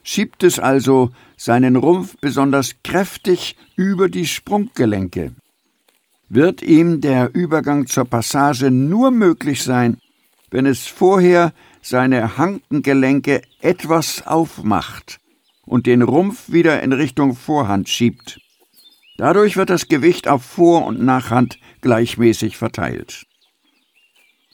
schiebt 0.02 0.42
es 0.42 0.59
also 0.59 1.11
seinen 1.37 1.76
Rumpf 1.76 2.16
besonders 2.20 2.74
kräftig 2.83 3.55
über 3.76 4.09
die 4.09 4.26
Sprunggelenke, 4.26 5.37
wird 6.29 6.62
ihm 6.62 7.00
der 7.00 7.33
Übergang 7.33 7.87
zur 7.87 8.07
Passage 8.07 8.72
nur 8.72 9.12
möglich 9.12 9.62
sein, 9.62 9.98
wenn 10.50 10.66
es 10.66 10.88
vorher 10.88 11.52
seine 11.81 12.37
Hankengelenke 12.37 13.42
etwas 13.61 14.26
aufmacht 14.26 15.20
und 15.64 15.87
den 15.87 16.02
Rumpf 16.02 16.50
wieder 16.50 16.83
in 16.83 16.92
Richtung 16.92 17.37
Vorhand 17.37 17.88
schiebt. 17.88 18.40
Dadurch 19.16 19.57
wird 19.57 19.70
das 19.70 19.87
Gewicht 19.87 20.26
auf 20.26 20.42
Vor- 20.42 20.87
und 20.87 21.00
Nachhand 21.00 21.61
gleichmäßig 21.83 22.57
verteilt. 22.57 23.26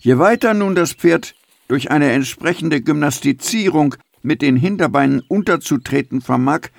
Je 0.05 0.19
weiter 0.19 0.53
nun 0.53 0.75
das 0.75 0.95
Pferd 0.95 1.37
durch 1.69 1.93
eine 1.93 2.11
entsprechende 2.11 2.81
Gymnastizierung 2.81 3.95
mit 4.21 4.43
den 4.43 4.57
Hinterbeinen 4.57 5.21
unterzutreten 5.21 6.21
vermag, 6.21 6.71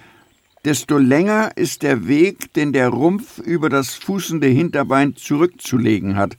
desto 0.66 0.98
länger 0.98 1.56
ist 1.56 1.84
der 1.84 2.06
Weg, 2.10 2.54
den 2.54 2.74
der 2.74 2.90
Rumpf 2.90 3.40
über 3.40 3.70
das 3.70 3.94
fußende 3.94 4.48
Hinterbein 4.48 5.16
zurückzulegen 5.16 6.18
hat, 6.18 6.38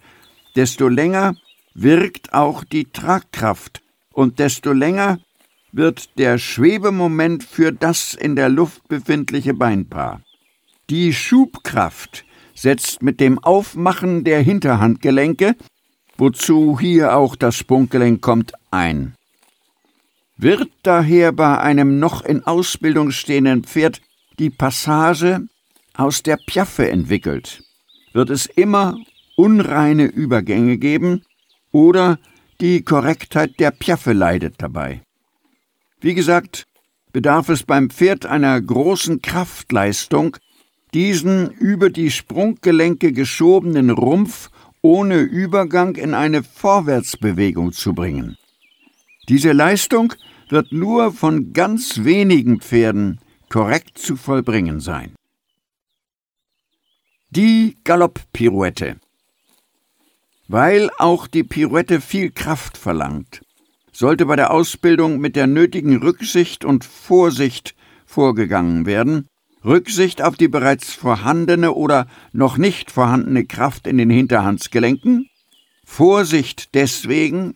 desto 0.57 0.89
länger 0.89 1.37
wirkt 1.73 2.35
auch 2.35 2.65
die 2.65 2.85
Tragkraft 2.85 3.81
und 4.13 4.39
desto 4.39 4.73
länger 4.73 5.21
wird 5.73 6.19
der 6.19 6.37
Schwebemoment 6.37 7.45
für 7.45 7.73
das 7.73 8.13
in 8.13 8.37
der 8.37 8.51
Luft 8.51 8.89
befindliche 8.89 9.55
Beinpaar. 9.55 10.21
Die 10.91 11.15
Schubkraft 11.15 12.27
setzt 12.55 13.03
mit 13.03 13.21
dem 13.21 13.39
Aufmachen 13.39 14.23
der 14.23 14.43
Hinterhandgelenke, 14.43 15.57
wozu 16.17 16.79
hier 16.81 17.17
auch 17.17 17.37
das 17.37 17.57
Sprunggelenk 17.57 18.21
kommt, 18.21 18.53
ein. 18.71 19.15
Wird 20.37 20.71
daher 20.83 21.33
bei 21.33 21.59
einem 21.59 21.99
noch 21.99 22.25
in 22.25 22.45
Ausbildung 22.45 23.11
stehenden 23.11 23.65
Pferd 23.65 24.01
die 24.39 24.51
Passage 24.51 25.47
aus 25.97 26.23
der 26.23 26.39
Piaffe 26.45 26.91
entwickelt, 26.91 27.63
wird 28.13 28.31
es 28.31 28.47
immer 28.47 28.97
unreine 29.37 30.07
Übergänge 30.07 30.79
geben 30.79 31.23
oder 31.71 32.19
die 32.61 32.83
Korrektheit 32.83 33.59
der 33.61 33.71
Piaffe 33.71 34.13
leidet 34.13 34.55
dabei. 34.59 35.03
Wie 36.01 36.15
gesagt, 36.15 36.67
bedarf 37.13 37.49
es 37.49 37.63
beim 37.63 37.91
Pferd 37.91 38.27
einer 38.27 38.61
großen 38.61 39.23
Kraftleistung, 39.23 40.37
diesen 40.93 41.51
über 41.51 41.91
die 41.91 42.11
Sprunggelenke 42.11 43.13
geschobenen 43.13 43.91
Rumpf 43.91 44.51
ohne 44.85 45.21
Übergang 45.21 45.97
in 45.97 46.13
eine 46.13 46.43
Vorwärtsbewegung 46.43 47.73
zu 47.73 47.95
bringen. 47.95 48.37
Diese 49.31 49.53
Leistung 49.53 50.13
wird 50.51 50.73
nur 50.73 51.11
von 51.11 51.55
ganz 51.55 52.05
wenigen 52.05 52.61
Pferden 52.61 53.19
korrekt 53.49 53.97
zu 53.97 54.15
vollbringen 54.17 54.81
sein. 54.81 55.15
Die 57.31 57.79
Galopppirouette. 57.83 59.01
Weil 60.49 60.91
auch 60.99 61.29
die 61.29 61.45
Pirouette 61.45 62.03
viel 62.03 62.31
Kraft 62.31 62.77
verlangt, 62.77 63.41
sollte 63.91 64.27
bei 64.27 64.37
der 64.37 64.51
Ausbildung 64.51 65.19
mit 65.19 65.35
der 65.35 65.47
nötigen 65.47 65.97
Rücksicht 65.97 66.63
und 66.63 66.85
Vorsicht 66.85 67.75
vorgegangen 68.05 68.85
werden, 68.85 69.29
Rücksicht 69.65 70.23
auf 70.23 70.37
die 70.37 70.49
bereits 70.49 70.93
vorhandene 70.93 71.73
oder 71.73 72.07
noch 72.33 72.59
nicht 72.59 72.91
vorhandene 72.91 73.47
Kraft 73.47 73.87
in 73.87 73.99
den 73.99 74.11
Hinterhandsgelenken, 74.11 75.31
Vorsicht 75.85 76.75
deswegen, 76.75 77.55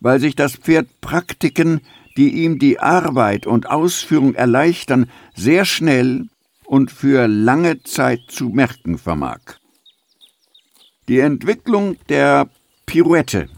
weil 0.00 0.20
sich 0.20 0.36
das 0.36 0.56
Pferd 0.56 1.00
Praktiken, 1.00 1.80
die 2.16 2.44
ihm 2.44 2.58
die 2.58 2.78
Arbeit 2.78 3.46
und 3.46 3.68
Ausführung 3.68 4.34
erleichtern, 4.34 5.10
sehr 5.34 5.64
schnell 5.64 6.28
und 6.64 6.90
für 6.90 7.26
lange 7.26 7.82
Zeit 7.82 8.20
zu 8.28 8.48
merken 8.48 8.98
vermag. 8.98 9.40
Die 11.08 11.20
Entwicklung 11.20 11.96
der 12.08 12.48
Pirouette 12.86 13.48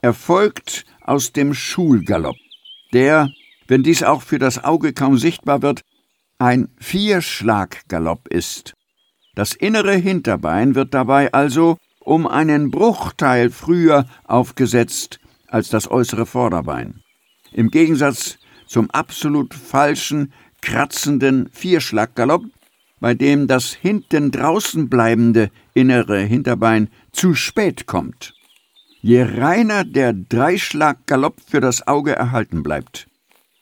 erfolgt 0.00 0.84
aus 1.02 1.32
dem 1.32 1.54
Schulgalopp, 1.54 2.36
der, 2.92 3.30
wenn 3.68 3.82
dies 3.82 4.02
auch 4.02 4.22
für 4.22 4.38
das 4.38 4.62
Auge 4.62 4.92
kaum 4.92 5.18
sichtbar 5.18 5.62
wird, 5.62 5.82
ein 6.38 6.68
Vierschlaggalopp 6.78 8.28
ist. 8.28 8.74
Das 9.34 9.54
innere 9.54 9.94
Hinterbein 9.94 10.74
wird 10.74 10.92
dabei 10.94 11.32
also 11.32 11.78
um 12.00 12.26
einen 12.26 12.70
Bruchteil 12.70 13.50
früher 13.50 14.06
aufgesetzt 14.24 15.20
als 15.46 15.68
das 15.68 15.90
äußere 15.90 16.26
Vorderbein. 16.26 17.02
Im 17.52 17.70
Gegensatz 17.70 18.38
zum 18.66 18.90
absolut 18.90 19.54
falschen, 19.54 20.32
kratzenden 20.60 21.48
Vierschlaggalopp, 21.52 22.44
bei 23.00 23.14
dem 23.14 23.46
das 23.46 23.72
hinten 23.72 24.30
draußen 24.30 24.88
bleibende 24.88 25.50
innere 25.74 26.20
Hinterbein 26.20 26.88
zu 27.12 27.34
spät 27.34 27.86
kommt. 27.86 28.34
Je 29.00 29.22
reiner 29.22 29.84
der 29.84 30.12
Dreischlaggalopp 30.12 31.36
für 31.46 31.60
das 31.60 31.86
Auge 31.86 32.14
erhalten 32.14 32.62
bleibt, 32.62 33.08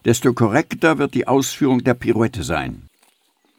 desto 0.04 0.32
korrekter 0.32 0.98
wird 0.98 1.14
die 1.14 1.28
Ausführung 1.28 1.84
der 1.84 1.94
Pirouette 1.94 2.42
sein. 2.42 2.88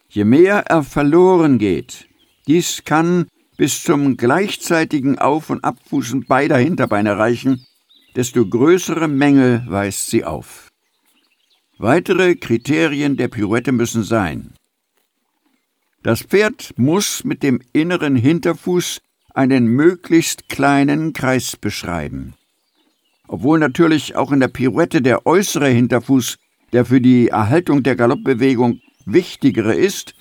Je 0.10 0.24
mehr 0.26 0.66
er 0.68 0.84
verloren 0.84 1.58
geht, 1.58 2.08
dies 2.48 2.84
kann 2.84 3.28
bis 3.58 3.84
zum 3.84 4.18
gleichzeitigen 4.18 5.20
Auf- 5.20 5.50
und 5.50 5.64
Abfußen 5.64 6.26
beider 6.26 6.58
Hinterbeine 6.58 7.18
reichen, 7.18 7.66
desto 8.16 8.46
größere 8.46 9.08
Mängel 9.08 9.64
weist 9.68 10.10
sie 10.10 10.26
auf. 10.26 10.70
Weitere 11.78 12.36
Kriterien 12.36 13.18
der 13.18 13.28
Pirouette 13.28 13.72
müssen 13.72 14.04
sein. 14.04 14.54
Das 16.04 16.24
Pferd 16.24 16.74
muss 16.78 17.24
mit 17.24 17.44
dem 17.44 17.62
inneren 17.74 18.16
Hinterfuß 18.16 19.02
einen 19.34 19.68
möglichst 19.68 20.50
kleinen 20.50 21.14
Kreis 21.14 21.56
beschreiben. 21.56 22.34
Obwohl 23.32 23.60
natürlich 23.60 24.18
auch 24.18 24.34
in 24.34 24.42
der 24.42 24.50
Pirouette 24.50 25.02
der 25.02 25.26
äußere 25.26 25.70
Hinterfuß, 25.70 26.38
der 26.74 26.84
für 26.84 27.00
die 27.00 27.30
Erhaltung 27.30 27.82
der 27.82 27.96
Galoppbewegung 27.96 28.82
wichtigere 29.06 29.74
ist, 29.74 30.16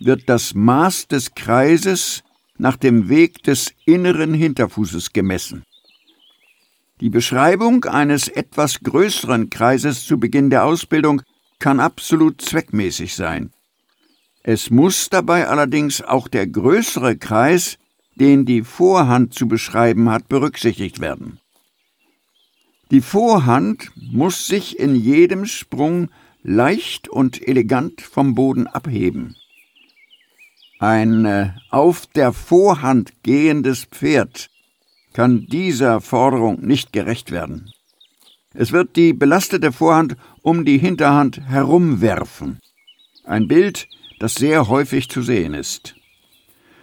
wird 0.00 0.28
das 0.28 0.52
Maß 0.52 1.06
des 1.06 1.36
Kreises 1.36 2.24
nach 2.58 2.76
dem 2.76 3.08
Weg 3.08 3.44
des 3.44 3.72
inneren 3.84 4.34
Hinterfußes 4.34 5.12
gemessen. 5.12 5.62
Die 7.00 7.08
Beschreibung 7.08 7.84
eines 7.84 8.26
etwas 8.26 8.80
größeren 8.80 9.48
Kreises 9.48 10.04
zu 10.04 10.18
Beginn 10.18 10.50
der 10.50 10.64
Ausbildung 10.64 11.22
kann 11.60 11.78
absolut 11.78 12.42
zweckmäßig 12.42 13.14
sein. 13.14 13.52
Es 14.42 14.70
muss 14.70 15.08
dabei 15.08 15.46
allerdings 15.46 16.02
auch 16.02 16.26
der 16.26 16.48
größere 16.48 17.16
Kreis, 17.16 17.78
den 18.16 18.44
die 18.44 18.62
Vorhand 18.62 19.34
zu 19.34 19.46
beschreiben 19.46 20.10
hat, 20.10 20.28
berücksichtigt 20.28 21.00
werden. 21.00 21.38
Die 22.92 23.00
Vorhand 23.00 23.90
muss 23.96 24.46
sich 24.46 24.78
in 24.78 24.94
jedem 24.94 25.46
Sprung 25.46 26.08
leicht 26.44 27.08
und 27.08 27.46
elegant 27.46 28.00
vom 28.00 28.36
Boden 28.36 28.68
abheben. 28.68 29.34
Ein 30.78 31.24
äh, 31.24 31.50
auf 31.70 32.06
der 32.06 32.32
Vorhand 32.32 33.12
gehendes 33.24 33.86
Pferd 33.86 34.50
kann 35.14 35.46
dieser 35.46 36.00
Forderung 36.00 36.60
nicht 36.60 36.92
gerecht 36.92 37.32
werden. 37.32 37.72
Es 38.54 38.70
wird 38.70 38.94
die 38.94 39.12
belastete 39.12 39.72
Vorhand 39.72 40.16
um 40.42 40.64
die 40.64 40.78
Hinterhand 40.78 41.40
herumwerfen. 41.40 42.60
Ein 43.24 43.48
Bild, 43.48 43.88
das 44.20 44.34
sehr 44.34 44.68
häufig 44.68 45.08
zu 45.08 45.22
sehen 45.22 45.54
ist. 45.54 45.96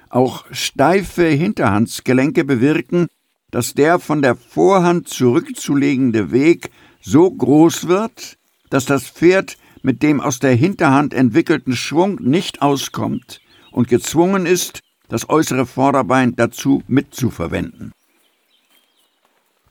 Auch 0.09 0.45
steife 0.51 1.27
Hinterhandsgelenke 1.27 2.43
bewirken, 2.43 3.07
dass 3.53 3.75
der 3.75 3.99
von 3.99 4.23
der 4.23 4.35
Vorhand 4.35 5.07
zurückzulegende 5.07 6.31
Weg 6.31 6.71
so 7.01 7.29
groß 7.29 7.87
wird, 7.87 8.39
dass 8.71 8.85
das 8.85 9.07
Pferd 9.07 9.57
mit 9.83 10.01
dem 10.01 10.21
aus 10.21 10.39
der 10.39 10.55
Hinterhand 10.55 11.13
entwickelten 11.13 11.75
Schwung 11.75 12.15
nicht 12.15 12.63
auskommt 12.63 13.41
und 13.71 13.89
gezwungen 13.89 14.47
ist, 14.47 14.79
das 15.07 15.29
äußere 15.29 15.67
Vorderbein 15.67 16.35
dazu 16.35 16.81
mitzuverwenden. 16.87 17.91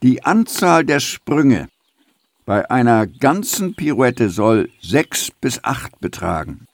Die 0.00 0.22
Anzahl 0.22 0.84
der 0.84 1.00
Sprünge 1.00 1.68
bei 2.46 2.70
einer 2.70 3.08
ganzen 3.08 3.74
Pirouette 3.74 4.30
soll 4.30 4.70
sechs 4.80 5.32
bis 5.32 5.64
acht 5.64 5.98
betragen. 5.98 6.68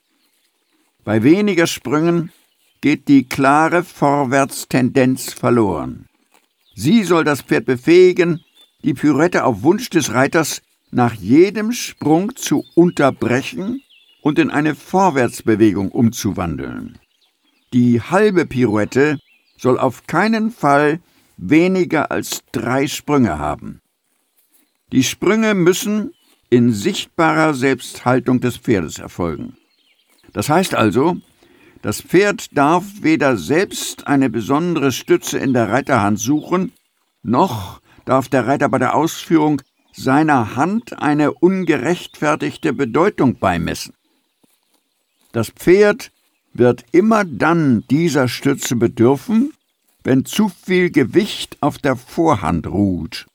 Bei 1.05 1.23
weniger 1.23 1.66
Sprüngen 1.66 2.33
geht 2.83 3.09
die 3.09 3.27
klare 3.27 3.83
Vorwärtstendenz 3.83 5.33
verloren. 5.33 6.08
Sie 6.81 7.03
soll 7.03 7.25
das 7.25 7.43
Pferd 7.43 7.64
befähigen, 7.64 8.45
die 8.85 8.95
Pirouette 8.95 9.43
auf 9.43 9.62
Wunsch 9.64 9.91
des 9.91 10.14
Reiters 10.14 10.62
nach 10.93 11.12
jedem 11.12 11.73
Sprung 11.73 12.37
zu 12.37 12.64
unterbrechen 12.77 13.83
und 14.23 14.38
in 14.38 14.53
eine 14.53 14.77
Vorwärtsbewegung 14.77 15.91
umzuwandeln. 15.91 16.97
Die 17.73 18.01
halbe 18.01 18.47
Pirouette 18.47 19.19
soll 19.57 19.77
auf 19.77 20.07
keinen 20.07 20.53
Fall 20.53 21.01
weniger 21.37 22.12
als 22.12 22.45
drei 22.53 22.87
Sprünge 22.87 23.41
haben. 23.41 23.81
Die 24.93 25.03
Sprünge 25.03 25.55
müssen 25.55 26.12
in 26.49 26.73
sichtbarer 26.73 27.55
Selbsthaltung 27.55 28.38
des 28.41 28.57
Pferdes 28.57 29.01
erfolgen. 29.01 29.57
Das 30.33 30.49
heißt 30.49 30.77
also, 30.77 31.17
das 31.83 32.01
Pferd 32.01 32.57
darf 32.57 32.85
weder 33.01 33.37
selbst 33.37 34.07
eine 34.07 34.31
besondere 34.31 34.93
Stütze 34.93 35.38
in 35.38 35.53
der 35.53 35.71
Reiterhand 35.71 36.19
suchen, 36.19 36.73
noch 37.23 37.81
darf 38.05 38.29
der 38.29 38.47
Reiter 38.47 38.69
bei 38.69 38.79
der 38.79 38.95
Ausführung 38.95 39.62
seiner 39.93 40.57
Hand 40.57 41.01
eine 41.01 41.33
ungerechtfertigte 41.33 42.73
Bedeutung 42.73 43.38
beimessen. 43.38 43.95
Das 45.33 45.51
Pferd 45.51 46.11
wird 46.55 46.85
immer 46.93 47.25
dann 47.25 47.85
dieser 47.91 48.29
Stütze 48.29 48.77
bedürfen, 48.77 49.53
wenn 50.03 50.25
zu 50.25 50.49
viel 50.49 50.91
Gewicht 50.91 51.59
auf 51.61 51.79
der 51.79 51.97
Vorhand 51.97 52.67
ruht. 52.67 53.27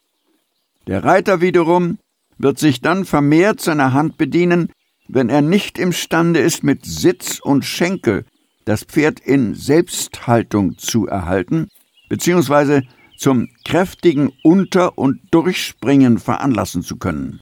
Der 0.87 1.03
Reiter 1.03 1.39
wiederum 1.39 1.99
wird 2.37 2.57
sich 2.59 2.81
dann 2.81 3.05
vermehrt 3.05 3.61
seiner 3.61 3.93
Hand 3.93 4.17
bedienen, 4.17 4.71
wenn 5.07 5.29
er 5.29 5.41
nicht 5.41 5.77
imstande 5.77 6.39
ist, 6.39 6.63
mit 6.63 6.85
Sitz 6.85 7.39
und 7.39 7.63
Schenkel 7.63 8.25
das 8.65 8.83
Pferd 8.83 9.19
in 9.19 9.55
Selbsthaltung 9.55 10.77
zu 10.77 11.07
erhalten, 11.07 11.69
beziehungsweise 12.09 12.83
zum 13.17 13.49
kräftigen 13.63 14.31
Unter- 14.43 14.97
und 14.97 15.21
Durchspringen 15.31 16.17
veranlassen 16.19 16.81
zu 16.81 16.97
können. 16.97 17.39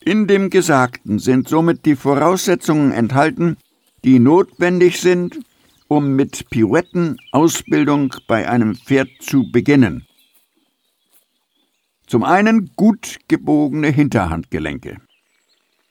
In 0.00 0.26
dem 0.26 0.48
Gesagten 0.50 1.18
sind 1.18 1.48
somit 1.48 1.84
die 1.84 1.96
Voraussetzungen 1.96 2.92
enthalten, 2.92 3.56
die 4.04 4.18
notwendig 4.18 5.00
sind, 5.00 5.40
um 5.88 6.14
mit 6.14 6.48
Pirouetten 6.50 7.18
Ausbildung 7.32 8.14
bei 8.26 8.48
einem 8.48 8.74
Pferd 8.74 9.08
zu 9.20 9.50
beginnen. 9.50 10.06
Zum 12.06 12.24
einen 12.24 12.70
gut 12.76 13.18
gebogene 13.28 13.88
Hinterhandgelenke. 13.88 14.98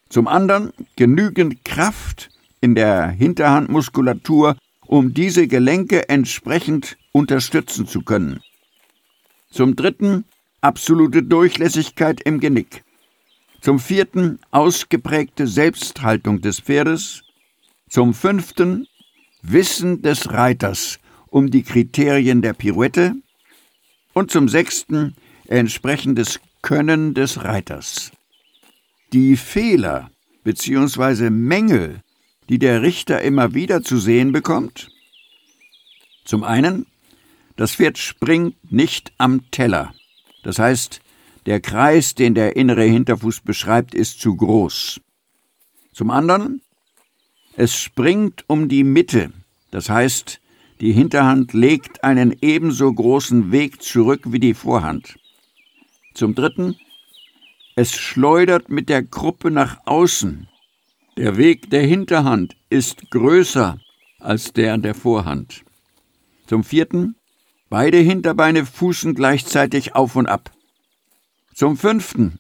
Zum 0.10 0.28
anderen 0.28 0.72
genügend 0.96 1.64
Kraft 1.64 2.30
in 2.62 2.76
der 2.76 3.10
Hinterhandmuskulatur, 3.10 4.58
um 4.86 5.14
diese 5.14 5.48
Gelenke 5.48 6.10
entsprechend 6.10 6.98
unterstützen 7.12 7.88
zu 7.88 8.02
können. 8.02 8.42
Zum 9.52 9.76
dritten 9.76 10.26
absolute 10.62 11.24
Durchlässigkeit 11.24 12.22
im 12.22 12.40
Genick. 12.40 12.84
Zum 13.62 13.80
vierten 13.80 14.40
ausgeprägte 14.52 15.48
Selbsthaltung 15.48 16.42
des 16.42 16.60
Pferdes. 16.60 17.24
Zum 17.90 18.14
fünften 18.14 18.88
Wissen 19.42 20.02
des 20.02 20.32
Reiters 20.32 21.00
um 21.30 21.52
die 21.52 21.64
Kriterien 21.64 22.42
der 22.42 22.54
Pirouette 22.54 23.16
und 24.14 24.32
zum 24.32 24.50
sechsten 24.50 25.16
entsprechendes 25.48 26.40
Können 26.62 27.14
des 27.14 27.44
Reiters. 27.44 28.12
Die 29.14 29.38
Fehler 29.38 30.12
bzw. 30.44 31.30
Mängel, 31.30 32.02
die 32.50 32.60
der 32.60 32.82
Richter 32.82 33.22
immer 33.22 33.54
wieder 33.54 33.84
zu 33.84 33.98
sehen 33.98 34.32
bekommt? 34.32 34.90
Zum 36.26 36.44
einen, 36.44 36.86
das 37.56 37.76
Pferd 37.76 37.98
springt 37.98 38.56
nicht 38.72 39.12
am 39.18 39.50
Teller. 39.52 39.94
Das 40.44 40.60
heißt, 40.60 41.02
der 41.46 41.62
Kreis, 41.62 42.16
den 42.16 42.36
der 42.36 42.56
innere 42.56 42.84
Hinterfuß 42.84 43.42
beschreibt, 43.42 43.96
ist 43.96 44.20
zu 44.20 44.36
groß. 44.36 45.00
Zum 45.94 46.12
anderen, 46.12 46.62
es 47.56 47.76
springt 47.76 48.44
um 48.48 48.70
die 48.70 48.84
Mitte. 48.84 49.32
Das 49.72 49.90
heißt, 49.90 50.40
die 50.80 50.92
Hinterhand 50.92 51.54
legt 51.54 52.04
einen 52.04 52.36
ebenso 52.42 52.94
großen 52.94 53.52
Weg 53.52 53.82
zurück 53.82 54.22
wie 54.26 54.40
die 54.40 54.54
Vorhand. 54.54 55.18
Zum 56.14 56.36
dritten, 56.36 56.76
es 57.76 57.96
schleudert 57.96 58.70
mit 58.70 58.90
der 58.90 59.02
Gruppe 59.02 59.50
nach 59.50 59.78
außen. 59.86 60.48
Der 61.18 61.36
Weg 61.36 61.72
der 61.72 61.82
Hinterhand 61.82 62.56
ist 62.70 63.10
größer 63.10 63.80
als 64.20 64.54
der 64.54 64.78
der 64.78 64.94
Vorhand. 64.94 65.64
Zum 66.46 66.64
vierten, 66.64 67.16
beide 67.70 67.98
Hinterbeine 67.98 68.68
fußen 68.68 69.16
gleichzeitig 69.16 69.96
auf 69.96 70.16
und 70.16 70.28
ab. 70.28 70.52
Zum 71.56 71.76
fünften, 71.76 72.38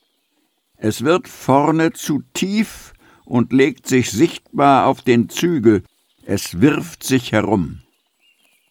es 0.75 1.03
wird 1.03 1.27
vorne 1.27 1.93
zu 1.93 2.21
tief 2.33 2.93
und 3.25 3.51
legt 3.51 3.87
sich 3.87 4.11
sichtbar 4.11 4.85
auf 4.85 5.01
den 5.01 5.27
Zügel, 5.27 5.81
es 6.27 6.61
wirft 6.61 7.01
sich 7.01 7.31
herum. 7.31 7.81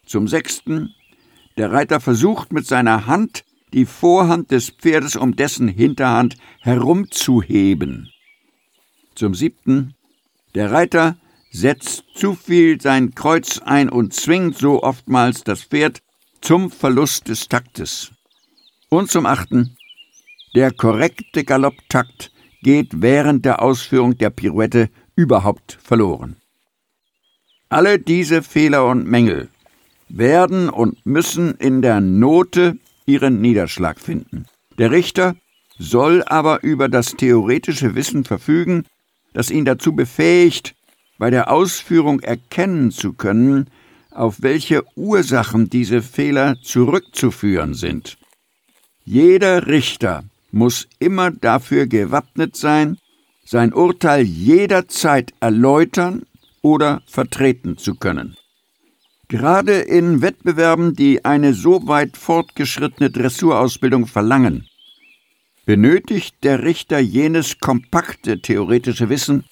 Zum 0.06 0.28
sechsten, 0.28 0.94
der 1.56 1.72
Reiter 1.72 1.98
versucht 1.98 2.52
mit 2.52 2.64
seiner 2.64 3.08
Hand 3.08 3.44
die 3.72 3.86
Vorhand 3.86 4.52
des 4.52 4.70
Pferdes 4.70 5.16
um 5.16 5.34
dessen 5.34 5.66
Hinterhand 5.66 6.36
herumzuheben. 6.60 8.12
Zum 9.16 9.34
siebten, 9.34 9.94
der 10.54 10.70
Reiter 10.72 11.16
setzt 11.50 12.04
zu 12.14 12.34
viel 12.34 12.78
sein 12.80 13.14
Kreuz 13.14 13.60
ein 13.64 13.88
und 13.88 14.12
zwingt 14.12 14.58
so 14.58 14.82
oftmals 14.82 15.42
das 15.42 15.62
Pferd 15.62 16.02
zum 16.42 16.70
Verlust 16.70 17.28
des 17.28 17.48
Taktes. 17.48 18.12
Und 18.90 19.10
zum 19.10 19.24
achten, 19.24 19.78
der 20.54 20.70
korrekte 20.70 21.44
Galopptakt 21.44 22.30
geht 22.62 23.00
während 23.00 23.46
der 23.46 23.62
Ausführung 23.62 24.18
der 24.18 24.28
Pirouette 24.28 24.90
überhaupt 25.14 25.78
verloren. 25.82 26.36
Alle 27.70 27.98
diese 27.98 28.42
Fehler 28.42 28.86
und 28.86 29.06
Mängel 29.06 29.48
werden 30.10 30.68
und 30.68 31.04
müssen 31.06 31.54
in 31.54 31.80
der 31.80 32.02
Note 32.02 32.78
ihren 33.06 33.40
Niederschlag 33.40 33.98
finden. 33.98 34.44
Der 34.78 34.90
Richter 34.90 35.36
soll 35.78 36.22
aber 36.24 36.62
über 36.62 36.90
das 36.90 37.12
theoretische 37.12 37.94
Wissen 37.94 38.24
verfügen, 38.24 38.84
das 39.36 39.50
ihn 39.50 39.66
dazu 39.66 39.94
befähigt, 39.94 40.74
bei 41.18 41.28
der 41.28 41.52
Ausführung 41.52 42.20
erkennen 42.20 42.90
zu 42.90 43.12
können, 43.12 43.66
auf 44.10 44.36
welche 44.40 44.82
Ursachen 44.96 45.68
diese 45.68 46.00
Fehler 46.00 46.56
zurückzuführen 46.62 47.74
sind. 47.74 48.16
Jeder 49.04 49.66
Richter 49.66 50.24
muss 50.52 50.88
immer 50.98 51.30
dafür 51.30 51.86
gewappnet 51.86 52.56
sein, 52.56 52.96
sein 53.44 53.74
Urteil 53.74 54.24
jederzeit 54.24 55.34
erläutern 55.38 56.22
oder 56.62 57.02
vertreten 57.06 57.76
zu 57.76 57.94
können. 57.94 58.36
Gerade 59.28 59.80
in 59.80 60.22
Wettbewerben, 60.22 60.94
die 60.96 61.26
eine 61.26 61.52
so 61.52 61.86
weit 61.86 62.16
fortgeschrittene 62.16 63.10
Dressurausbildung 63.10 64.06
verlangen, 64.06 64.66
benötigt 65.66 66.36
der 66.44 66.62
Richter 66.62 67.00
jenes 67.00 67.58
kompakte 67.58 68.40
theoretische 68.40 69.10
Wissen, 69.10 69.44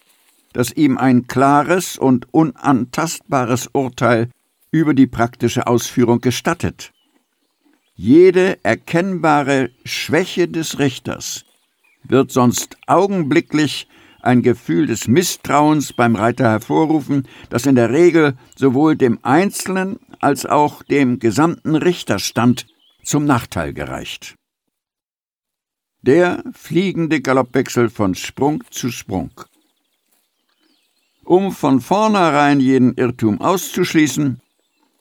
das 0.52 0.72
ihm 0.72 0.96
ein 0.96 1.26
klares 1.26 1.98
und 1.98 2.32
unantastbares 2.32 3.68
Urteil 3.72 4.30
über 4.70 4.94
die 4.94 5.08
praktische 5.08 5.66
Ausführung 5.66 6.20
gestattet. 6.20 6.92
Jede 7.96 8.64
erkennbare 8.64 9.70
Schwäche 9.84 10.48
des 10.48 10.78
Richters 10.78 11.44
wird 12.04 12.30
sonst 12.30 12.76
augenblicklich 12.86 13.88
ein 14.22 14.42
Gefühl 14.42 14.86
des 14.86 15.06
Misstrauens 15.06 15.92
beim 15.92 16.16
Reiter 16.16 16.48
hervorrufen, 16.50 17.28
das 17.50 17.66
in 17.66 17.74
der 17.74 17.90
Regel 17.90 18.36
sowohl 18.56 18.96
dem 18.96 19.18
Einzelnen 19.22 19.98
als 20.20 20.46
auch 20.46 20.82
dem 20.82 21.18
gesamten 21.18 21.74
Richterstand 21.74 22.66
zum 23.02 23.26
Nachteil 23.26 23.74
gereicht. 23.74 24.36
Der 26.06 26.44
fliegende 26.52 27.22
Galoppwechsel 27.22 27.88
von 27.88 28.14
Sprung 28.14 28.62
zu 28.68 28.90
Sprung. 28.90 29.30
Um 31.24 31.50
von 31.50 31.80
vornherein 31.80 32.60
jeden 32.60 32.92
Irrtum 32.92 33.40
auszuschließen, 33.40 34.38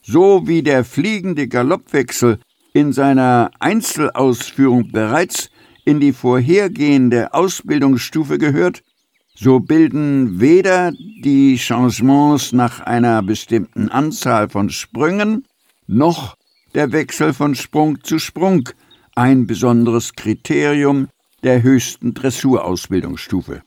so 0.01 0.47
wie 0.47 0.63
der 0.63 0.85
fliegende 0.85 1.49
Galoppwechsel 1.49 2.39
in 2.71 2.93
seiner 2.93 3.51
Einzelausführung 3.59 4.93
bereits 4.93 5.49
in 5.83 5.99
die 5.99 6.13
vorhergehende 6.13 7.33
Ausbildungsstufe 7.33 8.37
gehört, 8.37 8.81
so 9.35 9.59
bilden 9.59 10.39
weder 10.39 10.93
die 10.93 11.57
Changements 11.57 12.53
nach 12.53 12.79
einer 12.79 13.21
bestimmten 13.21 13.89
Anzahl 13.89 14.47
von 14.47 14.69
Sprüngen 14.69 15.43
noch 15.85 16.37
der 16.73 16.93
Wechsel 16.93 17.33
von 17.33 17.55
Sprung 17.55 18.01
zu 18.05 18.19
Sprung 18.19 18.69
ein 19.16 19.47
besonderes 19.47 20.14
Kriterium 20.14 21.09
der 21.43 21.61
höchsten 21.61 22.14
Dressurausbildungsstufe. 22.14 23.61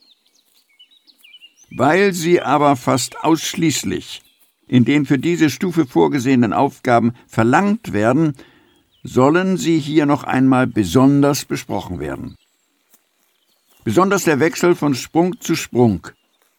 Weil 1.70 2.12
sie 2.12 2.40
aber 2.40 2.76
fast 2.76 3.22
ausschließlich 3.22 4.22
in 4.66 4.84
den 4.84 5.06
für 5.06 5.18
diese 5.18 5.50
Stufe 5.50 5.86
vorgesehenen 5.86 6.52
Aufgaben 6.52 7.12
verlangt 7.28 7.92
werden, 7.92 8.34
sollen 9.04 9.56
sie 9.56 9.78
hier 9.78 10.06
noch 10.06 10.24
einmal 10.24 10.66
besonders 10.66 11.44
besprochen 11.44 12.00
werden. 12.00 12.36
Besonders 13.84 14.24
der 14.24 14.40
Wechsel 14.40 14.74
von 14.74 14.96
Sprung 14.96 15.40
zu 15.40 15.54
Sprung 15.54 16.08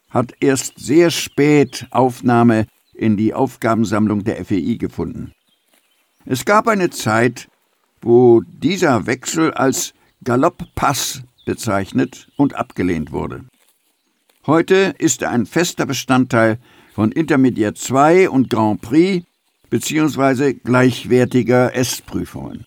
hat 0.09 0.33
erst 0.39 0.79
sehr 0.79 1.11
spät 1.11 1.87
Aufnahme 1.91 2.67
in 2.93 3.17
die 3.17 3.33
Aufgabensammlung 3.33 4.23
der 4.23 4.45
FEI 4.45 4.77
gefunden. 4.79 5.33
Es 6.25 6.45
gab 6.45 6.67
eine 6.69 6.89
Zeit, 6.89 7.49
wo 8.01 8.41
dieser 8.41 9.05
Wechsel 9.05 9.53
als 9.53 9.93
Galopppass 10.23 11.23
bezeichnet 11.45 12.27
und 12.37 12.55
abgelehnt 12.55 13.11
wurde. 13.11 13.45
Heute 14.45 14.95
ist 14.97 15.21
er 15.21 15.31
ein 15.31 15.45
fester 15.45 15.85
Bestandteil 15.85 16.59
von 16.93 17.11
Intermediate 17.11 17.79
2 17.79 18.29
und 18.29 18.49
Grand 18.49 18.81
Prix 18.81 19.25
bzw. 19.69 20.53
gleichwertiger 20.53 21.75
S-Prüfungen. 21.75 22.65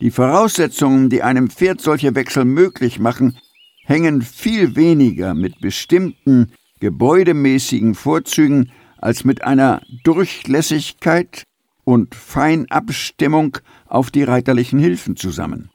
Die 0.00 0.10
Voraussetzungen, 0.10 1.10
die 1.10 1.22
einem 1.22 1.50
Pferd 1.50 1.80
solche 1.80 2.14
Wechsel 2.14 2.44
möglich 2.44 2.98
machen, 2.98 3.38
hängen 3.84 4.22
viel 4.22 4.76
weniger 4.76 5.34
mit 5.34 5.60
bestimmten 5.60 6.52
gebäudemäßigen 6.80 7.94
Vorzügen 7.94 8.70
als 8.98 9.24
mit 9.24 9.42
einer 9.42 9.82
Durchlässigkeit 10.04 11.44
und 11.88 12.14
Feinabstimmung 12.14 13.56
auf 13.86 14.10
die 14.10 14.22
reiterlichen 14.22 14.78
Hilfen 14.78 15.16
zusammen. 15.16 15.70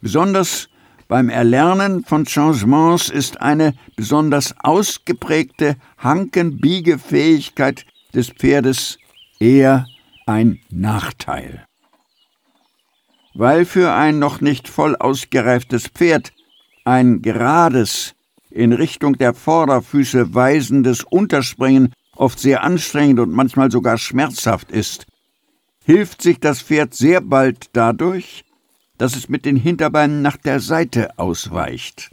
Besonders 0.00 0.68
beim 1.08 1.28
Erlernen 1.28 2.04
von 2.04 2.26
Changements 2.26 3.08
ist 3.08 3.40
eine 3.40 3.74
besonders 3.96 4.54
ausgeprägte 4.60 5.74
Hankenbiegefähigkeit 5.98 7.84
des 8.14 8.28
Pferdes 8.28 8.98
eher 9.40 9.86
ein 10.26 10.60
Nachteil 10.70 11.64
weil 13.34 13.64
für 13.64 13.92
ein 13.92 14.18
noch 14.18 14.40
nicht 14.40 14.68
voll 14.68 14.96
ausgereiftes 14.96 15.88
Pferd 15.88 16.32
ein 16.84 17.22
gerades, 17.22 18.14
in 18.50 18.72
Richtung 18.72 19.16
der 19.16 19.32
Vorderfüße 19.32 20.34
weisendes 20.34 21.04
Unterspringen 21.04 21.92
oft 22.20 22.38
sehr 22.38 22.62
anstrengend 22.62 23.18
und 23.18 23.32
manchmal 23.32 23.70
sogar 23.70 23.96
schmerzhaft 23.96 24.70
ist, 24.70 25.06
hilft 25.84 26.20
sich 26.20 26.38
das 26.38 26.60
Pferd 26.60 26.94
sehr 26.94 27.20
bald 27.22 27.70
dadurch, 27.72 28.44
dass 28.98 29.16
es 29.16 29.30
mit 29.30 29.46
den 29.46 29.56
Hinterbeinen 29.56 30.20
nach 30.20 30.36
der 30.36 30.60
Seite 30.60 31.18
ausweicht. 31.18 32.10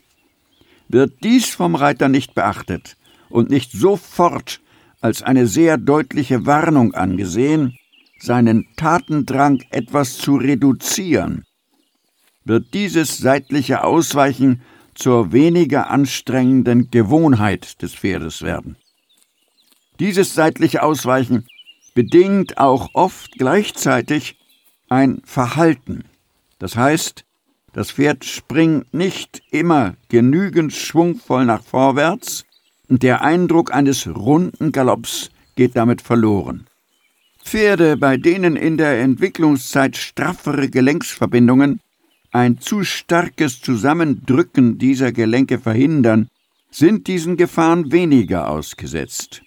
Wird 0.87 1.23
dies 1.23 1.49
vom 1.49 1.75
Reiter 1.75 2.07
nicht 2.07 2.33
beachtet 2.33 2.95
und 3.29 3.49
nicht 3.49 3.73
sofort 3.73 4.61
als 5.01 5.21
eine 5.21 5.45
sehr 5.45 5.77
deutliche 5.77 6.45
Warnung 6.45 6.93
angesehen, 6.93 7.77
seinen 8.19 8.65
Tatendrang 8.77 9.61
etwas 9.69 10.17
zu 10.17 10.37
reduzieren, 10.37 11.43
wird 12.45 12.73
dieses 12.73 13.17
seitliche 13.17 13.83
Ausweichen 13.83 14.61
zur 14.95 15.33
weniger 15.33 15.89
anstrengenden 15.89 16.89
Gewohnheit 16.89 17.81
des 17.81 17.93
Pferdes 17.93 18.41
werden. 18.41 18.77
Dieses 19.99 20.33
seitliche 20.35 20.83
Ausweichen 20.83 21.47
bedingt 21.95 22.57
auch 22.57 22.89
oft 22.93 23.31
gleichzeitig 23.37 24.37
ein 24.89 25.21
Verhalten. 25.25 26.05
Das 26.59 26.75
heißt, 26.75 27.25
das 27.73 27.91
Pferd 27.91 28.25
springt 28.25 28.93
nicht 28.93 29.41
immer 29.51 29.95
genügend 30.09 30.73
schwungvoll 30.73 31.45
nach 31.45 31.63
vorwärts 31.63 32.45
und 32.87 33.03
der 33.03 33.21
Eindruck 33.21 33.73
eines 33.73 34.07
runden 34.07 34.71
Galopps 34.71 35.29
geht 35.55 35.75
damit 35.75 36.01
verloren. 36.01 36.67
Pferde, 37.43 37.97
bei 37.97 38.17
denen 38.17 38.55
in 38.55 38.77
der 38.77 38.99
Entwicklungszeit 38.99 39.97
straffere 39.97 40.69
Gelenksverbindungen 40.69 41.79
ein 42.31 42.59
zu 42.59 42.83
starkes 42.83 43.61
Zusammendrücken 43.61 44.77
dieser 44.77 45.11
Gelenke 45.11 45.57
verhindern, 45.59 46.27
sind 46.69 47.07
diesen 47.07 47.37
Gefahren 47.37 47.91
weniger 47.91 48.49
ausgesetzt. 48.49 49.41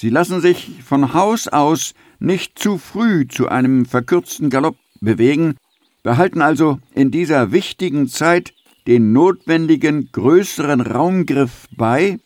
Sie 0.00 0.10
lassen 0.10 0.40
sich 0.40 0.70
von 0.84 1.12
Haus 1.12 1.48
aus 1.48 1.92
nicht 2.20 2.56
zu 2.56 2.78
früh 2.78 3.26
zu 3.26 3.48
einem 3.48 3.84
verkürzten 3.84 4.48
Galopp 4.48 4.76
bewegen, 5.00 5.56
behalten 6.04 6.40
also 6.40 6.78
in 6.94 7.10
dieser 7.10 7.50
wichtigen 7.50 8.06
Zeit 8.06 8.54
den 8.86 9.12
notwendigen 9.12 10.08
größeren 10.12 10.82
Raumgriff 10.82 11.66
bei, 11.76 12.20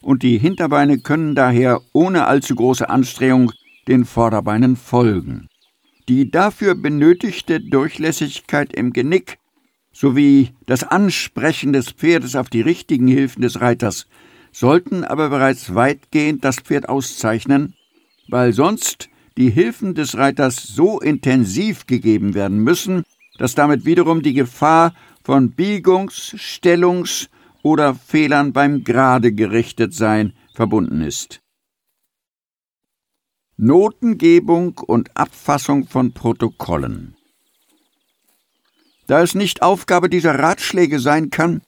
und 0.00 0.22
die 0.22 0.38
Hinterbeine 0.38 1.00
können 1.00 1.34
daher 1.34 1.82
ohne 1.92 2.24
allzu 2.24 2.54
große 2.54 2.88
Anstrengung 2.88 3.52
den 3.88 4.06
Vorderbeinen 4.06 4.76
folgen. 4.76 5.48
Die 6.08 6.30
dafür 6.30 6.74
benötigte 6.74 7.60
Durchlässigkeit 7.60 8.72
im 8.72 8.94
Genick 8.94 9.36
sowie 9.92 10.54
das 10.64 10.82
Ansprechen 10.82 11.74
des 11.74 11.90
Pferdes 11.90 12.36
auf 12.36 12.48
die 12.48 12.62
richtigen 12.62 13.06
Hilfen 13.06 13.42
des 13.42 13.60
Reiters 13.60 14.06
sollten 14.52 15.04
aber 15.04 15.30
bereits 15.30 15.74
weitgehend 15.74 16.44
das 16.44 16.56
Pferd 16.56 16.88
auszeichnen, 16.88 17.74
weil 18.28 18.52
sonst 18.52 19.08
die 19.36 19.50
Hilfen 19.50 19.94
des 19.94 20.16
Reiters 20.16 20.62
so 20.62 21.00
intensiv 21.00 21.86
gegeben 21.86 22.34
werden 22.34 22.58
müssen, 22.58 23.02
dass 23.38 23.54
damit 23.54 23.84
wiederum 23.84 24.22
die 24.22 24.34
Gefahr 24.34 24.94
von 25.24 25.52
Biegungs-, 25.52 26.36
Stellungs- 26.36 27.28
oder 27.62 27.94
Fehlern 27.94 28.52
beim 28.52 28.84
gerade 28.84 29.32
gerichtet 29.32 29.94
sein 29.94 30.34
verbunden 30.54 31.00
ist. 31.00 31.40
Notengebung 33.56 34.78
und 34.78 35.16
Abfassung 35.16 35.86
von 35.86 36.12
Protokollen. 36.12 37.16
Da 39.06 39.22
es 39.22 39.34
nicht 39.34 39.62
Aufgabe 39.62 40.08
dieser 40.08 40.38
Ratschläge 40.38 40.98
sein 40.98 41.30
kann, 41.30 41.62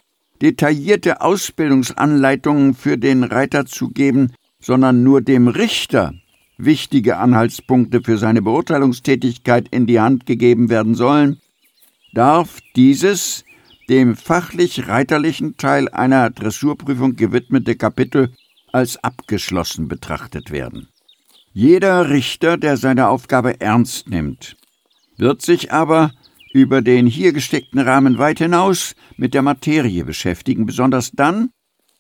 detaillierte 0.45 1.23
Ausbildungsanleitungen 1.23 2.75
für 2.75 2.99
den 2.99 3.25
Reiter 3.25 3.65
zu 3.65 3.89
geben, 3.89 4.33
sondern 4.61 5.03
nur 5.03 5.23
dem 5.23 5.49
Richter 5.49 6.13
wichtige 6.59 7.17
Anhaltspunkte 7.17 8.03
für 8.03 8.19
seine 8.19 8.43
Beurteilungstätigkeit 8.43 9.69
in 9.69 9.87
die 9.87 10.01
Hand 10.01 10.27
gegeben 10.27 10.69
werden 10.69 10.95
sollen, 10.95 11.41
darf 12.13 12.59
dieses 12.77 13.45
dem 13.89 14.17
fachlich-reiterlichen 14.17 15.57
Teil 15.57 15.89
einer 15.89 16.31
Dressurprüfung 16.31 17.17
gewidmete 17.17 17.75
Kapitel 17.75 18.33
als 18.71 19.03
abgeschlossen 19.03 19.89
betrachtet 19.89 20.51
werden. 20.51 20.89
Jeder 21.53 22.11
Richter, 22.11 22.57
der 22.57 22.77
seine 22.77 23.09
Aufgabe 23.09 23.61
ernst 23.61 24.11
nimmt, 24.11 24.57
wird 25.17 25.43
sich 25.43 25.73
aber 25.73 26.13
über 26.55 26.83
den 26.83 27.07
hier 27.07 27.33
gesteckten 27.33 27.81
Rahmen 27.81 28.17
weit 28.17 28.39
hinaus 28.39 28.95
mit 29.17 29.35
der 29.35 29.43
Materie 29.43 30.05
beschäftigen, 30.05 30.67
besonders 30.67 31.11
dann, 31.11 31.51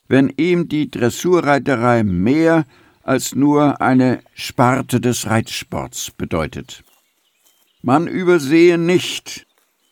wenn 0.06 0.32
ihm 0.36 0.68
die 0.68 0.88
Dressurreiterei 0.88 2.04
mehr 2.04 2.64
als 3.02 3.34
nur 3.34 3.80
eine 3.80 4.20
Sparte 4.32 5.00
des 5.00 5.26
Reitsports 5.26 6.12
bedeutet. 6.12 6.84
Man 7.82 8.06
übersehe 8.06 8.78
nicht, 8.78 9.44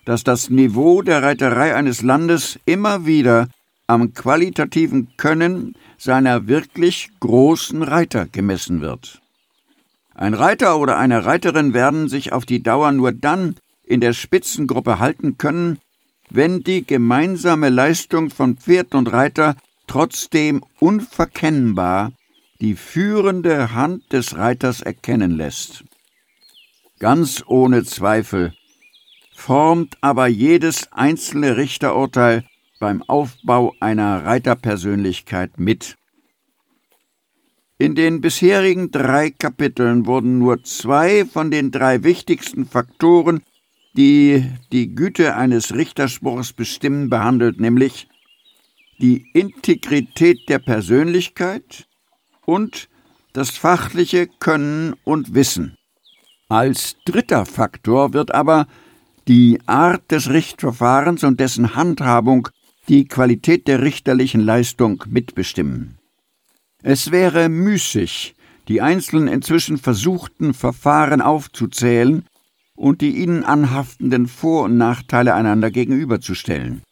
dass 0.04 0.22
das 0.22 0.48
Niveau 0.48 1.02
der 1.02 1.24
Reiterei 1.24 1.74
eines 1.74 2.00
Landes 2.00 2.58
immer 2.64 3.04
wieder 3.04 3.48
am 3.88 4.14
qualitativen 4.14 5.08
Können 5.16 5.74
seiner 5.98 6.46
wirklich 6.46 7.10
großen 7.18 7.82
Reiter 7.82 8.26
gemessen 8.26 8.80
wird. 8.80 9.20
Ein 10.14 10.34
Reiter 10.34 10.78
oder 10.78 10.98
eine 10.98 11.24
Reiterin 11.24 11.74
werden 11.74 12.08
sich 12.08 12.32
auf 12.32 12.46
die 12.46 12.62
Dauer 12.62 12.92
nur 12.92 13.10
dann 13.10 13.56
in 13.84 14.00
der 14.00 14.12
Spitzengruppe 14.12 14.98
halten 14.98 15.38
können, 15.38 15.78
wenn 16.30 16.62
die 16.62 16.86
gemeinsame 16.86 17.68
Leistung 17.68 18.30
von 18.30 18.56
Pferd 18.56 18.94
und 18.94 19.12
Reiter 19.12 19.56
trotzdem 19.86 20.64
unverkennbar 20.78 22.12
die 22.60 22.74
führende 22.74 23.74
Hand 23.74 24.12
des 24.12 24.36
Reiters 24.36 24.80
erkennen 24.80 25.36
lässt. 25.36 25.84
Ganz 27.00 27.42
ohne 27.46 27.84
Zweifel 27.84 28.54
formt 29.34 29.98
aber 30.00 30.28
jedes 30.28 30.92
einzelne 30.92 31.56
Richterurteil 31.56 32.44
beim 32.78 33.02
Aufbau 33.02 33.74
einer 33.80 34.24
Reiterpersönlichkeit 34.24 35.58
mit. 35.58 35.96
In 37.78 37.96
den 37.96 38.20
bisherigen 38.20 38.92
drei 38.92 39.30
Kapiteln 39.30 40.06
wurden 40.06 40.38
nur 40.38 40.62
zwei 40.62 41.24
von 41.24 41.50
den 41.50 41.72
drei 41.72 42.04
wichtigsten 42.04 42.64
Faktoren, 42.66 43.42
die 43.96 44.48
die 44.72 44.94
Güte 44.94 45.36
eines 45.36 45.74
Richterspruchs 45.74 46.52
bestimmen, 46.52 47.10
behandelt, 47.10 47.60
nämlich 47.60 48.08
die 48.98 49.26
Integrität 49.34 50.48
der 50.48 50.58
Persönlichkeit 50.58 51.86
und 52.46 52.88
das 53.32 53.50
fachliche 53.50 54.26
Können 54.26 54.94
und 55.04 55.34
Wissen. 55.34 55.76
Als 56.48 56.96
dritter 57.04 57.46
Faktor 57.46 58.12
wird 58.12 58.34
aber 58.34 58.66
die 59.28 59.60
Art 59.66 60.10
des 60.10 60.30
Richtverfahrens 60.30 61.24
und 61.24 61.40
dessen 61.40 61.74
Handhabung 61.74 62.48
die 62.88 63.06
Qualität 63.06 63.68
der 63.68 63.82
richterlichen 63.82 64.40
Leistung 64.40 65.04
mitbestimmen. 65.08 65.98
Es 66.82 67.10
wäre 67.10 67.48
müßig, 67.48 68.34
die 68.68 68.80
einzelnen 68.80 69.28
inzwischen 69.28 69.78
versuchten 69.78 70.52
Verfahren 70.52 71.20
aufzuzählen 71.20 72.26
und 72.82 73.00
die 73.00 73.16
ihnen 73.18 73.44
anhaftenden 73.44 74.26
Vor- 74.26 74.64
und 74.64 74.76
Nachteile 74.76 75.34
einander 75.34 75.70
gegenüberzustellen. 75.70 76.82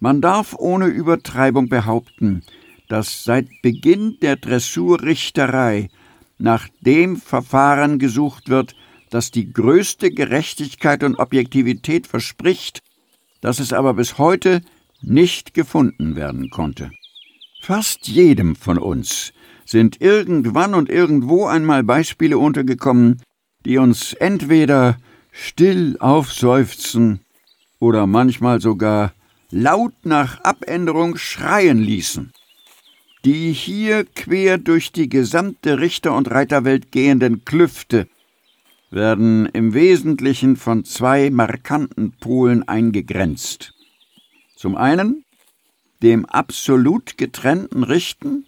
Man 0.00 0.20
darf 0.20 0.56
ohne 0.58 0.86
Übertreibung 0.86 1.68
behaupten, 1.68 2.42
dass 2.88 3.22
seit 3.22 3.46
Beginn 3.62 4.18
der 4.22 4.34
Dressurrichterei 4.34 5.88
nach 6.36 6.68
dem 6.80 7.16
Verfahren 7.16 8.00
gesucht 8.00 8.48
wird, 8.48 8.74
das 9.08 9.30
die 9.30 9.52
größte 9.52 10.10
Gerechtigkeit 10.10 11.04
und 11.04 11.20
Objektivität 11.20 12.08
verspricht, 12.08 12.80
das 13.40 13.60
es 13.60 13.72
aber 13.72 13.94
bis 13.94 14.18
heute 14.18 14.62
nicht 15.00 15.54
gefunden 15.54 16.16
werden 16.16 16.50
konnte. 16.50 16.90
Fast 17.60 18.08
jedem 18.08 18.56
von 18.56 18.78
uns 18.78 19.32
sind 19.64 20.00
irgendwann 20.00 20.74
und 20.74 20.88
irgendwo 20.88 21.46
einmal 21.46 21.84
Beispiele 21.84 22.36
untergekommen, 22.36 23.22
die 23.64 23.78
uns 23.78 24.12
entweder 24.12 24.96
still 25.34 25.96
aufseufzen 25.98 27.20
oder 27.80 28.06
manchmal 28.06 28.60
sogar 28.60 29.12
laut 29.50 29.94
nach 30.04 30.42
Abänderung 30.44 31.16
schreien 31.16 31.78
ließen. 31.78 32.32
Die 33.24 33.52
hier 33.52 34.04
quer 34.04 34.58
durch 34.58 34.92
die 34.92 35.08
gesamte 35.08 35.80
Richter- 35.80 36.14
und 36.14 36.30
Reiterwelt 36.30 36.92
gehenden 36.92 37.44
Klüfte 37.44 38.06
werden 38.90 39.46
im 39.46 39.74
Wesentlichen 39.74 40.56
von 40.56 40.84
zwei 40.84 41.30
markanten 41.30 42.12
Polen 42.12 42.66
eingegrenzt. 42.68 43.74
Zum 44.56 44.76
einen 44.76 45.24
dem 46.02 46.26
absolut 46.26 47.18
getrennten 47.18 47.82
Richten 47.82 48.46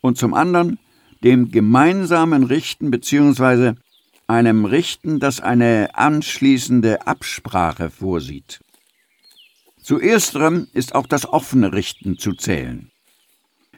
und 0.00 0.18
zum 0.18 0.34
anderen 0.34 0.78
dem 1.22 1.50
gemeinsamen 1.50 2.44
Richten 2.44 2.90
bzw. 2.90 3.74
einem 4.30 4.64
Richten, 4.64 5.18
das 5.18 5.40
eine 5.40 5.90
anschließende 5.94 7.06
Absprache 7.06 7.90
vorsieht. 7.90 8.60
Zu 9.82 9.98
ersterem 9.98 10.68
ist 10.72 10.94
auch 10.94 11.06
das 11.06 11.26
offene 11.26 11.72
Richten 11.72 12.16
zu 12.16 12.34
zählen. 12.34 12.92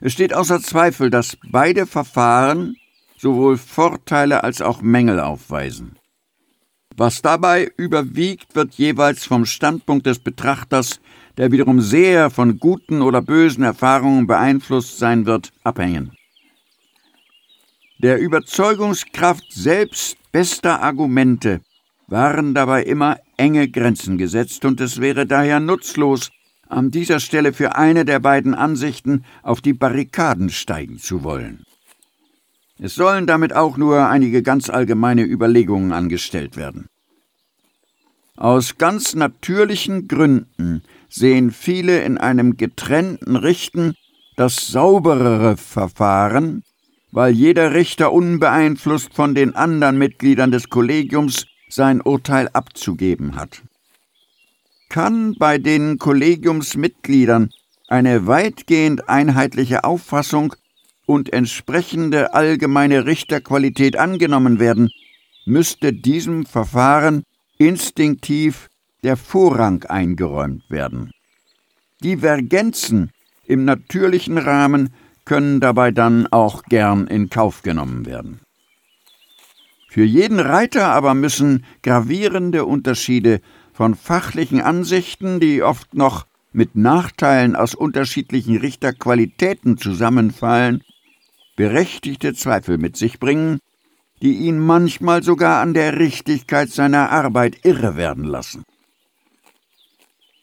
Es 0.00 0.12
steht 0.12 0.34
außer 0.34 0.60
Zweifel, 0.60 1.10
dass 1.10 1.38
beide 1.50 1.86
Verfahren 1.86 2.76
sowohl 3.16 3.56
Vorteile 3.56 4.44
als 4.44 4.60
auch 4.60 4.82
Mängel 4.82 5.20
aufweisen. 5.20 5.96
Was 6.96 7.22
dabei 7.22 7.70
überwiegt, 7.78 8.54
wird 8.54 8.74
jeweils 8.74 9.24
vom 9.24 9.46
Standpunkt 9.46 10.06
des 10.06 10.18
Betrachters, 10.18 11.00
der 11.38 11.50
wiederum 11.50 11.80
sehr 11.80 12.28
von 12.28 12.58
guten 12.58 13.00
oder 13.00 13.22
bösen 13.22 13.64
Erfahrungen 13.64 14.26
beeinflusst 14.26 14.98
sein 14.98 15.24
wird, 15.24 15.50
abhängen. 15.62 16.12
Der 18.02 18.18
Überzeugungskraft 18.18 19.52
selbst 19.52 20.16
bester 20.32 20.82
Argumente 20.82 21.60
waren 22.08 22.52
dabei 22.52 22.82
immer 22.82 23.18
enge 23.36 23.68
Grenzen 23.68 24.18
gesetzt, 24.18 24.64
und 24.64 24.80
es 24.80 25.00
wäre 25.00 25.24
daher 25.24 25.60
nutzlos, 25.60 26.30
an 26.68 26.90
dieser 26.90 27.20
Stelle 27.20 27.52
für 27.52 27.76
eine 27.76 28.04
der 28.04 28.18
beiden 28.18 28.54
Ansichten 28.54 29.24
auf 29.44 29.60
die 29.60 29.72
Barrikaden 29.72 30.50
steigen 30.50 30.98
zu 30.98 31.22
wollen. 31.22 31.62
Es 32.80 32.96
sollen 32.96 33.28
damit 33.28 33.52
auch 33.52 33.76
nur 33.76 34.08
einige 34.08 34.42
ganz 34.42 34.68
allgemeine 34.68 35.22
Überlegungen 35.22 35.92
angestellt 35.92 36.56
werden. 36.56 36.86
Aus 38.36 38.78
ganz 38.78 39.14
natürlichen 39.14 40.08
Gründen 40.08 40.82
sehen 41.08 41.52
viele 41.52 42.02
in 42.02 42.18
einem 42.18 42.56
getrennten 42.56 43.36
Richten 43.36 43.94
das 44.36 44.56
sauberere 44.56 45.56
Verfahren, 45.56 46.64
weil 47.12 47.34
jeder 47.34 47.74
Richter 47.74 48.12
unbeeinflusst 48.12 49.14
von 49.14 49.34
den 49.34 49.54
anderen 49.54 49.98
Mitgliedern 49.98 50.50
des 50.50 50.70
Kollegiums 50.70 51.46
sein 51.68 52.00
Urteil 52.00 52.48
abzugeben 52.52 53.36
hat. 53.36 53.62
Kann 54.88 55.36
bei 55.38 55.58
den 55.58 55.98
Kollegiumsmitgliedern 55.98 57.50
eine 57.88 58.26
weitgehend 58.26 59.08
einheitliche 59.08 59.84
Auffassung 59.84 60.54
und 61.06 61.32
entsprechende 61.32 62.34
allgemeine 62.34 63.04
Richterqualität 63.04 63.96
angenommen 63.96 64.58
werden, 64.58 64.90
müsste 65.44 65.92
diesem 65.92 66.46
Verfahren 66.46 67.24
instinktiv 67.58 68.70
der 69.02 69.16
Vorrang 69.16 69.84
eingeräumt 69.84 70.70
werden. 70.70 71.10
Divergenzen 72.02 73.10
im 73.46 73.64
natürlichen 73.64 74.38
Rahmen 74.38 74.94
können 75.24 75.60
dabei 75.60 75.90
dann 75.90 76.26
auch 76.28 76.64
gern 76.64 77.06
in 77.06 77.30
Kauf 77.30 77.62
genommen 77.62 78.06
werden. 78.06 78.40
Für 79.88 80.04
jeden 80.04 80.40
Reiter 80.40 80.88
aber 80.88 81.14
müssen 81.14 81.66
gravierende 81.82 82.64
Unterschiede 82.64 83.40
von 83.72 83.94
fachlichen 83.94 84.60
Ansichten, 84.60 85.38
die 85.38 85.62
oft 85.62 85.94
noch 85.94 86.26
mit 86.52 86.76
Nachteilen 86.76 87.56
aus 87.56 87.74
unterschiedlichen 87.74 88.56
Richterqualitäten 88.56 89.78
zusammenfallen, 89.78 90.82
berechtigte 91.56 92.34
Zweifel 92.34 92.78
mit 92.78 92.96
sich 92.96 93.18
bringen, 93.18 93.58
die 94.22 94.34
ihn 94.34 94.58
manchmal 94.58 95.22
sogar 95.22 95.60
an 95.60 95.74
der 95.74 95.98
Richtigkeit 95.98 96.70
seiner 96.70 97.10
Arbeit 97.10 97.64
irre 97.64 97.96
werden 97.96 98.24
lassen. 98.24 98.64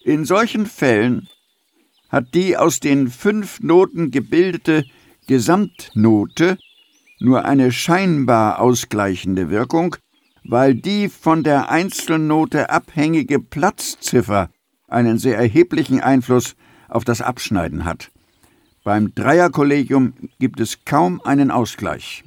In 0.04 0.26
solchen 0.26 0.66
Fällen 0.66 1.28
hat 2.10 2.34
die 2.34 2.58
aus 2.58 2.80
den 2.80 3.10
fünf 3.10 3.60
Noten 3.62 4.12
gebildete 4.12 4.86
Gesamtnote 5.28 6.58
nur 7.20 7.46
eine 7.46 7.72
scheinbar 7.72 8.60
ausgleichende 8.60 9.50
Wirkung, 9.50 9.96
weil 10.44 10.74
die 10.74 11.10
von 11.10 11.44
der 11.44 11.70
Einzelnote 11.70 12.70
abhängige 12.70 13.40
Platzziffer 13.40 14.50
einen 14.88 15.18
sehr 15.18 15.38
erheblichen 15.38 16.02
Einfluss 16.02 16.56
auf 16.88 17.04
das 17.04 17.22
Abschneiden 17.22 17.86
hat. 17.86 18.10
Beim 18.84 19.14
Dreierkollegium 19.14 20.14
gibt 20.40 20.60
es 20.60 20.86
kaum 20.86 21.22
einen 21.22 21.52
Ausgleich. 21.52 22.24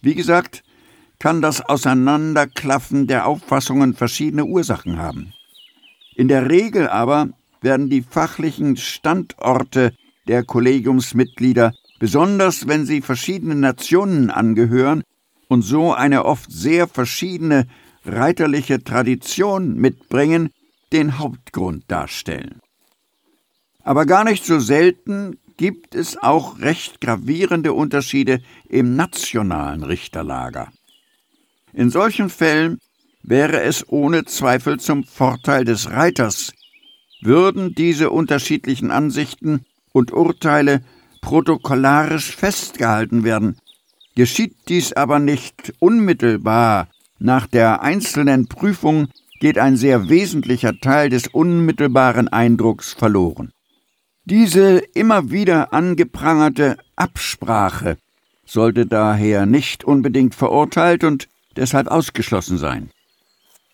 Wie 0.00 0.14
gesagt, 0.14 0.62
kann 1.18 1.42
das 1.42 1.60
Auseinanderklaffen 1.60 3.06
der 3.06 3.26
Auffassungen 3.26 3.94
verschiedene 3.94 4.44
Ursachen 4.44 4.98
haben. 4.98 5.32
In 6.14 6.28
der 6.28 6.48
Regel 6.48 6.88
aber 6.88 7.30
werden 7.64 7.90
die 7.90 8.02
fachlichen 8.02 8.76
Standorte 8.76 9.92
der 10.28 10.44
Kollegiumsmitglieder, 10.44 11.72
besonders 11.98 12.68
wenn 12.68 12.86
sie 12.86 13.00
verschiedenen 13.00 13.60
Nationen 13.60 14.30
angehören 14.30 15.02
und 15.48 15.62
so 15.62 15.92
eine 15.92 16.24
oft 16.24 16.52
sehr 16.52 16.86
verschiedene 16.86 17.66
reiterliche 18.04 18.84
Tradition 18.84 19.74
mitbringen, 19.76 20.50
den 20.92 21.18
Hauptgrund 21.18 21.84
darstellen. 21.88 22.60
Aber 23.82 24.06
gar 24.06 24.24
nicht 24.24 24.44
so 24.44 24.58
selten 24.60 25.38
gibt 25.56 25.94
es 25.94 26.16
auch 26.16 26.58
recht 26.60 27.00
gravierende 27.00 27.72
Unterschiede 27.72 28.40
im 28.68 28.96
nationalen 28.96 29.82
Richterlager. 29.82 30.68
In 31.72 31.90
solchen 31.90 32.30
Fällen 32.30 32.78
wäre 33.22 33.62
es 33.62 33.88
ohne 33.88 34.24
Zweifel 34.24 34.78
zum 34.80 35.04
Vorteil 35.04 35.64
des 35.64 35.90
Reiters, 35.90 36.52
würden 37.24 37.74
diese 37.74 38.10
unterschiedlichen 38.10 38.90
Ansichten 38.90 39.64
und 39.92 40.12
Urteile 40.12 40.82
protokollarisch 41.20 42.36
festgehalten 42.36 43.24
werden. 43.24 43.56
Geschieht 44.14 44.54
dies 44.68 44.92
aber 44.92 45.18
nicht 45.18 45.72
unmittelbar 45.78 46.88
nach 47.18 47.46
der 47.46 47.82
einzelnen 47.82 48.46
Prüfung, 48.46 49.08
geht 49.40 49.58
ein 49.58 49.76
sehr 49.76 50.08
wesentlicher 50.08 50.78
Teil 50.78 51.08
des 51.08 51.26
unmittelbaren 51.28 52.28
Eindrucks 52.28 52.92
verloren. 52.92 53.52
Diese 54.24 54.78
immer 54.94 55.30
wieder 55.30 55.72
angeprangerte 55.72 56.78
Absprache 56.96 57.96
sollte 58.46 58.86
daher 58.86 59.46
nicht 59.46 59.84
unbedingt 59.84 60.34
verurteilt 60.34 61.04
und 61.04 61.28
deshalb 61.56 61.88
ausgeschlossen 61.88 62.58
sein. 62.58 62.90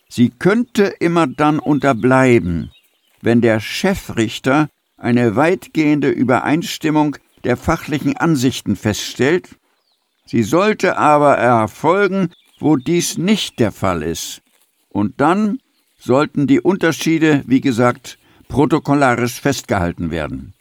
Sie 0.09 0.31
könnte 0.31 0.85
immer 0.99 1.27
dann 1.27 1.59
unterbleiben, 1.59 2.71
wenn 3.23 3.41
der 3.41 3.61
Chefrichter 3.61 4.69
eine 4.97 5.37
weitgehende 5.37 6.11
Übereinstimmung 6.11 7.17
der 7.45 7.57
fachlichen 7.57 8.17
Ansichten 8.17 8.77
feststellt, 8.77 9.49
sie 10.27 10.43
sollte 10.43 10.99
aber 10.99 11.37
erfolgen, 11.37 12.31
wo 12.59 12.77
dies 12.77 13.19
nicht 13.19 13.59
der 13.59 13.73
Fall 13.73 14.03
ist. 14.03 14.43
Und 14.91 15.21
dann 15.21 15.59
sollten 15.99 16.47
die 16.47 16.61
Unterschiede, 16.61 17.43
wie 17.47 17.61
gesagt, 17.61 18.19
protokollarisch 18.49 19.41
festgehalten 19.41 20.11
werden. 20.11 20.55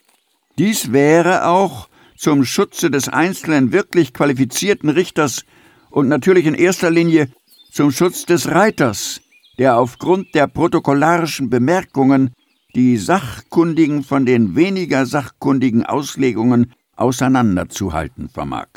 Dies 0.58 0.92
wäre 0.92 1.46
auch 1.46 1.88
zum 2.16 2.44
Schutze 2.44 2.90
des 2.90 3.08
einzelnen 3.08 3.72
wirklich 3.72 4.12
qualifizierten 4.12 4.90
Richters 4.90 5.44
und 5.90 6.08
natürlich 6.08 6.46
in 6.46 6.54
erster 6.54 6.90
Linie 6.90 7.30
zum 7.72 7.90
Schutz 7.90 8.26
des 8.26 8.48
Reiters, 8.48 9.20
der 9.58 9.76
aufgrund 9.78 10.34
der 10.34 10.46
protokollarischen 10.46 11.50
Bemerkungen 11.50 12.34
die 12.74 12.96
Sachkundigen 12.96 14.04
von 14.04 14.26
den 14.26 14.54
weniger 14.54 15.06
sachkundigen 15.06 15.84
Auslegungen 15.84 16.72
auseinanderzuhalten 16.96 18.28
vermag. 18.28 18.68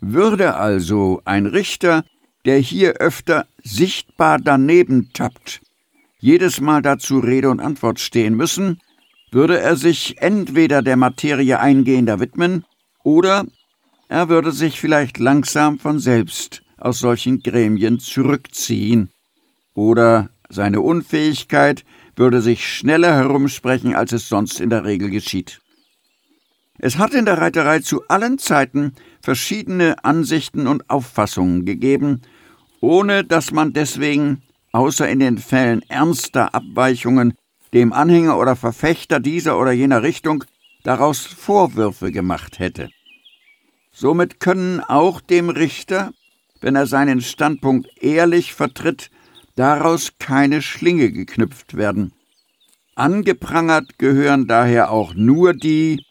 Würde 0.00 0.54
also 0.54 1.22
ein 1.24 1.46
Richter, 1.46 2.04
der 2.44 2.58
hier 2.58 2.94
öfter 2.94 3.46
sichtbar 3.62 4.38
daneben 4.38 5.10
tappt, 5.12 5.60
jedes 6.20 6.60
Mal 6.60 6.82
dazu 6.82 7.18
Rede 7.18 7.50
und 7.50 7.60
Antwort 7.60 8.00
stehen 8.00 8.34
müssen, 8.34 8.80
würde 9.30 9.60
er 9.60 9.76
sich 9.76 10.20
entweder 10.20 10.82
der 10.82 10.96
Materie 10.96 11.60
eingehender 11.60 12.20
widmen 12.20 12.64
oder 13.04 13.46
er 14.08 14.28
würde 14.28 14.52
sich 14.52 14.80
vielleicht 14.80 15.18
langsam 15.18 15.78
von 15.78 15.98
selbst 15.98 16.62
aus 16.78 16.98
solchen 16.98 17.40
Gremien 17.40 18.00
zurückziehen 18.00 19.10
oder 19.74 20.30
seine 20.48 20.80
Unfähigkeit 20.80 21.84
würde 22.18 22.42
sich 22.42 22.66
schneller 22.66 23.14
herumsprechen, 23.14 23.94
als 23.94 24.12
es 24.12 24.28
sonst 24.28 24.60
in 24.60 24.70
der 24.70 24.84
Regel 24.84 25.10
geschieht. 25.10 25.60
Es 26.78 26.98
hat 26.98 27.14
in 27.14 27.24
der 27.24 27.38
Reiterei 27.38 27.80
zu 27.80 28.06
allen 28.08 28.38
Zeiten 28.38 28.92
verschiedene 29.20 30.04
Ansichten 30.04 30.66
und 30.66 30.88
Auffassungen 30.90 31.64
gegeben, 31.64 32.22
ohne 32.80 33.24
dass 33.24 33.50
man 33.50 33.72
deswegen, 33.72 34.42
außer 34.72 35.08
in 35.08 35.18
den 35.18 35.38
Fällen 35.38 35.82
ernster 35.88 36.54
Abweichungen, 36.54 37.34
dem 37.72 37.92
Anhänger 37.92 38.38
oder 38.38 38.56
Verfechter 38.56 39.20
dieser 39.20 39.58
oder 39.58 39.72
jener 39.72 40.02
Richtung 40.02 40.44
daraus 40.84 41.26
Vorwürfe 41.26 42.12
gemacht 42.12 42.58
hätte. 42.58 42.90
Somit 43.92 44.38
können 44.38 44.80
auch 44.80 45.20
dem 45.20 45.50
Richter, 45.50 46.12
wenn 46.60 46.76
er 46.76 46.86
seinen 46.86 47.20
Standpunkt 47.20 47.88
ehrlich 48.00 48.54
vertritt, 48.54 49.10
daraus 49.58 50.12
keine 50.18 50.62
Schlinge 50.62 51.10
geknüpft 51.10 51.76
werden. 51.76 52.12
Angeprangert 52.94 53.98
gehören 53.98 54.46
daher 54.46 54.90
auch 54.90 55.14
nur 55.14 55.52
die, 55.52 56.04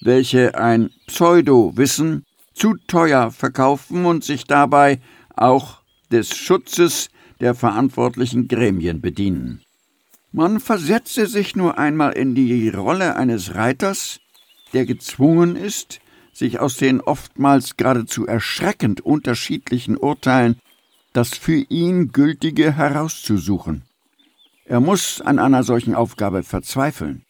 welche 0.00 0.54
ein 0.56 0.90
Pseudo-Wissen 1.06 2.24
zu 2.54 2.76
teuer 2.86 3.30
verkaufen 3.30 4.04
und 4.04 4.24
sich 4.24 4.44
dabei 4.44 5.00
auch 5.36 5.80
des 6.10 6.36
Schutzes 6.36 7.08
der 7.40 7.54
verantwortlichen 7.54 8.46
Gremien 8.46 9.00
bedienen. 9.00 9.62
Man 10.30 10.60
versetze 10.60 11.26
sich 11.26 11.56
nur 11.56 11.78
einmal 11.78 12.12
in 12.12 12.34
die 12.34 12.68
Rolle 12.68 13.16
eines 13.16 13.54
Reiters, 13.54 14.20
der 14.72 14.86
gezwungen 14.86 15.56
ist, 15.56 16.00
sich 16.32 16.60
aus 16.60 16.76
den 16.76 17.00
oftmals 17.00 17.76
geradezu 17.76 18.26
erschreckend 18.26 19.00
unterschiedlichen 19.00 19.96
Urteilen 19.96 20.56
das 21.12 21.30
für 21.30 21.56
ihn 21.68 22.08
Gültige 22.12 22.76
herauszusuchen. 22.76 23.82
Er 24.64 24.80
muss 24.80 25.20
an 25.20 25.38
einer 25.38 25.64
solchen 25.64 25.94
Aufgabe 25.94 26.42
verzweifeln. 26.42 27.24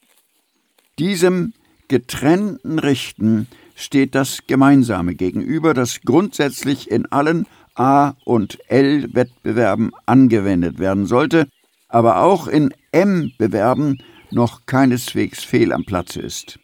Diesem 0.99 1.55
getrennten 1.89 2.79
Richten 2.79 3.49
steht 3.75 4.15
das 4.15 4.47
Gemeinsame 4.47 5.15
gegenüber, 5.15 5.75
das 5.75 6.03
grundsätzlich 6.03 6.91
in 6.91 7.07
allen 7.07 7.47
A- 7.75 8.15
und 8.25 8.59
L-Wettbewerben 8.69 9.93
angewendet 10.07 10.79
werden 10.79 11.07
sollte, 11.07 11.49
aber 11.89 12.23
auch 12.23 12.47
in 12.47 12.73
M-Bewerben 12.93 13.99
noch 14.31 14.67
keineswegs 14.67 15.43
fehl 15.43 15.73
am 15.73 15.85
Platze 15.85 16.21
ist. 16.21 16.59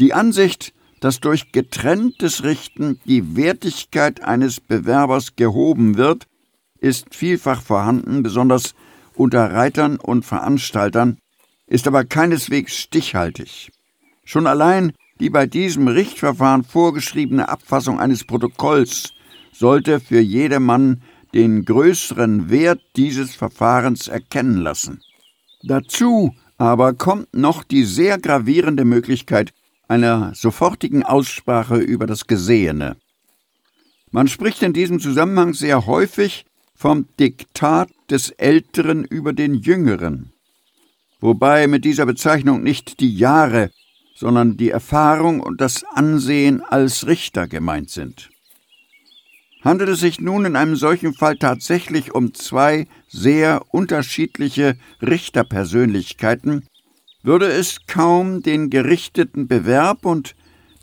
Die 0.00 0.12
Ansicht, 0.12 0.72
dass 1.02 1.18
durch 1.18 1.50
getrenntes 1.50 2.44
Richten 2.44 3.00
die 3.06 3.34
Wertigkeit 3.34 4.22
eines 4.22 4.60
Bewerbers 4.60 5.34
gehoben 5.34 5.96
wird, 5.96 6.28
ist 6.78 7.16
vielfach 7.16 7.60
vorhanden, 7.60 8.22
besonders 8.22 8.76
unter 9.16 9.52
Reitern 9.52 9.96
und 9.96 10.24
Veranstaltern, 10.24 11.18
ist 11.66 11.88
aber 11.88 12.04
keineswegs 12.04 12.76
stichhaltig. 12.76 13.72
Schon 14.24 14.46
allein 14.46 14.92
die 15.18 15.28
bei 15.28 15.46
diesem 15.46 15.88
Richtverfahren 15.88 16.62
vorgeschriebene 16.62 17.48
Abfassung 17.48 17.98
eines 17.98 18.22
Protokolls 18.22 19.12
sollte 19.52 19.98
für 19.98 20.20
jedermann 20.20 21.02
den 21.34 21.64
größeren 21.64 22.48
Wert 22.48 22.80
dieses 22.94 23.34
Verfahrens 23.34 24.06
erkennen 24.06 24.58
lassen. 24.58 25.00
Dazu 25.64 26.32
aber 26.58 26.94
kommt 26.94 27.34
noch 27.34 27.64
die 27.64 27.82
sehr 27.82 28.18
gravierende 28.18 28.84
Möglichkeit 28.84 29.52
einer 29.88 30.34
sofortigen 30.34 31.02
Aussprache 31.02 31.76
über 31.76 32.06
das 32.06 32.26
Gesehene. 32.26 32.96
Man 34.10 34.28
spricht 34.28 34.62
in 34.62 34.72
diesem 34.72 35.00
Zusammenhang 35.00 35.54
sehr 35.54 35.86
häufig 35.86 36.44
vom 36.74 37.06
Diktat 37.18 37.90
des 38.10 38.30
Älteren 38.30 39.04
über 39.04 39.32
den 39.32 39.54
Jüngeren, 39.54 40.32
wobei 41.20 41.66
mit 41.66 41.84
dieser 41.84 42.06
Bezeichnung 42.06 42.62
nicht 42.62 43.00
die 43.00 43.14
Jahre, 43.14 43.70
sondern 44.14 44.56
die 44.56 44.70
Erfahrung 44.70 45.40
und 45.40 45.60
das 45.60 45.84
Ansehen 45.84 46.60
als 46.62 47.06
Richter 47.06 47.48
gemeint 47.48 47.90
sind. 47.90 48.30
Handelt 49.62 49.90
es 49.90 50.00
sich 50.00 50.20
nun 50.20 50.44
in 50.44 50.56
einem 50.56 50.76
solchen 50.76 51.14
Fall 51.14 51.36
tatsächlich 51.36 52.14
um 52.14 52.34
zwei 52.34 52.88
sehr 53.08 53.62
unterschiedliche 53.70 54.76
Richterpersönlichkeiten, 55.00 56.66
würde 57.22 57.46
es 57.46 57.86
kaum 57.86 58.42
den 58.42 58.70
gerichteten 58.70 59.46
Bewerb 59.46 60.04
und 60.04 60.34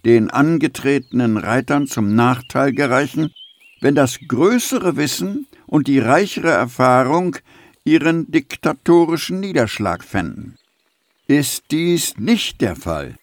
den 0.06 0.30
angetretenen 0.30 1.38
Reitern 1.38 1.88
zum 1.88 2.16
Nachteil 2.16 2.72
gereichen, 2.72 3.34
wenn 3.82 3.96
das 3.96 4.20
größere 4.28 4.96
Wissen 4.98 5.48
und 5.68 5.88
die 5.88 6.00
reichere 6.00 6.52
Erfahrung 6.52 7.38
ihren 7.84 8.32
diktatorischen 8.32 9.40
Niederschlag 9.40 10.04
fänden. 10.04 10.58
Ist 11.28 11.66
dies 11.72 12.18
nicht 12.18 12.62
der 12.62 12.76
Fall 12.76 13.16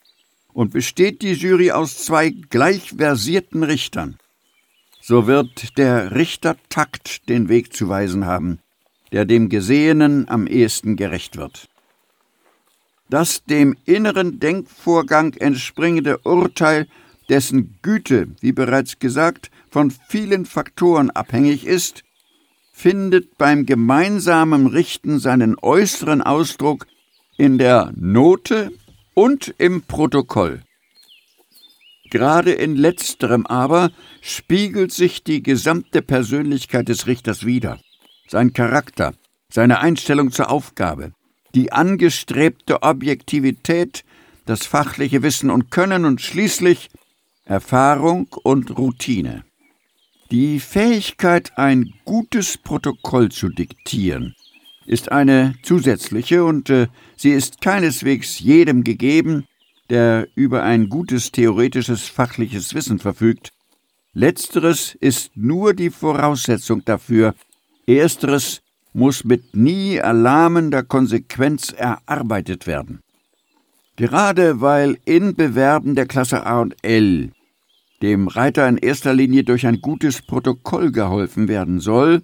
und 0.52 0.72
besteht 0.72 1.22
die 1.22 1.32
Jury 1.32 1.72
aus 1.72 2.04
zwei 2.04 2.30
gleich 2.30 2.92
versierten 2.96 3.62
Richtern, 3.62 4.16
so 5.00 5.26
wird 5.26 5.76
der 5.78 6.14
Richter 6.14 6.56
Takt 6.68 7.28
den 7.28 7.48
Weg 7.48 7.72
zu 7.72 7.88
weisen 7.88 8.26
haben, 8.26 8.58
der 9.12 9.24
dem 9.24 9.48
Gesehenen 9.48 10.28
am 10.28 10.46
ehesten 10.46 10.96
gerecht 10.96 11.36
wird. 11.36 11.68
Das 13.08 13.44
dem 13.44 13.76
inneren 13.84 14.40
Denkvorgang 14.40 15.34
entspringende 15.34 16.18
Urteil, 16.18 16.88
dessen 17.28 17.78
Güte, 17.82 18.28
wie 18.40 18.52
bereits 18.52 18.98
gesagt, 18.98 19.50
von 19.70 19.92
vielen 20.08 20.44
Faktoren 20.44 21.10
abhängig 21.10 21.66
ist, 21.66 22.02
findet 22.72 23.38
beim 23.38 23.64
gemeinsamen 23.64 24.66
Richten 24.66 25.18
seinen 25.18 25.56
äußeren 25.58 26.22
Ausdruck 26.22 26.86
in 27.36 27.58
der 27.58 27.92
Note 27.96 28.72
und 29.14 29.54
im 29.58 29.82
Protokoll. 29.82 30.62
Gerade 32.10 32.52
in 32.52 32.76
letzterem 32.76 33.46
aber 33.46 33.90
spiegelt 34.20 34.92
sich 34.92 35.24
die 35.24 35.42
gesamte 35.42 36.02
Persönlichkeit 36.02 36.88
des 36.88 37.06
Richters 37.06 37.44
wider, 37.44 37.80
sein 38.28 38.52
Charakter, 38.52 39.14
seine 39.48 39.80
Einstellung 39.80 40.30
zur 40.30 40.50
Aufgabe, 40.50 41.12
die 41.56 41.72
angestrebte 41.72 42.82
Objektivität, 42.82 44.04
das 44.44 44.66
fachliche 44.66 45.22
Wissen 45.22 45.50
und 45.50 45.70
Können 45.70 46.04
und 46.04 46.20
schließlich 46.20 46.90
Erfahrung 47.46 48.28
und 48.44 48.76
Routine. 48.76 49.42
Die 50.30 50.60
Fähigkeit, 50.60 51.56
ein 51.56 51.94
gutes 52.04 52.58
Protokoll 52.58 53.30
zu 53.30 53.48
diktieren, 53.48 54.34
ist 54.84 55.10
eine 55.10 55.54
zusätzliche 55.62 56.44
und 56.44 56.68
äh, 56.68 56.88
sie 57.16 57.30
ist 57.30 57.62
keineswegs 57.62 58.38
jedem 58.38 58.84
gegeben, 58.84 59.46
der 59.88 60.28
über 60.34 60.62
ein 60.62 60.90
gutes 60.90 61.32
theoretisches 61.32 62.06
fachliches 62.06 62.74
Wissen 62.74 62.98
verfügt. 62.98 63.52
Letzteres 64.12 64.94
ist 65.00 65.30
nur 65.36 65.72
die 65.72 65.90
Voraussetzung 65.90 66.84
dafür, 66.84 67.34
ersteres 67.86 68.60
muss 68.96 69.24
mit 69.24 69.54
nie 69.54 69.96
erlahmender 69.96 70.82
Konsequenz 70.82 71.70
erarbeitet 71.70 72.66
werden. 72.66 73.00
Gerade 73.96 74.62
weil 74.62 74.96
in 75.04 75.34
Bewerben 75.36 75.94
der 75.94 76.06
Klasse 76.06 76.46
A 76.46 76.62
und 76.62 76.74
L 76.82 77.30
dem 78.00 78.28
Reiter 78.28 78.66
in 78.68 78.78
erster 78.78 79.12
Linie 79.12 79.44
durch 79.44 79.66
ein 79.66 79.80
gutes 79.80 80.22
Protokoll 80.22 80.92
geholfen 80.92 81.46
werden 81.46 81.78
soll, 81.78 82.22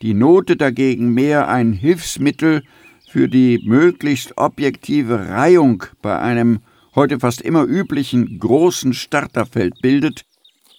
die 0.00 0.14
Note 0.14 0.56
dagegen 0.56 1.12
mehr 1.12 1.48
ein 1.48 1.72
Hilfsmittel 1.72 2.62
für 3.10 3.28
die 3.28 3.60
möglichst 3.64 4.38
objektive 4.38 5.28
Reihung 5.28 5.84
bei 6.02 6.18
einem 6.18 6.60
heute 6.94 7.18
fast 7.18 7.40
immer 7.40 7.64
üblichen 7.64 8.38
großen 8.38 8.94
Starterfeld 8.94 9.74
bildet, 9.82 10.24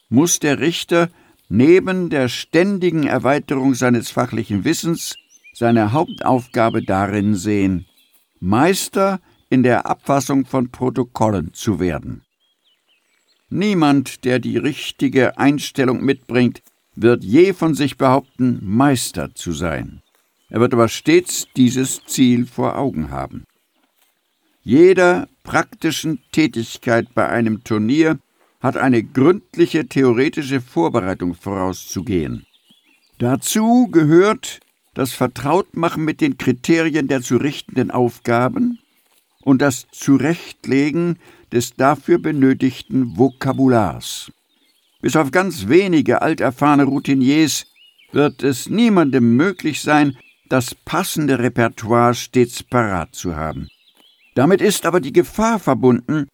muss 0.07 0.39
der 0.39 0.59
Richter 0.59 1.09
neben 1.49 2.09
der 2.09 2.29
ständigen 2.29 3.07
Erweiterung 3.07 3.73
seines 3.73 4.09
fachlichen 4.09 4.65
Wissens 4.65 5.15
seine 5.53 5.91
Hauptaufgabe 5.91 6.83
darin 6.83 7.35
sehen, 7.35 7.87
Meister 8.39 9.19
in 9.49 9.63
der 9.63 9.87
Abfassung 9.87 10.45
von 10.45 10.69
Protokollen 10.69 11.53
zu 11.53 11.79
werden. 11.79 12.21
Niemand, 13.49 14.25
der 14.25 14.39
die 14.39 14.57
richtige 14.57 15.37
Einstellung 15.37 16.03
mitbringt, 16.03 16.61
wird 16.95 17.23
je 17.23 17.53
von 17.53 17.73
sich 17.73 17.97
behaupten, 17.97 18.59
Meister 18.61 19.33
zu 19.33 19.51
sein. 19.51 20.01
Er 20.49 20.59
wird 20.59 20.73
aber 20.73 20.89
stets 20.89 21.47
dieses 21.55 22.03
Ziel 22.05 22.45
vor 22.45 22.77
Augen 22.77 23.09
haben. 23.09 23.45
Jeder 24.63 25.27
praktischen 25.43 26.19
Tätigkeit 26.31 27.13
bei 27.15 27.27
einem 27.27 27.63
Turnier 27.63 28.19
hat 28.59 28.77
eine 28.77 29.03
gründliche 29.03 29.87
theoretische 29.87 30.61
Vorbereitung 30.61 31.35
vorauszugehen. 31.35 32.45
Dazu 33.19 33.87
gehört 33.91 34.59
das 34.93 35.13
Vertrautmachen 35.13 36.03
mit 36.03 36.21
den 36.21 36.37
Kriterien 36.37 37.07
der 37.07 37.21
zu 37.21 37.37
richtenden 37.37 37.91
Aufgaben 37.91 38.79
und 39.43 39.61
das 39.61 39.87
Zurechtlegen 39.91 41.19
des 41.51 41.75
dafür 41.75 42.17
benötigten 42.17 43.17
Vokabulars. 43.17 44.31
Bis 45.01 45.15
auf 45.15 45.31
ganz 45.31 45.67
wenige 45.67 46.21
alterfahrene 46.21 46.83
Routiniers 46.83 47.65
wird 48.11 48.43
es 48.43 48.69
niemandem 48.69 49.35
möglich 49.35 49.81
sein, 49.81 50.17
das 50.49 50.73
passende 50.73 51.39
Repertoire 51.39 52.15
stets 52.15 52.63
parat 52.63 53.13
zu 53.13 53.35
haben. 53.35 53.67
Damit 54.33 54.61
ist 54.61 54.85
aber 54.85 54.99
die 54.99 55.13
Gefahr 55.13 55.59
verbunden, 55.59 56.27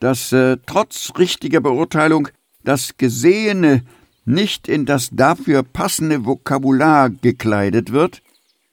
dass 0.00 0.32
äh, 0.32 0.56
trotz 0.66 1.12
richtiger 1.18 1.60
Beurteilung 1.60 2.28
das 2.64 2.96
Gesehene 2.96 3.84
nicht 4.24 4.68
in 4.68 4.86
das 4.86 5.10
dafür 5.12 5.62
passende 5.62 6.24
Vokabular 6.24 7.10
gekleidet 7.10 7.92
wird 7.92 8.22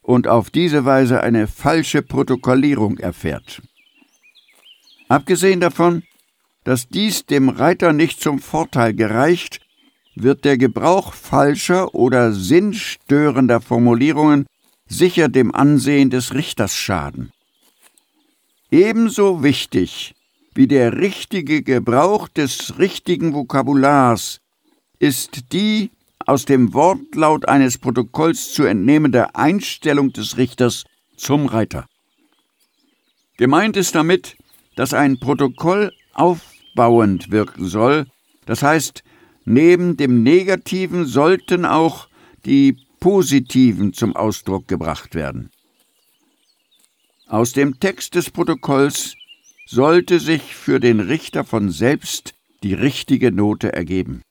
und 0.02 0.28
auf 0.28 0.50
diese 0.50 0.86
Weise 0.86 1.22
eine 1.22 1.48
falsche 1.48 2.02
Protokollierung 2.02 2.98
erfährt. 2.98 3.62
Abgesehen 5.10 5.60
davon, 5.60 6.04
dass 6.64 6.88
dies 6.90 7.26
dem 7.26 7.50
Reiter 7.50 7.94
nicht 7.94 8.22
zum 8.22 8.40
Vorteil 8.40 8.94
gereicht, 8.94 9.62
wird 10.16 10.46
der 10.46 10.58
Gebrauch 10.58 11.14
falscher 11.14 11.94
oder 11.94 12.34
sinnstörender 12.34 13.62
Formulierungen 13.62 14.48
sicher 14.88 15.30
dem 15.30 15.54
Ansehen 15.54 16.10
des 16.10 16.34
Richters 16.34 16.76
schaden. 16.76 17.32
Ebenso 18.70 19.44
wichtig 19.44 20.14
wie 20.58 20.68
der 20.68 20.98
richtige 20.98 21.62
Gebrauch 21.62 22.28
des 22.28 22.80
richtigen 22.80 23.36
Vokabulars 23.36 24.42
ist 24.98 25.54
die 25.54 25.92
aus 26.26 26.46
dem 26.46 26.74
Wortlaut 26.74 27.48
eines 27.48 27.78
Protokolls 27.78 28.54
zu 28.54 28.64
entnehmende 28.64 29.36
Einstellung 29.36 30.14
des 30.14 30.38
Richters 30.38 30.86
zum 31.16 31.46
Reiter. 31.46 31.86
Gemeint 33.38 33.78
ist 33.78 33.94
damit, 33.94 34.36
dass 34.76 34.96
ein 34.96 35.20
Protokoll 35.20 35.94
aufbauend 36.16 37.30
wirken 37.30 37.68
soll, 37.68 38.08
das 38.48 38.64
heißt, 38.64 39.04
neben 39.46 39.96
dem 39.96 40.24
Negativen 40.24 41.06
sollten 41.06 41.66
auch 41.66 42.08
die 42.46 42.76
Positiven 43.00 43.94
zum 43.94 44.16
Ausdruck 44.16 44.68
gebracht 44.68 45.14
werden. 45.14 45.52
Aus 47.28 47.54
dem 47.54 47.80
Text 47.80 48.16
des 48.16 48.32
Protokolls 48.32 49.14
sollte 49.68 50.20
sich 50.20 50.56
für 50.56 50.80
den 50.80 51.00
Richter 51.00 51.44
von 51.44 51.70
selbst 51.70 52.34
die 52.64 52.74
richtige 52.74 53.32
Note 53.32 53.74
ergeben. 53.74 54.22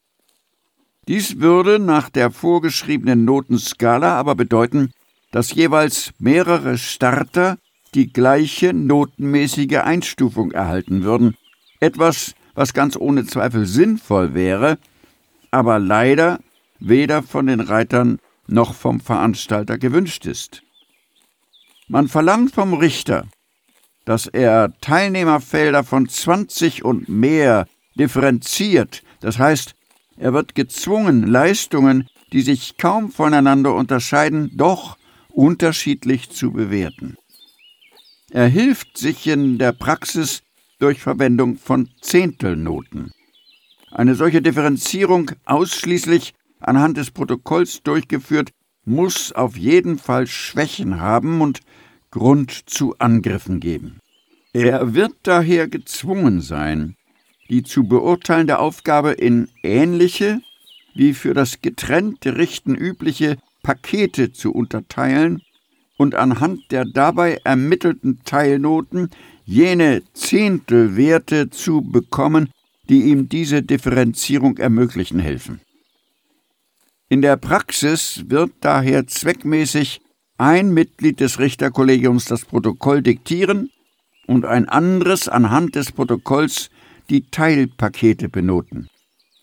Dies 1.09 1.39
würde 1.39 1.79
nach 1.79 2.09
der 2.09 2.31
vorgeschriebenen 2.31 3.25
Notenskala 3.25 4.17
aber 4.17 4.35
bedeuten, 4.35 4.91
dass 5.31 5.55
jeweils 5.55 6.13
mehrere 6.19 6.79
Starter 6.79 7.59
die 7.95 8.13
gleiche 8.13 8.73
notenmäßige 8.73 9.79
Einstufung 9.79 10.53
erhalten 10.53 11.05
würden, 11.05 11.37
etwas, 11.81 12.35
was 12.55 12.73
ganz 12.73 12.97
ohne 12.97 13.27
Zweifel 13.27 13.67
sinnvoll 13.67 14.35
wäre, 14.35 14.79
aber 15.51 15.79
leider 15.79 16.41
weder 16.81 17.23
von 17.23 17.47
den 17.47 17.61
Reitern 17.61 18.19
noch 18.47 18.75
vom 18.75 19.01
Veranstalter 19.01 19.79
gewünscht 19.79 20.27
ist. 20.27 20.63
Man 21.89 22.09
verlangt 22.09 22.53
vom 22.53 22.75
Richter, 22.75 23.29
dass 24.07 24.27
er 24.27 24.73
Teilnehmerfelder 24.81 25.85
von 25.85 26.09
20 26.09 26.85
und 26.85 27.11
mehr 27.11 27.67
differenziert, 27.99 29.03
das 29.21 29.39
heißt, 29.39 29.75
er 30.17 30.33
wird 30.33 30.55
gezwungen, 30.55 31.27
Leistungen, 31.27 32.09
die 32.33 32.41
sich 32.41 32.79
kaum 32.79 33.11
voneinander 33.11 33.75
unterscheiden, 33.75 34.51
doch 34.55 34.97
unterschiedlich 35.29 36.31
zu 36.31 36.53
bewerten. 36.53 37.17
Er 38.31 38.47
hilft 38.47 38.97
sich 38.97 39.27
in 39.27 39.59
der 39.59 39.73
Praxis 39.73 40.43
durch 40.79 41.01
Verwendung 41.01 41.59
von 41.59 41.91
Zehntelnoten. 42.01 43.13
Eine 43.91 44.15
solche 44.15 44.43
Differenzierung 44.43 45.33
ausschließlich 45.45 46.35
anhand 46.61 46.97
des 46.97 47.11
Protokolls 47.11 47.83
durchgeführt, 47.83 48.51
muss 48.85 49.33
auf 49.33 49.57
jeden 49.57 49.99
Fall 49.99 50.27
Schwächen 50.27 51.01
haben 51.01 51.41
und 51.41 51.61
Grund 52.17 52.71
zu 52.71 52.95
Angriffen 52.99 53.61
geben. 53.61 53.99
Er 54.55 54.95
wird 54.95 55.13
daher 55.25 55.69
gezwungen 55.69 56.41
sein, 56.41 56.97
die 57.51 57.63
zu 57.63 57.85
beurteilende 57.85 58.59
Aufgabe 58.59 59.13
in 59.13 59.49
ähnliche 59.63 60.41
wie 60.95 61.13
für 61.13 61.35
das 61.35 61.61
getrennte 61.61 62.39
Richten 62.39 62.75
übliche 62.75 63.37
Pakete 63.63 64.33
zu 64.33 64.51
unterteilen 64.51 65.43
und 65.99 66.15
anhand 66.15 66.63
der 66.71 66.87
dabei 66.87 67.39
ermittelten 67.45 68.21
Teilnoten 68.25 69.11
jene 69.45 70.03
Zehntelwerte 70.15 71.51
zu 71.51 71.83
bekommen, 71.83 72.49
die 72.89 73.03
ihm 73.03 73.29
diese 73.29 73.63
Differenzierung 73.63 74.57
ermöglichen 74.57 75.19
helfen. 75.19 75.61
In 77.11 77.21
der 77.21 77.37
Praxis 77.37 78.25
wird 78.29 78.53
daher 78.63 79.07
zweckmäßig 79.07 80.01
ein 80.39 80.73
Mitglied 80.73 81.21
des 81.21 81.39
Richterkollegiums 81.39 82.27
das 82.27 82.45
Protokoll 82.45 83.03
diktieren 83.03 83.71
und 84.27 84.45
ein 84.45 84.69
anderes 84.69 85.29
anhand 85.29 85.75
des 85.75 85.93
Protokolls 85.93 86.71
die 87.09 87.31
Teilpakete 87.31 88.29
benoten. 88.29 88.89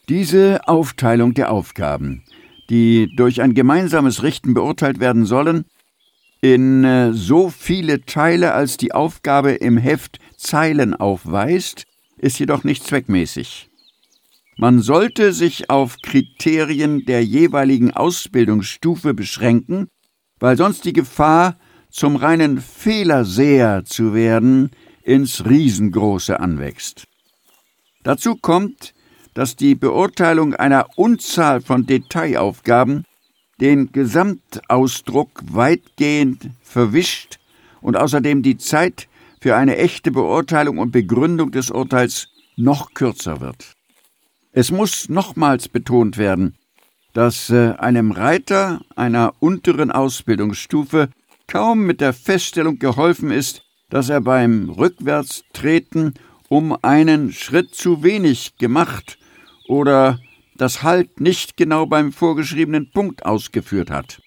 Diese 0.09 0.67
Aufteilung 0.67 1.33
der 1.33 1.51
Aufgaben, 1.51 2.23
die 2.69 3.09
durch 3.15 3.41
ein 3.41 3.53
gemeinsames 3.53 4.21
Richten 4.21 4.53
beurteilt 4.53 4.99
werden 4.99 5.25
sollen, 5.25 5.65
in 6.41 6.83
äh, 6.83 7.13
so 7.13 7.49
viele 7.49 8.01
Teile, 8.01 8.53
als 8.53 8.75
die 8.75 8.91
Aufgabe 8.91 9.51
im 9.51 9.77
Heft 9.77 10.19
Zeilen 10.35 10.93
aufweist, 10.93 11.85
ist 12.17 12.37
jedoch 12.37 12.65
nicht 12.65 12.83
zweckmäßig. 12.83 13.69
Man 14.57 14.81
sollte 14.81 15.31
sich 15.31 15.69
auf 15.69 15.97
Kriterien 16.03 17.05
der 17.05 17.23
jeweiligen 17.23 17.91
Ausbildungsstufe 17.91 19.13
beschränken, 19.13 19.87
weil 20.43 20.57
sonst 20.57 20.83
die 20.83 20.91
Gefahr, 20.91 21.55
zum 21.89 22.17
reinen 22.17 22.59
Fehlerseher 22.59 23.85
zu 23.85 24.13
werden, 24.13 24.71
ins 25.01 25.45
Riesengroße 25.45 26.37
anwächst. 26.37 27.05
Dazu 28.03 28.35
kommt, 28.35 28.93
dass 29.33 29.55
die 29.55 29.73
Beurteilung 29.73 30.53
einer 30.53 30.87
Unzahl 30.97 31.61
von 31.61 31.85
Detailaufgaben 31.85 33.05
den 33.61 33.93
Gesamtausdruck 33.93 35.29
weitgehend 35.49 36.49
verwischt 36.61 37.39
und 37.79 37.95
außerdem 37.95 38.43
die 38.43 38.57
Zeit 38.57 39.07
für 39.39 39.55
eine 39.55 39.77
echte 39.77 40.11
Beurteilung 40.11 40.77
und 40.77 40.91
Begründung 40.91 41.51
des 41.51 41.71
Urteils 41.71 42.27
noch 42.57 42.93
kürzer 42.93 43.39
wird. 43.39 43.75
Es 44.51 44.71
muss 44.71 45.07
nochmals 45.07 45.69
betont 45.69 46.17
werden, 46.17 46.57
dass 47.13 47.49
äh, 47.49 47.73
einem 47.77 48.11
Reiter 48.11 48.81
einer 48.95 49.33
unteren 49.39 49.91
Ausbildungsstufe 49.91 51.09
kaum 51.47 51.85
mit 51.85 52.01
der 52.01 52.13
Feststellung 52.13 52.79
geholfen 52.79 53.31
ist, 53.31 53.63
dass 53.89 54.09
er 54.09 54.21
beim 54.21 54.69
Rückwärtstreten 54.69 56.15
um 56.49 56.77
einen 56.81 57.31
Schritt 57.31 57.73
zu 57.73 58.03
wenig 58.03 58.57
gemacht 58.57 59.17
oder 59.67 60.19
das 60.55 60.83
Halt 60.83 61.19
nicht 61.19 61.57
genau 61.57 61.85
beim 61.85 62.11
vorgeschriebenen 62.11 62.91
Punkt 62.91 63.25
ausgeführt 63.25 63.89
hat, 63.89 64.21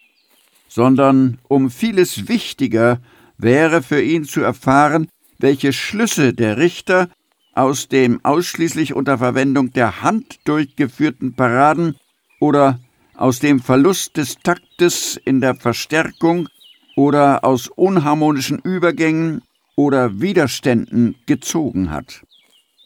sondern 0.69 1.39
um 1.49 1.71
vieles 1.71 2.29
wichtiger 2.29 3.01
wäre 3.39 3.83
für 3.83 4.03
ihn 4.03 4.25
zu 4.25 4.41
erfahren, 4.41 5.09
welche 5.39 5.73
Schlüsse 5.73 6.33
der 6.33 6.57
Richter 6.57 7.09
aus 7.55 7.89
dem 7.89 8.25
ausschließlich 8.25 8.95
unter 8.95 9.19
Verwendung 9.19 9.73
der 9.73 10.03
Hand 10.03 10.39
durchgeführten 10.45 11.35
Paraden 11.35 11.97
oder 12.41 12.81
aus 13.15 13.39
dem 13.39 13.61
Verlust 13.61 14.17
des 14.17 14.37
Taktes 14.43 15.19
in 15.25 15.41
der 15.41 15.55
Verstärkung 15.55 16.49
oder 16.97 17.45
aus 17.45 17.69
unharmonischen 17.69 18.59
Übergängen 18.59 19.43
oder 19.75 20.21
Widerständen 20.21 21.15
gezogen 21.27 21.91
hat. 21.91 22.23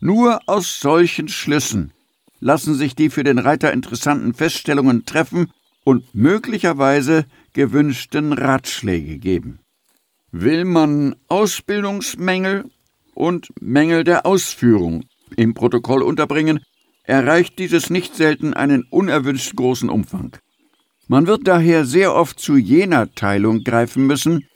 Nur 0.00 0.40
aus 0.46 0.80
solchen 0.80 1.28
Schlüssen 1.28 1.92
lassen 2.40 2.74
sich 2.74 2.94
die 2.94 3.10
für 3.10 3.24
den 3.24 3.38
Reiter 3.38 3.72
interessanten 3.72 4.34
Feststellungen 4.34 5.04
treffen 5.04 5.52
und 5.84 6.14
möglicherweise 6.14 7.26
gewünschten 7.52 8.32
Ratschläge 8.32 9.18
geben. 9.18 9.60
Will 10.32 10.64
man 10.64 11.16
Ausbildungsmängel 11.28 12.70
und 13.14 13.48
Mängel 13.60 14.04
der 14.04 14.26
Ausführung 14.26 15.04
im 15.36 15.54
Protokoll 15.54 16.02
unterbringen, 16.02 16.60
erreicht 17.04 17.58
dieses 17.58 17.90
nicht 17.90 18.14
selten 18.14 18.54
einen 18.54 18.84
unerwünscht 18.90 19.56
großen 19.56 19.88
Umfang. 19.88 20.36
Man 21.08 21.26
wird 21.26 21.48
daher 21.48 21.84
sehr 21.84 22.14
oft 22.14 22.38
zu 22.38 22.56
jener 22.56 23.12
Teilung 23.14 23.64
greifen 23.64 24.06
müssen, 24.06 24.46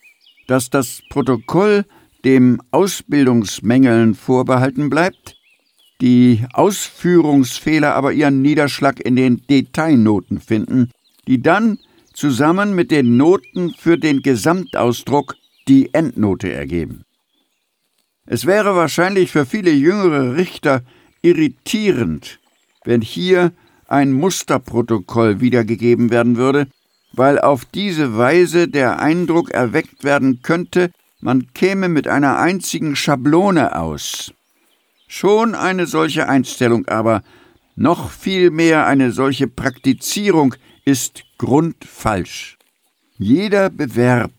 dass 0.46 0.70
das 0.70 1.00
Protokoll 1.10 1.84
dem 2.24 2.60
Ausbildungsmängeln 2.70 4.14
vorbehalten 4.14 4.88
bleibt, 4.88 5.36
die 6.00 6.44
Ausführungsfehler 6.52 7.94
aber 7.94 8.12
ihren 8.12 8.42
Niederschlag 8.42 9.00
in 9.00 9.16
den 9.16 9.42
Detailnoten 9.48 10.40
finden, 10.40 10.90
die 11.26 11.42
dann 11.42 11.78
zusammen 12.12 12.74
mit 12.74 12.90
den 12.90 13.16
Noten 13.16 13.74
für 13.76 13.98
den 13.98 14.22
Gesamtausdruck 14.22 15.36
die 15.68 15.92
Endnote 15.92 16.52
ergeben. 16.52 17.02
Es 18.26 18.46
wäre 18.46 18.74
wahrscheinlich 18.74 19.30
für 19.30 19.44
viele 19.44 19.70
jüngere 19.70 20.36
Richter 20.36 20.82
irritierend, 21.24 22.38
wenn 22.84 23.00
hier 23.00 23.52
ein 23.88 24.12
Musterprotokoll 24.12 25.40
wiedergegeben 25.40 26.10
werden 26.10 26.36
würde, 26.36 26.66
weil 27.12 27.40
auf 27.40 27.64
diese 27.64 28.16
Weise 28.18 28.68
der 28.68 29.00
Eindruck 29.00 29.50
erweckt 29.50 30.04
werden 30.04 30.42
könnte, 30.42 30.90
man 31.20 31.52
käme 31.54 31.88
mit 31.88 32.06
einer 32.08 32.38
einzigen 32.38 32.94
Schablone 32.94 33.74
aus. 33.76 34.34
Schon 35.08 35.54
eine 35.54 35.86
solche 35.86 36.28
Einstellung 36.28 36.86
aber, 36.88 37.22
noch 37.76 38.10
viel 38.10 38.50
mehr 38.50 38.86
eine 38.86 39.10
solche 39.10 39.48
Praktizierung 39.48 40.54
ist 40.84 41.24
grundfalsch. 41.38 42.58
Jeder 43.16 43.70
Bewerb 43.70 44.32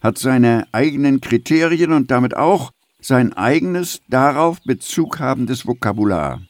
hat 0.00 0.18
seine 0.18 0.66
eigenen 0.72 1.20
Kriterien 1.20 1.92
und 1.92 2.10
damit 2.10 2.36
auch 2.36 2.72
sein 3.00 3.32
eigenes 3.32 4.00
darauf 4.08 4.60
Bezug 4.62 5.20
habendes 5.20 5.66
Vokabular. 5.66 6.42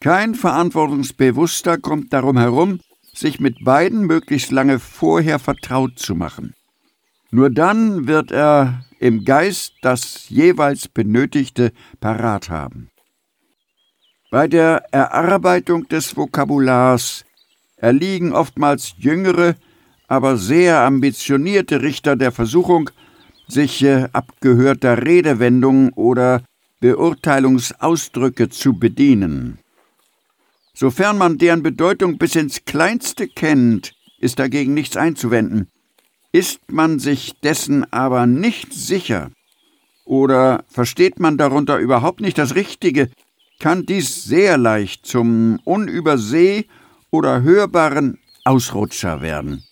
Kein 0.00 0.34
Verantwortungsbewusster 0.34 1.78
kommt 1.78 2.12
darum 2.12 2.38
herum, 2.38 2.80
sich 3.14 3.40
mit 3.40 3.64
beiden 3.64 4.06
möglichst 4.06 4.50
lange 4.50 4.78
vorher 4.78 5.38
vertraut 5.38 5.98
zu 5.98 6.14
machen. 6.14 6.54
Nur 7.30 7.50
dann 7.50 8.06
wird 8.06 8.30
er 8.30 8.84
im 8.98 9.24
Geist 9.24 9.74
das 9.82 10.28
jeweils 10.28 10.88
Benötigte 10.88 11.72
parat 12.00 12.50
haben. 12.50 12.90
Bei 14.30 14.48
der 14.48 14.84
Erarbeitung 14.92 15.88
des 15.88 16.16
Vokabulars 16.16 17.24
erliegen 17.76 18.32
oftmals 18.32 18.94
jüngere, 18.96 19.56
aber 20.08 20.36
sehr 20.36 20.80
ambitionierte 20.80 21.82
Richter 21.82 22.16
der 22.16 22.32
Versuchung, 22.32 22.90
sich 23.48 23.86
abgehörter 24.12 25.04
Redewendungen 25.04 25.90
oder 25.94 26.42
Beurteilungsausdrücke 26.80 28.48
zu 28.48 28.74
bedienen. 28.74 29.58
Sofern 30.74 31.18
man 31.18 31.38
deren 31.38 31.62
Bedeutung 31.62 32.18
bis 32.18 32.34
ins 32.34 32.64
Kleinste 32.64 33.28
kennt, 33.28 33.92
ist 34.18 34.38
dagegen 34.38 34.74
nichts 34.74 34.96
einzuwenden. 34.96 35.68
Ist 36.32 36.72
man 36.72 36.98
sich 36.98 37.34
dessen 37.42 37.90
aber 37.92 38.26
nicht 38.26 38.72
sicher 38.72 39.30
oder 40.04 40.64
versteht 40.68 41.20
man 41.20 41.36
darunter 41.36 41.78
überhaupt 41.78 42.20
nicht 42.20 42.38
das 42.38 42.54
Richtige, 42.54 43.10
kann 43.60 43.86
dies 43.86 44.24
sehr 44.24 44.58
leicht 44.58 45.06
zum 45.06 45.60
unüberseh- 45.64 46.66
oder 47.10 47.42
hörbaren 47.42 48.18
Ausrutscher 48.44 49.22
werden, 49.22 49.62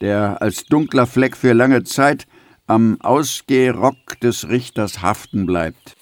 der 0.00 0.42
als 0.42 0.64
dunkler 0.64 1.06
Fleck 1.06 1.36
für 1.36 1.52
lange 1.52 1.84
Zeit 1.84 2.26
am 2.66 3.00
Ausgehrock 3.00 4.20
des 4.20 4.48
Richters 4.48 5.02
haften 5.02 5.46
bleibt. 5.46 5.96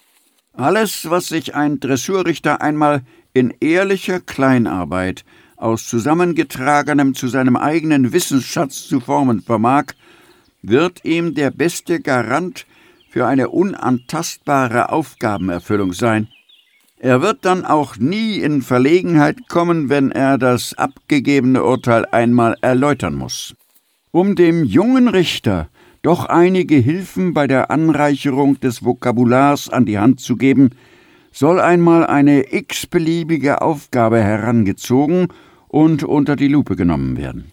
Alles, 0.53 1.11
was 1.11 1.29
sich 1.29 1.55
ein 1.55 1.81
Dressurrichter 1.81 2.61
einmal 2.61 3.03
in 3.33 3.53
ehrlicher 3.61 4.21
Kleinarbeit 4.21 5.25
aus 5.57 5.87
zusammengetragenem 5.87 7.15
zu 7.15 7.29
seinem 7.29 7.57
eigenen 7.57 8.13
Wissensschatz 8.13 8.87
zu 8.87 9.01
formen 9.01 9.43
vermag, 9.43 9.87
wird 10.63 11.05
ihm 11.05 11.35
der 11.35 11.51
beste 11.51 12.01
Garant 12.01 12.67
für 13.11 13.27
eine 13.27 13.51
unantastbare 13.51 14.91
Aufgabenerfüllung 14.91 15.93
sein. 15.93 16.29
Er 16.99 17.21
wird 17.21 17.45
dann 17.45 17.67
auch 17.67 17.97
nie 17.97 18.39
in 18.39 18.63
Verlegenheit 18.63 19.49
kommen, 19.49 19.91
wenn 19.91 20.11
er 20.11 20.39
das 20.39 20.75
abgegebene 20.75 21.63
Urteil 21.63 22.07
einmal 22.07 22.57
erläutern 22.63 23.15
muss. 23.15 23.55
Um 24.11 24.37
dem 24.37 24.65
jungen 24.65 25.09
Richter 25.09 25.69
doch 26.05 26.27
einige 26.27 26.77
Hilfen 26.77 27.33
bei 27.33 27.47
der 27.47 27.71
Anreicherung 27.71 28.61
des 28.61 28.85
Vokabulars 28.85 29.71
an 29.71 29.87
die 29.87 29.99
Hand 29.99 30.21
zu 30.21 30.37
geben, 30.37 30.71
soll 31.33 31.59
einmal 31.59 32.07
eine 32.07 32.53
x-beliebige 32.53 33.63
Aufgabe 33.63 34.23
herangezogen 34.23 35.29
und 35.67 36.05
unter 36.05 36.37
die 36.37 36.49
Lupe 36.49 36.77
genommen 36.77 37.17
werden. 37.17 37.53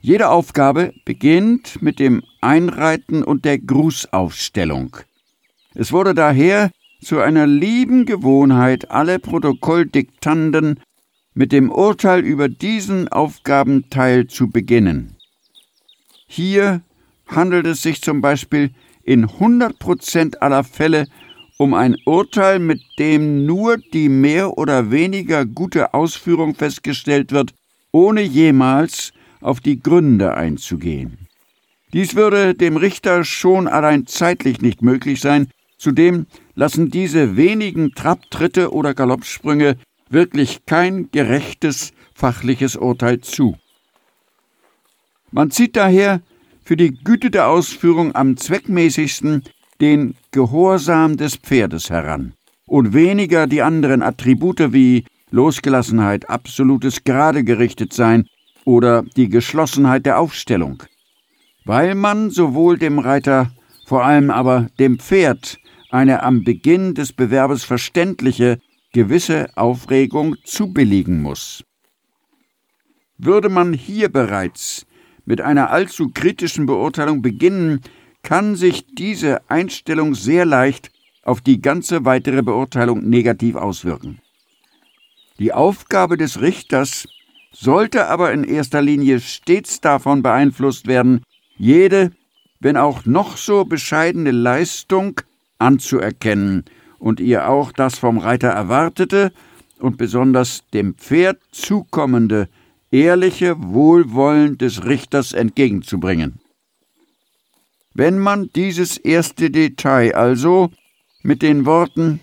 Jede 0.00 0.30
Aufgabe 0.30 0.94
beginnt 1.04 1.82
mit 1.82 1.98
dem 1.98 2.22
Einreiten 2.40 3.22
und 3.22 3.44
der 3.44 3.58
Grußaufstellung. 3.58 4.96
Es 5.74 5.92
wurde 5.92 6.14
daher 6.14 6.70
zu 7.02 7.20
einer 7.20 7.46
lieben 7.46 8.06
Gewohnheit, 8.06 8.90
alle 8.90 9.18
Protokolldiktanten 9.18 10.80
mit 11.34 11.52
dem 11.52 11.70
Urteil 11.70 12.20
über 12.20 12.48
diesen 12.48 13.08
Aufgabenteil 13.08 14.28
zu 14.28 14.48
beginnen. 14.48 15.16
Hier 16.26 16.80
handelt 17.26 17.66
es 17.66 17.82
sich 17.82 18.02
zum 18.02 18.20
Beispiel 18.20 18.70
in 19.02 19.24
100 19.24 19.78
Prozent 19.78 20.42
aller 20.42 20.64
Fälle 20.64 21.06
um 21.56 21.74
ein 21.74 21.96
Urteil, 22.04 22.58
mit 22.58 22.82
dem 22.98 23.46
nur 23.46 23.78
die 23.78 24.08
mehr 24.08 24.58
oder 24.58 24.90
weniger 24.90 25.46
gute 25.46 25.94
Ausführung 25.94 26.54
festgestellt 26.54 27.32
wird, 27.32 27.54
ohne 27.92 28.22
jemals 28.22 29.12
auf 29.40 29.60
die 29.60 29.80
Gründe 29.80 30.34
einzugehen. 30.34 31.28
Dies 31.92 32.16
würde 32.16 32.54
dem 32.54 32.76
Richter 32.76 33.22
schon 33.22 33.68
allein 33.68 34.06
zeitlich 34.06 34.60
nicht 34.60 34.82
möglich 34.82 35.20
sein, 35.20 35.48
zudem 35.78 36.26
lassen 36.56 36.90
diese 36.90 37.36
wenigen 37.36 37.92
Trapptritte 37.92 38.72
oder 38.72 38.94
Galoppsprünge 38.94 39.76
wirklich 40.08 40.66
kein 40.66 41.10
gerechtes 41.12 41.92
fachliches 42.14 42.74
Urteil 42.74 43.20
zu. 43.20 43.56
Man 45.30 45.50
zieht 45.50 45.76
daher 45.76 46.20
für 46.64 46.76
die 46.76 46.94
Güte 46.94 47.30
der 47.30 47.48
Ausführung 47.48 48.14
am 48.14 48.36
zweckmäßigsten 48.36 49.42
den 49.80 50.14
Gehorsam 50.30 51.16
des 51.16 51.36
Pferdes 51.36 51.90
heran 51.90 52.32
und 52.66 52.94
weniger 52.94 53.46
die 53.46 53.62
anderen 53.62 54.02
Attribute 54.02 54.72
wie 54.72 55.04
Losgelassenheit, 55.30 56.30
absolutes 56.30 57.04
gerade 57.04 57.44
gerichtet 57.44 57.92
sein 57.92 58.26
oder 58.64 59.02
die 59.16 59.28
Geschlossenheit 59.28 60.06
der 60.06 60.18
Aufstellung, 60.18 60.82
weil 61.64 61.94
man 61.94 62.30
sowohl 62.30 62.78
dem 62.78 62.98
Reiter, 62.98 63.50
vor 63.86 64.04
allem 64.04 64.30
aber 64.30 64.68
dem 64.78 64.98
Pferd 64.98 65.58
eine 65.90 66.22
am 66.22 66.44
Beginn 66.44 66.94
des 66.94 67.12
Bewerbes 67.12 67.64
verständliche, 67.64 68.58
gewisse 68.92 69.48
Aufregung 69.56 70.36
zubilligen 70.44 71.20
muss. 71.20 71.64
Würde 73.18 73.48
man 73.48 73.72
hier 73.72 74.08
bereits 74.08 74.86
mit 75.24 75.40
einer 75.40 75.70
allzu 75.70 76.10
kritischen 76.10 76.66
Beurteilung 76.66 77.22
beginnen, 77.22 77.80
kann 78.22 78.56
sich 78.56 78.86
diese 78.94 79.48
Einstellung 79.50 80.14
sehr 80.14 80.44
leicht 80.44 80.90
auf 81.22 81.40
die 81.40 81.60
ganze 81.60 82.04
weitere 82.04 82.42
Beurteilung 82.42 83.08
negativ 83.08 83.56
auswirken. 83.56 84.20
Die 85.38 85.52
Aufgabe 85.52 86.16
des 86.16 86.40
Richters 86.40 87.06
sollte 87.52 88.06
aber 88.08 88.32
in 88.32 88.44
erster 88.44 88.82
Linie 88.82 89.20
stets 89.20 89.80
davon 89.80 90.22
beeinflusst 90.22 90.86
werden, 90.86 91.22
jede, 91.56 92.12
wenn 92.60 92.76
auch 92.76 93.04
noch 93.04 93.36
so 93.36 93.64
bescheidene 93.64 94.30
Leistung 94.30 95.20
anzuerkennen 95.58 96.64
und 96.98 97.20
ihr 97.20 97.48
auch 97.48 97.72
das 97.72 97.98
vom 97.98 98.18
Reiter 98.18 98.48
erwartete 98.48 99.32
und 99.78 99.98
besonders 99.98 100.64
dem 100.72 100.94
Pferd 100.94 101.38
zukommende 101.52 102.48
ehrliche 102.94 103.56
Wohlwollen 103.60 104.56
des 104.56 104.84
Richters 104.84 105.32
entgegenzubringen. 105.32 106.38
Wenn 107.92 108.20
man 108.20 108.50
dieses 108.54 108.98
erste 108.98 109.50
Detail 109.50 110.14
also 110.14 110.70
mit 111.20 111.42
den 111.42 111.66
Worten 111.66 112.20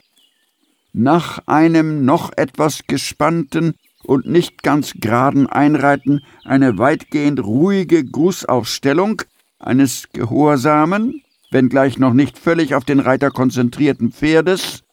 nach 0.93 1.45
einem 1.45 2.05
noch 2.05 2.31
etwas 2.37 2.83
gespannten 2.87 3.73
und 4.03 4.27
nicht 4.27 4.63
ganz 4.63 4.93
geraden 4.93 5.45
Einreiten 5.45 6.21
eine 6.45 6.77
weitgehend 6.77 7.43
ruhige 7.43 8.05
Grußaufstellung 8.05 9.23
eines 9.59 10.07
gehorsamen, 10.13 11.21
wenngleich 11.51 11.97
noch 11.97 12.13
nicht 12.13 12.39
völlig 12.39 12.75
auf 12.75 12.85
den 12.85 13.01
Reiter 13.01 13.29
konzentrierten 13.29 14.13
Pferdes 14.13 14.83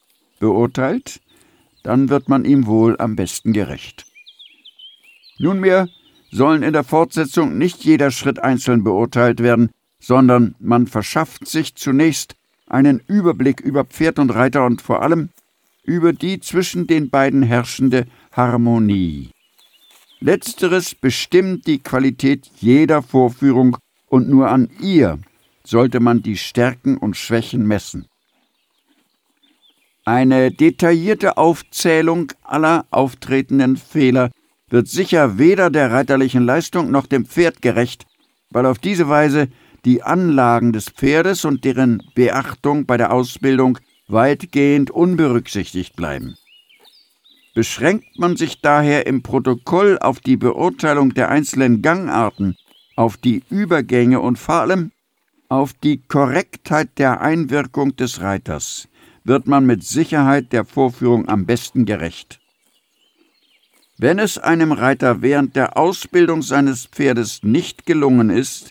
beurteilt, 0.40 1.20
dann 1.84 2.08
wird 2.08 2.28
man 2.28 2.44
ihm 2.44 2.66
wohl 2.66 2.96
am 2.98 3.14
besten 3.14 3.52
gerecht. 3.52 4.07
Nunmehr 5.38 5.88
sollen 6.30 6.62
in 6.62 6.72
der 6.72 6.84
Fortsetzung 6.84 7.56
nicht 7.56 7.84
jeder 7.84 8.10
Schritt 8.10 8.38
einzeln 8.38 8.84
beurteilt 8.84 9.40
werden, 9.42 9.70
sondern 10.00 10.54
man 10.58 10.86
verschafft 10.86 11.48
sich 11.48 11.74
zunächst 11.74 12.34
einen 12.66 13.00
Überblick 13.06 13.60
über 13.60 13.84
Pferd 13.84 14.18
und 14.18 14.30
Reiter 14.30 14.66
und 14.66 14.82
vor 14.82 15.02
allem 15.02 15.30
über 15.84 16.12
die 16.12 16.40
zwischen 16.40 16.86
den 16.86 17.08
beiden 17.08 17.42
herrschende 17.42 18.06
Harmonie. 18.32 19.30
Letzteres 20.20 20.94
bestimmt 20.94 21.66
die 21.66 21.78
Qualität 21.78 22.50
jeder 22.58 23.02
Vorführung 23.02 23.78
und 24.06 24.28
nur 24.28 24.50
an 24.50 24.68
ihr 24.80 25.18
sollte 25.64 26.00
man 26.00 26.22
die 26.22 26.36
Stärken 26.36 26.96
und 26.96 27.16
Schwächen 27.16 27.66
messen. 27.66 28.06
Eine 30.04 30.50
detaillierte 30.50 31.36
Aufzählung 31.36 32.32
aller 32.42 32.86
auftretenden 32.90 33.76
Fehler 33.76 34.30
wird 34.70 34.88
sicher 34.88 35.38
weder 35.38 35.70
der 35.70 35.90
reiterlichen 35.90 36.44
Leistung 36.44 36.90
noch 36.90 37.06
dem 37.06 37.24
Pferd 37.24 37.62
gerecht, 37.62 38.06
weil 38.50 38.66
auf 38.66 38.78
diese 38.78 39.08
Weise 39.08 39.48
die 39.84 40.02
Anlagen 40.02 40.72
des 40.72 40.90
Pferdes 40.90 41.44
und 41.44 41.64
deren 41.64 42.02
Beachtung 42.14 42.86
bei 42.86 42.96
der 42.96 43.12
Ausbildung 43.12 43.78
weitgehend 44.08 44.90
unberücksichtigt 44.90 45.96
bleiben. 45.96 46.36
Beschränkt 47.54 48.18
man 48.18 48.36
sich 48.36 48.60
daher 48.60 49.06
im 49.06 49.22
Protokoll 49.22 49.98
auf 49.98 50.20
die 50.20 50.36
Beurteilung 50.36 51.14
der 51.14 51.28
einzelnen 51.28 51.82
Gangarten, 51.82 52.56
auf 52.96 53.16
die 53.16 53.42
Übergänge 53.50 54.20
und 54.20 54.38
vor 54.38 54.56
allem 54.56 54.92
auf 55.48 55.72
die 55.72 56.02
Korrektheit 56.02 56.90
der 56.98 57.20
Einwirkung 57.20 57.96
des 57.96 58.20
Reiters, 58.20 58.88
wird 59.24 59.46
man 59.46 59.66
mit 59.66 59.82
Sicherheit 59.82 60.52
der 60.52 60.64
Vorführung 60.64 61.28
am 61.28 61.46
besten 61.46 61.84
gerecht. 61.84 62.38
Wenn 64.00 64.20
es 64.20 64.38
einem 64.38 64.70
Reiter 64.70 65.22
während 65.22 65.56
der 65.56 65.76
Ausbildung 65.76 66.42
seines 66.42 66.86
Pferdes 66.86 67.42
nicht 67.42 67.84
gelungen 67.84 68.30
ist, 68.30 68.70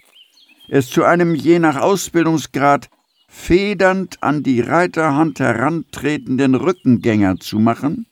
es 0.69 0.89
zu 0.89 1.03
einem 1.03 1.35
je 1.35 1.59
nach 1.59 1.75
Ausbildungsgrad 1.75 2.89
federnd 3.27 4.23
an 4.23 4.41
die 4.41 4.61
Reiterhand 4.61 5.41
herantretenden 5.41 6.55
Rückengänger 6.55 7.41
zu 7.41 7.59
machen, 7.59 8.05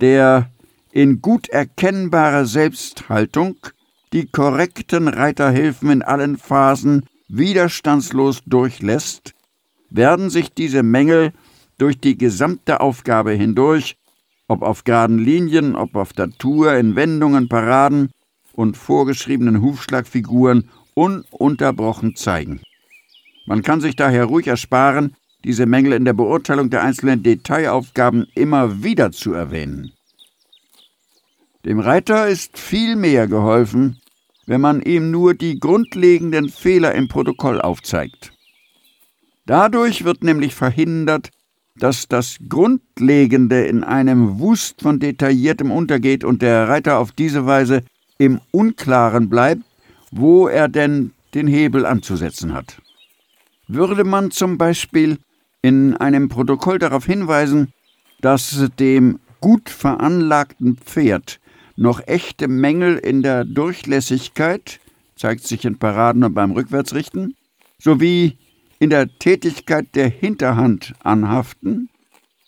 der 0.00 0.50
in 0.90 1.22
gut 1.22 1.48
erkennbarer 1.48 2.46
Selbsthaltung 2.46 3.56
die 4.12 4.26
korrekten 4.26 5.06
Reiterhilfen 5.06 5.90
in 5.90 6.02
allen 6.02 6.36
Phasen 6.36 7.06
widerstandslos 7.28 8.42
durchlässt, 8.44 9.34
werden 9.88 10.30
sich 10.30 10.52
diese 10.52 10.82
Mängel 10.82 11.32
durch 11.78 12.00
die 12.00 12.18
gesamte 12.18 12.80
Aufgabe 12.80 13.30
hindurch 13.30 13.99
ob 14.50 14.62
auf 14.62 14.82
geraden 14.82 15.20
Linien, 15.20 15.76
ob 15.76 15.94
auf 15.94 16.12
der 16.12 16.28
Tour, 16.30 16.74
in 16.74 16.96
Wendungen, 16.96 17.48
Paraden 17.48 18.10
und 18.52 18.76
vorgeschriebenen 18.76 19.62
Hufschlagfiguren 19.62 20.68
ununterbrochen 20.94 22.16
zeigen. 22.16 22.60
Man 23.46 23.62
kann 23.62 23.80
sich 23.80 23.94
daher 23.94 24.24
ruhig 24.24 24.48
ersparen, 24.48 25.14
diese 25.44 25.66
Mängel 25.66 25.92
in 25.92 26.04
der 26.04 26.14
Beurteilung 26.14 26.68
der 26.68 26.82
einzelnen 26.82 27.22
Detailaufgaben 27.22 28.26
immer 28.34 28.82
wieder 28.82 29.12
zu 29.12 29.32
erwähnen. 29.32 29.92
Dem 31.64 31.78
Reiter 31.78 32.26
ist 32.26 32.58
viel 32.58 32.96
mehr 32.96 33.28
geholfen, 33.28 34.00
wenn 34.46 34.60
man 34.60 34.82
ihm 34.82 35.12
nur 35.12 35.34
die 35.34 35.60
grundlegenden 35.60 36.48
Fehler 36.48 36.96
im 36.96 37.06
Protokoll 37.06 37.60
aufzeigt. 37.60 38.32
Dadurch 39.46 40.04
wird 40.04 40.24
nämlich 40.24 40.56
verhindert, 40.56 41.30
dass 41.80 42.06
das 42.08 42.36
Grundlegende 42.48 43.64
in 43.64 43.82
einem 43.82 44.38
Wust 44.38 44.82
von 44.82 45.00
Detailliertem 45.00 45.70
untergeht 45.70 46.24
und 46.24 46.42
der 46.42 46.68
Reiter 46.68 46.98
auf 46.98 47.12
diese 47.12 47.46
Weise 47.46 47.82
im 48.18 48.40
Unklaren 48.50 49.28
bleibt, 49.28 49.62
wo 50.12 50.46
er 50.46 50.68
denn 50.68 51.12
den 51.34 51.46
Hebel 51.46 51.86
anzusetzen 51.86 52.54
hat. 52.54 52.80
Würde 53.66 54.04
man 54.04 54.30
zum 54.30 54.58
Beispiel 54.58 55.18
in 55.62 55.96
einem 55.96 56.28
Protokoll 56.28 56.78
darauf 56.78 57.06
hinweisen, 57.06 57.72
dass 58.20 58.68
dem 58.78 59.18
gut 59.40 59.70
veranlagten 59.70 60.76
Pferd 60.76 61.40
noch 61.76 62.06
echte 62.06 62.46
Mängel 62.46 62.98
in 62.98 63.22
der 63.22 63.44
Durchlässigkeit, 63.44 64.80
zeigt 65.16 65.46
sich 65.46 65.64
in 65.64 65.78
Paraden 65.78 66.24
und 66.24 66.34
beim 66.34 66.52
Rückwärtsrichten, 66.52 67.34
sowie 67.78 68.36
in 68.80 68.90
der 68.90 69.18
Tätigkeit 69.18 69.94
der 69.94 70.08
Hinterhand 70.08 70.94
anhaften 71.04 71.90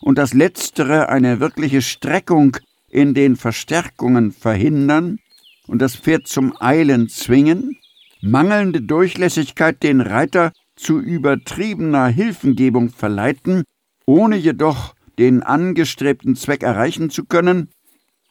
und 0.01 0.17
das 0.17 0.33
Letztere 0.33 1.07
eine 1.07 1.39
wirkliche 1.39 1.81
Streckung 1.81 2.57
in 2.89 3.13
den 3.13 3.35
Verstärkungen 3.35 4.31
verhindern 4.31 5.19
und 5.67 5.81
das 5.81 5.95
Pferd 5.95 6.27
zum 6.27 6.53
Eilen 6.59 7.07
zwingen, 7.07 7.77
mangelnde 8.21 8.81
Durchlässigkeit 8.81 9.81
den 9.83 10.01
Reiter 10.01 10.51
zu 10.75 10.99
übertriebener 10.99 12.07
Hilfengebung 12.07 12.89
verleiten, 12.89 13.63
ohne 14.05 14.35
jedoch 14.35 14.95
den 15.19 15.43
angestrebten 15.43 16.35
Zweck 16.35 16.63
erreichen 16.63 17.11
zu 17.11 17.25
können, 17.25 17.69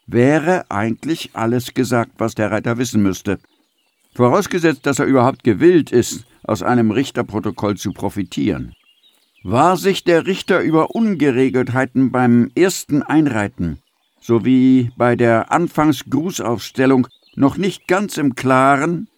wäre 0.09 0.71
eigentlich 0.71 1.31
alles 1.35 1.73
gesagt, 1.73 2.13
was 2.19 2.35
der 2.35 2.51
Reiter 2.51 2.79
wissen 2.79 3.03
müsste. 3.03 3.39
Vorausgesetzt, 4.15 4.85
dass 4.87 4.99
er 4.99 5.07
überhaupt 5.07 5.43
gewillt 5.43 5.91
ist, 5.91 6.25
aus 6.45 6.63
einem 6.63 6.91
Richterprotokoll 6.91 7.77
zu 7.77 7.93
profitieren. 7.93 8.75
War 9.43 9.77
sich 9.77 10.05
der 10.05 10.27
Richter 10.27 10.61
über 10.61 10.95
Ungeregeltheiten 10.95 12.13
beim 12.13 12.51
ersten 12.55 13.03
Einreiten 13.03 13.79
sowie 14.23 14.93
bei 14.97 15.17
der 15.17 15.51
Anfangsgrußaufstellung 15.51 17.09
noch 17.35 17.57
nicht 17.57 17.89
ganz 17.89 18.17
im 18.19 18.35
Klaren, 18.35 19.09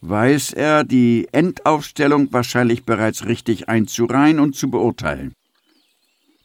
weiß 0.00 0.52
er 0.54 0.82
die 0.82 1.28
Endaufstellung 1.30 2.32
wahrscheinlich 2.32 2.84
bereits 2.84 3.26
richtig 3.26 3.68
einzureihen 3.68 4.40
und 4.40 4.56
zu 4.56 4.70
beurteilen. 4.70 5.34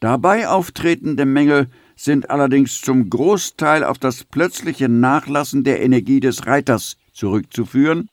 Dabei 0.01 0.47
auftretende 0.47 1.25
Mängel 1.25 1.67
sind 1.95 2.29
allerdings 2.29 2.81
zum 2.81 3.09
Großteil 3.09 3.83
auf 3.83 3.97
das 3.97 4.23
plötzliche 4.23 4.89
Nachlassen 4.89 5.63
der 5.63 5.81
Energie 5.81 6.19
des 6.19 6.45
Reiters 6.45 6.97
zurückzuführen. 7.15 8.09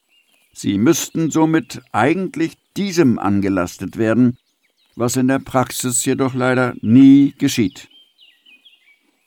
Sie 0.55 0.79
müssten 0.79 1.31
somit 1.31 1.83
eigentlich 1.93 2.55
diesem 2.77 3.19
angelastet 3.19 3.99
werden, 3.99 4.39
was 4.97 5.17
in 5.17 5.29
der 5.29 5.39
Praxis 5.39 6.05
jedoch 6.05 6.35
leider 6.35 6.75
nie 6.81 7.35
geschieht. 7.39 7.89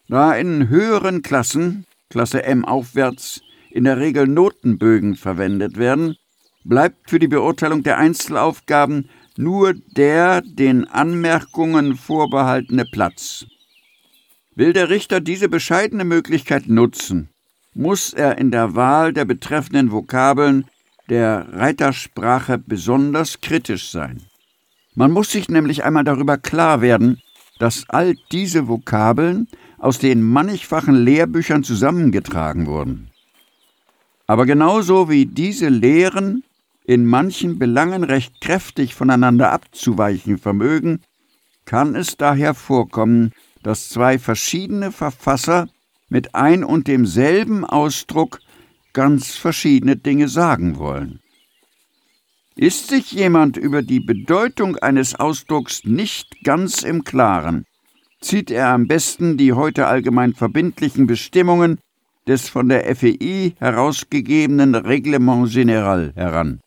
Da 0.08 0.34
in 0.34 0.70
höheren 0.70 1.22
Klassen, 1.22 1.86
Klasse 2.10 2.44
M 2.44 2.64
aufwärts, 2.64 3.42
in 3.72 3.84
der 3.84 3.98
Regel 3.98 4.28
Notenbögen 4.28 5.16
verwendet 5.16 5.78
werden, 5.78 6.16
bleibt 6.64 7.10
für 7.10 7.20
die 7.20 7.28
Beurteilung 7.28 7.84
der 7.84 7.98
Einzelaufgaben 7.98 9.10
nur 9.38 9.74
der 9.74 10.42
den 10.42 10.88
Anmerkungen 10.88 11.96
vorbehaltene 11.96 12.86
Platz. 12.86 13.46
Will 14.56 14.72
der 14.72 14.90
Richter 14.90 15.20
diese 15.20 15.50
bescheidene 15.50 16.06
Möglichkeit 16.06 16.68
nutzen, 16.68 17.30
muss 17.76 18.14
er 18.14 18.38
in 18.38 18.52
der 18.52 18.74
Wahl 18.74 19.14
der 19.14 19.26
betreffenden 19.26 19.92
Vokabeln 19.92 20.66
der 21.10 21.48
Reitersprache 21.52 22.58
besonders 22.58 23.42
kritisch 23.42 23.92
sein. 23.92 24.22
Man 24.96 25.12
muss 25.12 25.32
sich 25.32 25.50
nämlich 25.50 25.84
einmal 25.84 26.06
darüber 26.06 26.38
klar 26.38 26.82
werden, 26.82 27.22
dass 27.60 27.84
all 27.90 28.16
diese 28.32 28.68
Vokabeln 28.68 29.48
aus 29.78 30.00
den 30.00 30.24
mannigfachen 30.24 30.96
Lehrbüchern 30.96 31.64
zusammengetragen 31.64 32.66
wurden. 32.66 33.10
Aber 34.26 34.46
genauso 34.46 35.10
wie 35.10 35.26
diese 35.26 35.68
Lehren 35.68 36.44
in 36.86 37.06
manchen 37.06 37.60
Belangen 37.60 38.04
recht 38.04 38.40
kräftig 38.42 38.96
voneinander 38.96 39.52
abzuweichen 39.52 40.38
vermögen, 40.38 41.02
kann 41.66 41.96
es 41.96 42.16
daher 42.16 42.54
vorkommen, 42.54 43.32
dass 43.64 43.90
zwei 43.90 44.18
verschiedene 44.18 44.92
Verfasser 44.92 45.68
mit 46.16 46.34
ein 46.34 46.64
und 46.64 46.88
demselben 46.88 47.66
Ausdruck 47.66 48.40
ganz 48.94 49.36
verschiedene 49.36 49.98
Dinge 49.98 50.30
sagen 50.30 50.78
wollen. 50.78 51.20
Ist 52.56 52.88
sich 52.88 53.12
jemand 53.12 53.58
über 53.58 53.82
die 53.82 54.00
Bedeutung 54.00 54.78
eines 54.78 55.16
Ausdrucks 55.16 55.84
nicht 55.84 56.42
ganz 56.46 56.84
im 56.84 57.04
Klaren, 57.04 57.66
zieht 58.22 58.50
er 58.50 58.70
am 58.70 58.88
besten 58.88 59.36
die 59.36 59.52
heute 59.52 59.88
allgemein 59.88 60.34
verbindlichen 60.34 61.06
Bestimmungen 61.06 61.80
des 62.26 62.48
von 62.48 62.70
der 62.70 62.96
FEI 62.96 63.54
herausgegebenen 63.60 64.74
Reglement 64.74 65.50
Général 65.50 66.16
heran. 66.16 66.62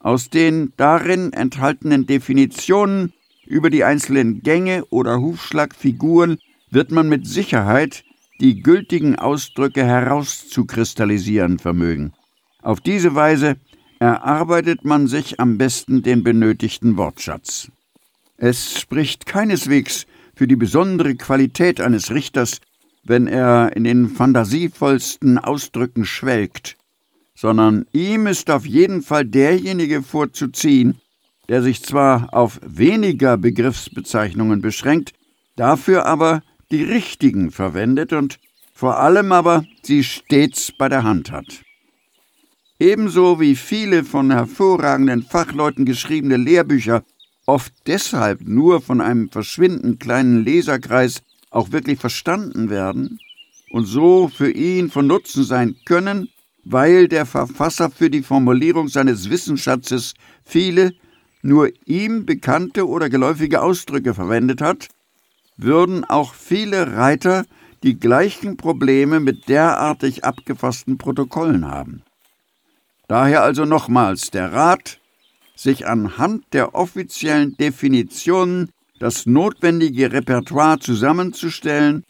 Aus 0.00 0.30
den 0.30 0.72
darin 0.76 1.32
enthaltenen 1.32 2.06
Definitionen 2.06 3.12
über 3.46 3.70
die 3.70 3.84
einzelnen 3.84 4.42
Gänge 4.42 4.84
oder 4.86 5.20
Hufschlagfiguren 5.20 6.38
wird 6.72 6.90
man 6.90 7.08
mit 7.08 7.24
Sicherheit 7.24 8.02
die 8.40 8.62
gültigen 8.62 9.16
Ausdrücke 9.16 9.84
herauszukristallisieren 9.84 11.58
vermögen. 11.58 12.12
Auf 12.62 12.80
diese 12.80 13.14
Weise 13.14 13.56
erarbeitet 13.98 14.84
man 14.84 15.06
sich 15.08 15.40
am 15.40 15.58
besten 15.58 16.02
den 16.02 16.22
benötigten 16.22 16.96
Wortschatz. 16.96 17.70
Es 18.36 18.80
spricht 18.80 19.26
keineswegs 19.26 20.06
für 20.34 20.46
die 20.46 20.56
besondere 20.56 21.16
Qualität 21.16 21.80
eines 21.80 22.12
Richters, 22.12 22.60
wenn 23.02 23.26
er 23.26 23.74
in 23.74 23.84
den 23.84 24.08
fantasievollsten 24.08 25.38
Ausdrücken 25.38 26.04
schwelgt, 26.04 26.76
sondern 27.34 27.86
ihm 27.92 28.26
ist 28.28 28.50
auf 28.50 28.66
jeden 28.66 29.02
Fall 29.02 29.24
derjenige 29.24 30.02
vorzuziehen, 30.02 31.00
der 31.48 31.62
sich 31.62 31.82
zwar 31.82 32.34
auf 32.34 32.60
weniger 32.64 33.36
Begriffsbezeichnungen 33.36 34.60
beschränkt, 34.60 35.14
dafür 35.56 36.06
aber 36.06 36.42
die 36.70 36.84
richtigen 36.84 37.50
verwendet 37.50 38.12
und 38.12 38.38
vor 38.72 38.98
allem 38.98 39.32
aber 39.32 39.64
sie 39.82 40.04
stets 40.04 40.72
bei 40.72 40.88
der 40.88 41.02
Hand 41.02 41.30
hat. 41.30 41.62
Ebenso 42.78 43.40
wie 43.40 43.56
viele 43.56 44.04
von 44.04 44.30
hervorragenden 44.30 45.22
Fachleuten 45.22 45.84
geschriebene 45.84 46.36
Lehrbücher 46.36 47.02
oft 47.46 47.72
deshalb 47.86 48.42
nur 48.42 48.80
von 48.80 49.00
einem 49.00 49.30
verschwindend 49.30 49.98
kleinen 50.00 50.44
Leserkreis 50.44 51.22
auch 51.50 51.72
wirklich 51.72 51.98
verstanden 51.98 52.70
werden 52.70 53.18
und 53.70 53.86
so 53.86 54.28
für 54.28 54.50
ihn 54.50 54.90
von 54.90 55.06
Nutzen 55.06 55.44
sein 55.44 55.74
können, 55.86 56.28
weil 56.64 57.08
der 57.08 57.26
Verfasser 57.26 57.90
für 57.90 58.10
die 58.10 58.22
Formulierung 58.22 58.88
seines 58.88 59.30
Wissensschatzes 59.30 60.14
viele 60.44 60.92
nur 61.42 61.70
ihm 61.86 62.26
bekannte 62.26 62.86
oder 62.86 63.08
geläufige 63.08 63.62
Ausdrücke 63.62 64.14
verwendet 64.14 64.60
hat, 64.60 64.88
würden 65.58 66.04
auch 66.04 66.34
viele 66.34 66.96
Reiter 66.96 67.44
die 67.82 67.98
gleichen 67.98 68.56
Probleme 68.56 69.20
mit 69.20 69.48
derartig 69.48 70.24
abgefassten 70.24 70.98
Protokollen 70.98 71.66
haben. 71.66 72.02
Daher 73.08 73.42
also 73.42 73.64
nochmals 73.64 74.30
der 74.30 74.52
Rat, 74.52 74.98
sich 75.54 75.86
anhand 75.86 76.44
der 76.52 76.74
offiziellen 76.74 77.56
Definitionen 77.56 78.70
das 78.98 79.26
notwendige 79.26 80.12
Repertoire 80.12 80.78
zusammenzustellen 80.78 82.04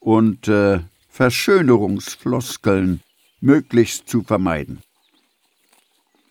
und 0.00 0.48
äh, 0.48 0.80
Verschönerungsfloskeln 1.08 3.00
möglichst 3.40 4.08
zu 4.08 4.22
vermeiden. 4.22 4.80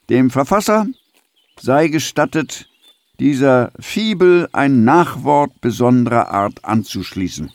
Dem 0.09 0.29
Verfasser 0.29 0.87
sei 1.59 1.87
gestattet, 1.87 2.68
dieser 3.19 3.71
Fibel 3.79 4.47
ein 4.53 4.83
Nachwort 4.83 5.59
besonderer 5.61 6.29
Art 6.29 6.63
anzuschließen. 6.63 7.51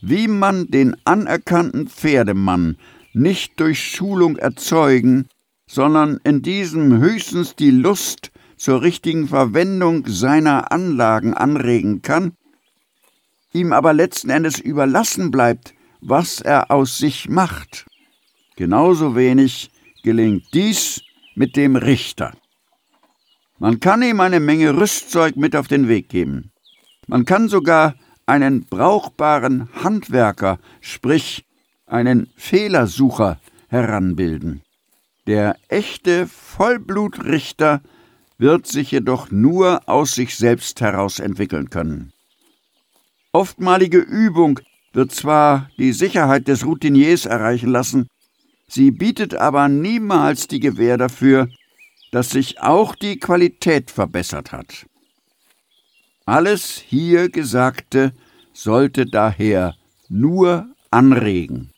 Wie 0.00 0.28
man 0.28 0.68
den 0.68 0.96
anerkannten 1.04 1.88
Pferdemann 1.88 2.76
nicht 3.12 3.58
durch 3.58 3.82
Schulung 3.82 4.36
erzeugen, 4.36 5.26
sondern 5.66 6.20
in 6.22 6.42
diesem 6.42 6.98
höchstens 6.98 7.56
die 7.56 7.70
Lust 7.70 8.30
zur 8.56 8.82
richtigen 8.82 9.28
Verwendung 9.28 10.06
seiner 10.06 10.70
Anlagen 10.70 11.34
anregen 11.34 12.02
kann, 12.02 12.32
ihm 13.52 13.72
aber 13.72 13.92
letzten 13.92 14.30
Endes 14.30 14.60
überlassen 14.60 15.30
bleibt, 15.30 15.74
was 16.00 16.40
er 16.40 16.70
aus 16.70 16.98
sich 16.98 17.28
macht. 17.28 17.86
Genauso 18.56 19.16
wenig 19.16 19.70
gelingt 20.02 20.44
dies 20.52 21.02
mit 21.34 21.56
dem 21.56 21.76
Richter. 21.76 22.32
Man 23.58 23.80
kann 23.80 24.02
ihm 24.02 24.20
eine 24.20 24.40
Menge 24.40 24.76
Rüstzeug 24.76 25.36
mit 25.36 25.56
auf 25.56 25.66
den 25.66 25.88
Weg 25.88 26.08
geben. 26.10 26.52
Man 27.06 27.24
kann 27.24 27.48
sogar 27.48 27.94
einen 28.26 28.66
brauchbaren 28.66 29.68
Handwerker, 29.82 30.58
sprich 30.80 31.46
einen 31.86 32.28
Fehlersucher 32.36 33.38
heranbilden. 33.68 34.62
Der 35.26 35.56
echte 35.68 36.26
Vollblutrichter 36.26 37.80
wird 38.38 38.66
sich 38.66 38.90
jedoch 38.90 39.30
nur 39.30 39.88
aus 39.88 40.14
sich 40.14 40.36
selbst 40.36 40.80
heraus 40.80 41.18
entwickeln 41.18 41.70
können. 41.70 42.12
Oftmalige 43.32 43.98
Übung 43.98 44.60
wird 44.92 45.12
zwar 45.12 45.70
die 45.78 45.92
Sicherheit 45.92 46.48
des 46.48 46.64
Routiniers 46.64 47.26
erreichen 47.26 47.70
lassen, 47.70 48.06
sie 48.68 48.90
bietet 48.90 49.34
aber 49.34 49.68
niemals 49.68 50.48
die 50.48 50.60
Gewähr 50.60 50.96
dafür, 50.96 51.48
dass 52.16 52.30
sich 52.30 52.62
auch 52.62 52.94
die 52.94 53.18
Qualität 53.18 53.90
verbessert 53.90 54.50
hat. 54.50 54.86
Alles 56.24 56.78
hier 56.78 57.28
Gesagte 57.28 58.14
sollte 58.54 59.04
daher 59.04 59.74
nur 60.08 60.66
anregen. 60.90 61.72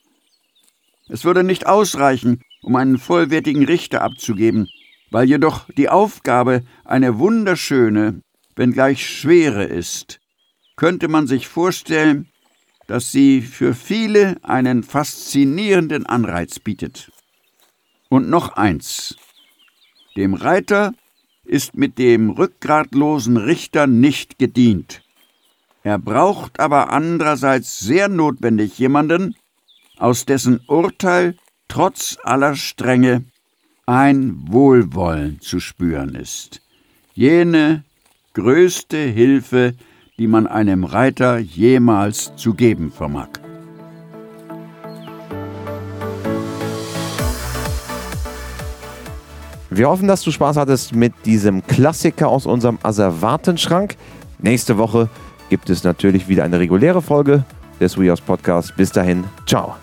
Es 1.09 1.25
würde 1.25 1.43
nicht 1.43 1.67
ausreichen, 1.67 2.39
um 2.61 2.77
einen 2.77 2.99
vollwertigen 2.99 3.65
Richter 3.65 4.01
abzugeben, 4.01 4.69
weil 5.11 5.27
jedoch 5.27 5.65
die 5.75 5.89
Aufgabe 5.89 6.63
eine 6.85 7.19
wunderschöne, 7.19 8.21
wenngleich 8.55 9.05
schwere 9.05 9.65
ist, 9.65 10.21
könnte 10.77 11.09
man 11.09 11.27
sich 11.27 11.49
vorstellen, 11.49 12.29
dass 12.87 13.11
sie 13.11 13.41
für 13.41 13.73
viele 13.73 14.37
einen 14.43 14.83
faszinierenden 14.83 16.05
Anreiz 16.05 16.59
bietet. 16.59 17.11
Und 18.07 18.29
noch 18.29 18.53
eins. 18.53 19.17
Dem 20.19 20.33
Reiter 20.33 20.93
ist 21.45 21.77
mit 21.77 21.97
dem 21.97 22.31
rückgratlosen 22.31 23.37
Richter 23.37 23.87
nicht 23.87 24.37
gedient. 24.37 25.01
Er 25.81 25.97
braucht 25.97 26.59
aber 26.59 26.91
andererseits 26.91 27.79
sehr 27.79 28.09
notwendig 28.09 28.77
jemanden, 28.77 29.37
aus 29.97 30.25
dessen 30.25 30.59
Urteil 30.67 31.37
trotz 31.69 32.17
aller 32.21 32.57
Strenge 32.57 33.23
ein 33.85 34.35
Wohlwollen 34.49 35.39
zu 35.39 35.61
spüren 35.61 36.15
ist. 36.15 36.61
Jene 37.13 37.85
größte 38.33 38.97
Hilfe, 38.97 39.73
die 40.17 40.27
man 40.27 40.47
einem 40.47 40.83
Reiter 40.83 41.37
jemals 41.37 42.35
zu 42.35 42.55
geben 42.55 42.91
vermag. 42.91 43.38
Wir 49.79 49.87
hoffen, 49.87 50.09
dass 50.09 50.23
du 50.23 50.31
Spaß 50.31 50.57
hattest 50.57 50.93
mit 50.93 51.13
diesem 51.25 51.65
Klassiker 51.65 52.27
aus 52.27 52.45
unserem 52.45 52.79
Asservatenschrank. 52.83 53.95
Nächste 54.39 54.77
Woche 54.77 55.07
gibt 55.49 55.69
es 55.69 55.85
natürlich 55.85 56.27
wieder 56.27 56.43
eine 56.43 56.59
reguläre 56.59 57.01
Folge 57.01 57.45
des 57.79 57.97
WeHouse 57.97 58.19
Podcasts. 58.19 58.73
Bis 58.75 58.91
dahin, 58.91 59.23
ciao. 59.45 59.77